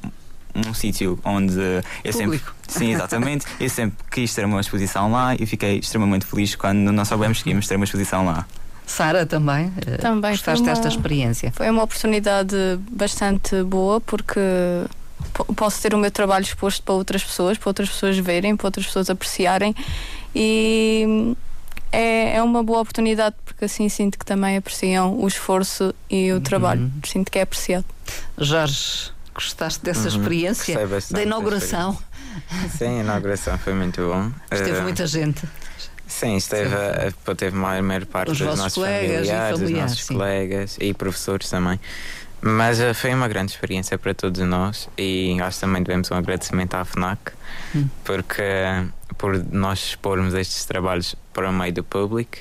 um 0.56 0.74
sítio 0.74 1.20
onde 1.24 1.60
eu 2.04 2.14
sempre. 2.14 2.42
Sim, 2.68 2.94
exatamente. 2.94 3.46
eu 3.60 3.70
sempre 3.70 3.98
quis 4.10 4.34
ter 4.34 4.46
uma 4.46 4.60
exposição 4.62 5.12
lá 5.12 5.36
e 5.36 5.46
fiquei 5.46 5.80
extremamente 5.80 6.26
feliz 6.26 6.56
quando 6.56 6.92
nós 6.92 7.08
soubemos 7.08 7.42
que 7.42 7.50
íamos 7.50 7.68
ter 7.68 7.76
uma 7.76 7.86
exposição 7.86 8.26
lá. 8.26 8.46
Sara, 8.86 9.26
também, 9.26 9.72
eh, 9.86 9.98
também 9.98 10.32
gostaste 10.32 10.66
desta 10.66 10.88
experiência? 10.88 11.52
Foi 11.54 11.70
uma 11.70 11.84
oportunidade 11.84 12.56
bastante 12.92 13.64
boa 13.64 14.02
porque 14.02 14.40
posso 15.56 15.82
ter 15.82 15.94
o 15.94 15.98
meu 15.98 16.12
trabalho 16.12 16.44
exposto 16.44 16.84
para 16.84 16.94
outras 16.94 17.24
pessoas, 17.24 17.58
para 17.58 17.70
outras 17.70 17.90
pessoas 17.90 18.18
verem, 18.18 18.56
para 18.56 18.68
outras 18.68 18.86
pessoas 18.86 19.10
apreciarem 19.10 19.74
e 20.36 21.36
é, 21.92 22.38
é 22.38 22.44
uma 22.44 22.64
boa 22.64 22.82
oportunidade 22.82 23.36
porque 23.46 23.66
assim 23.66 23.88
sinto 23.88 24.18
que 24.18 24.26
também 24.26 24.58
apreciam 24.58 25.18
o 25.18 25.28
esforço 25.28 25.94
e 26.10 26.32
o 26.34 26.42
trabalho. 26.42 26.82
Uhum. 26.82 26.92
Sinto 27.06 27.32
que 27.32 27.40
é 27.40 27.44
apreciado. 27.44 27.86
Jorge, 28.38 29.12
Gostaste 29.34 29.84
dessa 29.84 30.02
uhum. 30.02 30.08
experiência 30.18 30.80
da 31.12 31.24
inauguração 31.24 31.98
Sim, 32.78 33.00
a 33.00 33.04
inauguração 33.04 33.58
foi 33.58 33.74
muito 33.74 34.02
bom. 34.02 34.32
Esteve 34.52 34.80
Uh, 34.80 34.84
muita 34.84 35.06
gente. 35.08 35.42
Sim, 36.08 36.36
esteve, 36.36 36.74
a- 36.76 37.12
a- 37.32 37.36
teve 37.36 37.58
a 37.58 37.82
maior 37.82 38.06
parte 38.06 38.32
Os 38.32 38.38
dos 38.38 38.48
nossos 38.58 38.74
colegas 38.76 39.10
e 39.10 39.14
familiares, 39.28 39.52
dos 39.52 39.60
familiares, 39.60 39.92
nossos 39.92 40.06
sim. 40.06 40.14
colegas 40.16 40.78
e 40.80 40.94
professores 40.94 41.50
também. 41.50 41.80
Mas 42.42 42.80
uh, 42.80 42.94
foi 42.94 43.14
uma 43.14 43.28
grande 43.28 43.52
experiência 43.54 43.98
para 43.98 44.14
todos 44.14 44.40
nós 44.42 44.90
e 44.98 45.38
acho 45.42 45.60
também 45.62 45.82
devemos 45.82 46.12
um 46.12 46.16
agradecimento 46.16 46.76
à 46.76 46.84
FNAC 46.86 47.32
Hum. 47.76 47.88
porque 48.04 48.42
uh, 48.42 49.16
por 49.16 49.38
nós 49.52 49.80
expormos 49.80 50.34
estes 50.34 50.66
trabalhos 50.66 51.16
para 51.34 51.50
o 51.50 51.54
meio 51.54 51.74
do 51.74 51.84
público, 51.84 52.38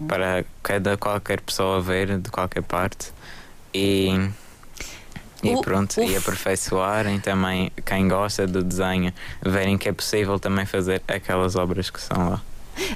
Uhum. 0.00 0.06
para 0.08 0.44
cada 0.62 0.96
qualquer 0.96 1.40
pessoa 1.40 1.80
ver 1.80 2.18
de 2.18 2.30
qualquer 2.30 2.62
parte 2.62 3.12
e, 3.72 4.28
e 5.46 5.60
pronto, 5.62 6.00
o 6.00 6.04
e 6.04 6.16
aperfeiçoarem 6.16 7.18
também 7.20 7.70
quem 7.84 8.08
gosta 8.08 8.46
do 8.46 8.62
desenho, 8.62 9.12
verem 9.42 9.76
que 9.78 9.88
é 9.88 9.92
possível 9.92 10.38
também 10.38 10.66
fazer 10.66 11.02
aquelas 11.08 11.56
obras 11.56 11.90
que 11.90 12.00
são 12.00 12.30
lá. 12.30 12.40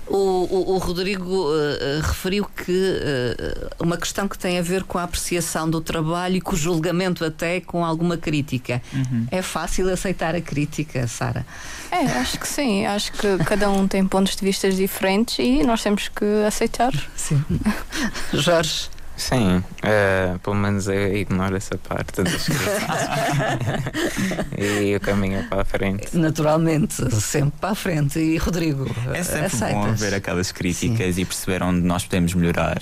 O, 0.09 0.16
o- 0.16 0.74
o 0.74 0.78
Rodrigo 0.78 1.53
eh, 1.55 2.01
referiu 2.03 2.44
que 2.46 2.99
eh, 3.01 3.68
uma 3.78 3.96
questão 3.96 4.26
que 4.26 4.36
tem 4.36 4.59
a 4.59 4.62
ver 4.62 4.82
com 4.82 4.99
a 4.99 5.05
apreciação 5.05 5.70
do 5.70 5.80
trabalho 5.80 6.34
e 6.34 6.40
com 6.40 6.55
o 6.55 6.57
julgamento 6.57 7.24
até 7.24 7.61
com 7.61 7.84
alguma 7.84 8.16
crítica. 8.16 8.82
Uhum. 8.92 9.28
É 9.30 9.40
fácil 9.40 9.88
aceitar 9.92 10.34
a 10.34 10.40
crítica, 10.40 11.07
Sara? 11.07 11.46
É, 11.92 11.99
acho 12.18 12.40
que 12.40 12.49
sim. 12.49 12.86
Acho 12.86 13.12
que 13.12 13.38
cada 13.44 13.70
um 13.70 13.86
tem 13.86 14.05
pontos 14.05 14.34
de 14.34 14.44
vista 14.44 14.68
diferentes 14.68 15.38
e 15.38 15.62
nós 15.62 15.80
temos 15.80 16.09
que 16.09 16.24
aceitar. 16.44 16.92
Sim. 17.14 17.40
Jorge? 18.34 18.90
Sim, 19.18 19.64
eh, 19.82 20.36
pelo 20.44 20.54
menos 20.54 20.86
eu 20.86 21.16
ignoro 21.16 21.56
essa 21.56 21.76
parte 21.76 22.22
das 22.22 22.44
críticas. 22.44 22.78
e 24.56 24.94
o 24.94 25.00
caminho 25.00 25.40
é 25.40 25.42
para 25.42 25.62
a 25.62 25.64
frente. 25.64 26.16
Naturalmente, 26.16 26.94
sempre 27.20 27.58
para 27.60 27.70
a 27.70 27.74
frente. 27.74 28.18
E 28.20 28.36
Rodrigo? 28.38 28.86
É 29.12 29.22
sempre 29.24 29.46
aceitas? 29.46 29.74
bom 29.74 29.92
ver 29.92 30.14
aquelas 30.14 30.52
críticas 30.52 31.18
e 31.18 31.24
perceber 31.24 31.64
onde 31.64 31.80
nós 31.80 32.04
podemos 32.04 32.32
melhorar. 32.32 32.78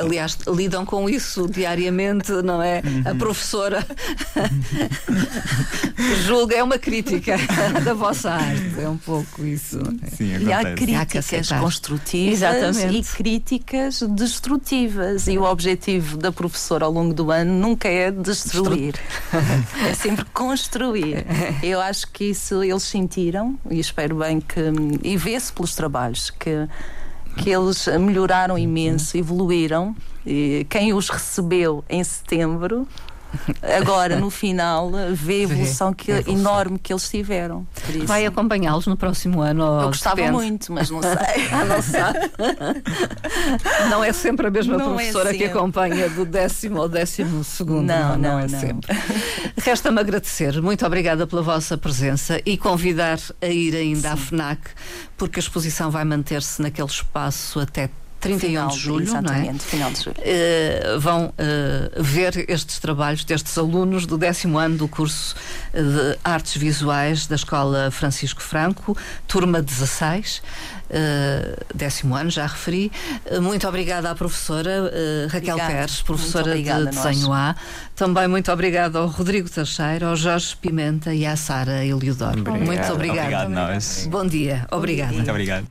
Aliás, 0.00 0.38
lidam 0.48 0.86
com 0.86 1.08
isso 1.08 1.48
diariamente, 1.48 2.30
não 2.44 2.62
é? 2.62 2.82
Uhum. 2.84 3.02
A 3.10 3.14
professora 3.14 3.86
julga, 6.24 6.56
é 6.56 6.62
uma 6.62 6.78
crítica 6.78 7.36
da 7.84 7.92
vossa 7.94 8.30
arte, 8.30 8.80
é 8.80 8.88
um 8.88 8.96
pouco 8.96 9.44
isso. 9.44 9.80
Sim, 10.16 10.38
E 10.44 10.52
há. 10.52 10.62
Há 10.62 10.74
críticas 10.74 11.26
aceitar. 11.26 11.60
construtivas 11.60 12.34
Exatamente. 12.42 12.96
e 12.96 13.16
críticas 13.16 14.02
destrutivas. 14.02 15.26
E 15.26 15.36
o 15.36 15.42
objetivo 15.42 16.16
da 16.16 16.30
professora 16.30 16.84
ao 16.84 16.92
longo 16.92 17.12
do 17.12 17.30
ano 17.30 17.52
nunca 17.52 17.88
é 17.88 18.10
destruir, 18.10 18.94
é 19.88 19.94
sempre 19.94 20.24
construir. 20.26 21.26
Eu 21.62 21.80
acho 21.80 22.10
que 22.12 22.24
isso 22.30 22.62
eles 22.62 22.84
sentiram 22.84 23.58
e 23.70 23.80
espero 23.80 24.16
bem 24.16 24.40
que. 24.40 24.60
E 25.02 25.16
vê-se 25.16 25.52
pelos 25.52 25.74
trabalhos 25.74 26.30
que, 26.30 26.68
que 27.36 27.50
eles 27.50 27.86
melhoraram 28.00 28.58
imenso, 28.58 29.16
evoluíram. 29.16 29.94
E 30.26 30.66
quem 30.70 30.92
os 30.92 31.08
recebeu 31.08 31.84
em 31.88 32.02
setembro. 32.02 32.86
Agora, 33.76 34.16
no 34.16 34.30
final, 34.30 34.90
vê 35.12 35.34
a 35.34 35.42
evolução, 35.42 35.92
que, 35.92 36.12
a 36.12 36.18
evolução. 36.18 36.40
enorme 36.40 36.78
que 36.78 36.92
eles 36.92 37.08
tiveram. 37.08 37.66
Por 37.86 37.96
isso. 37.96 38.06
Vai 38.06 38.26
acompanhamos 38.26 38.86
no 38.86 38.96
próximo 38.96 39.40
ano? 39.40 39.62
Eu 39.82 39.86
gostava 39.88 40.16
depende? 40.16 40.34
muito, 40.34 40.72
mas 40.72 40.90
não 40.90 41.00
sei. 41.02 41.12
Ah, 41.52 41.64
não 41.64 41.82
sabe? 41.82 42.18
Não 43.90 44.02
é 44.02 44.12
sempre 44.12 44.46
a 44.46 44.50
mesma 44.50 44.76
Não 44.76 44.94
é 44.94 44.94
professora 44.94 45.32
que 45.32 45.38
sempre. 45.38 45.58
acompanha 45.58 46.08
do 46.08 46.24
décimo 46.24 46.80
ao 46.80 46.88
décimo 46.88 47.44
segundo. 47.44 47.86
Não, 47.86 48.16
não, 48.16 48.38
é 48.38 48.48
não. 48.48 48.60
sempre. 48.60 48.90
Resta-me 49.58 50.00
agradecer. 50.00 50.60
Muito 50.62 50.84
obrigada 50.86 51.26
pela 51.26 51.42
vossa 51.42 51.76
presença 51.76 52.40
e 52.46 52.56
convidar 52.56 53.18
a 53.40 53.46
ir 53.46 53.74
ainda 53.76 54.12
à 54.12 54.16
FNAC, 54.16 54.60
porque 55.16 55.38
a 55.38 55.42
exposição 55.42 55.90
vai 55.90 56.04
manter-se 56.04 56.60
naquele 56.62 56.88
espaço 56.88 57.60
até 57.60 57.90
31 58.22 58.38
Final 58.38 58.68
de 58.68 58.78
julho, 58.78 59.06
não 59.06 59.14
é? 59.14 59.18
Exatamente, 59.18 59.64
final 59.64 59.90
de 59.90 60.00
julho. 60.00 60.16
Eh, 60.20 60.96
vão 61.00 61.34
eh, 61.36 61.90
ver 61.96 62.44
estes 62.48 62.78
trabalhos 62.78 63.24
destes 63.24 63.58
alunos 63.58 64.06
do 64.06 64.16
décimo 64.16 64.58
ano 64.58 64.76
do 64.76 64.86
curso 64.86 65.34
eh, 65.74 65.82
de 65.82 66.18
Artes 66.22 66.56
Visuais 66.56 67.26
da 67.26 67.34
Escola 67.34 67.90
Francisco 67.90 68.40
Franco, 68.40 68.96
turma 69.26 69.60
16, 69.60 70.40
eh, 70.88 71.56
décimo 71.74 72.14
ano, 72.14 72.30
já 72.30 72.46
referi. 72.46 72.92
Muito 73.40 73.66
obrigada 73.66 74.10
à 74.10 74.14
professora 74.14 74.90
Raquel 75.28 75.54
Obrigada. 75.54 75.72
Pérez, 75.72 76.02
professora 76.02 76.50
obrigada 76.50 76.90
de 76.90 76.96
nós. 76.96 77.04
Desenho 77.04 77.32
A. 77.32 77.56
Também 77.96 78.28
muito 78.28 78.52
obrigada 78.52 79.00
ao 79.00 79.08
Rodrigo 79.08 79.50
Teixeira, 79.50 80.06
ao 80.06 80.16
Jorge 80.16 80.56
Pimenta 80.56 81.12
e 81.12 81.26
à 81.26 81.34
Sara 81.34 81.84
Eliodoro. 81.84 82.40
Obrigado. 82.40 82.66
Muito 82.66 82.92
obrigada. 82.92 83.22
Obrigado, 83.22 83.48
nós. 83.48 84.06
Bom 84.08 84.26
dia, 84.26 84.66
obrigada. 84.70 85.12
Muito 85.12 85.30
obrigado. 85.30 85.66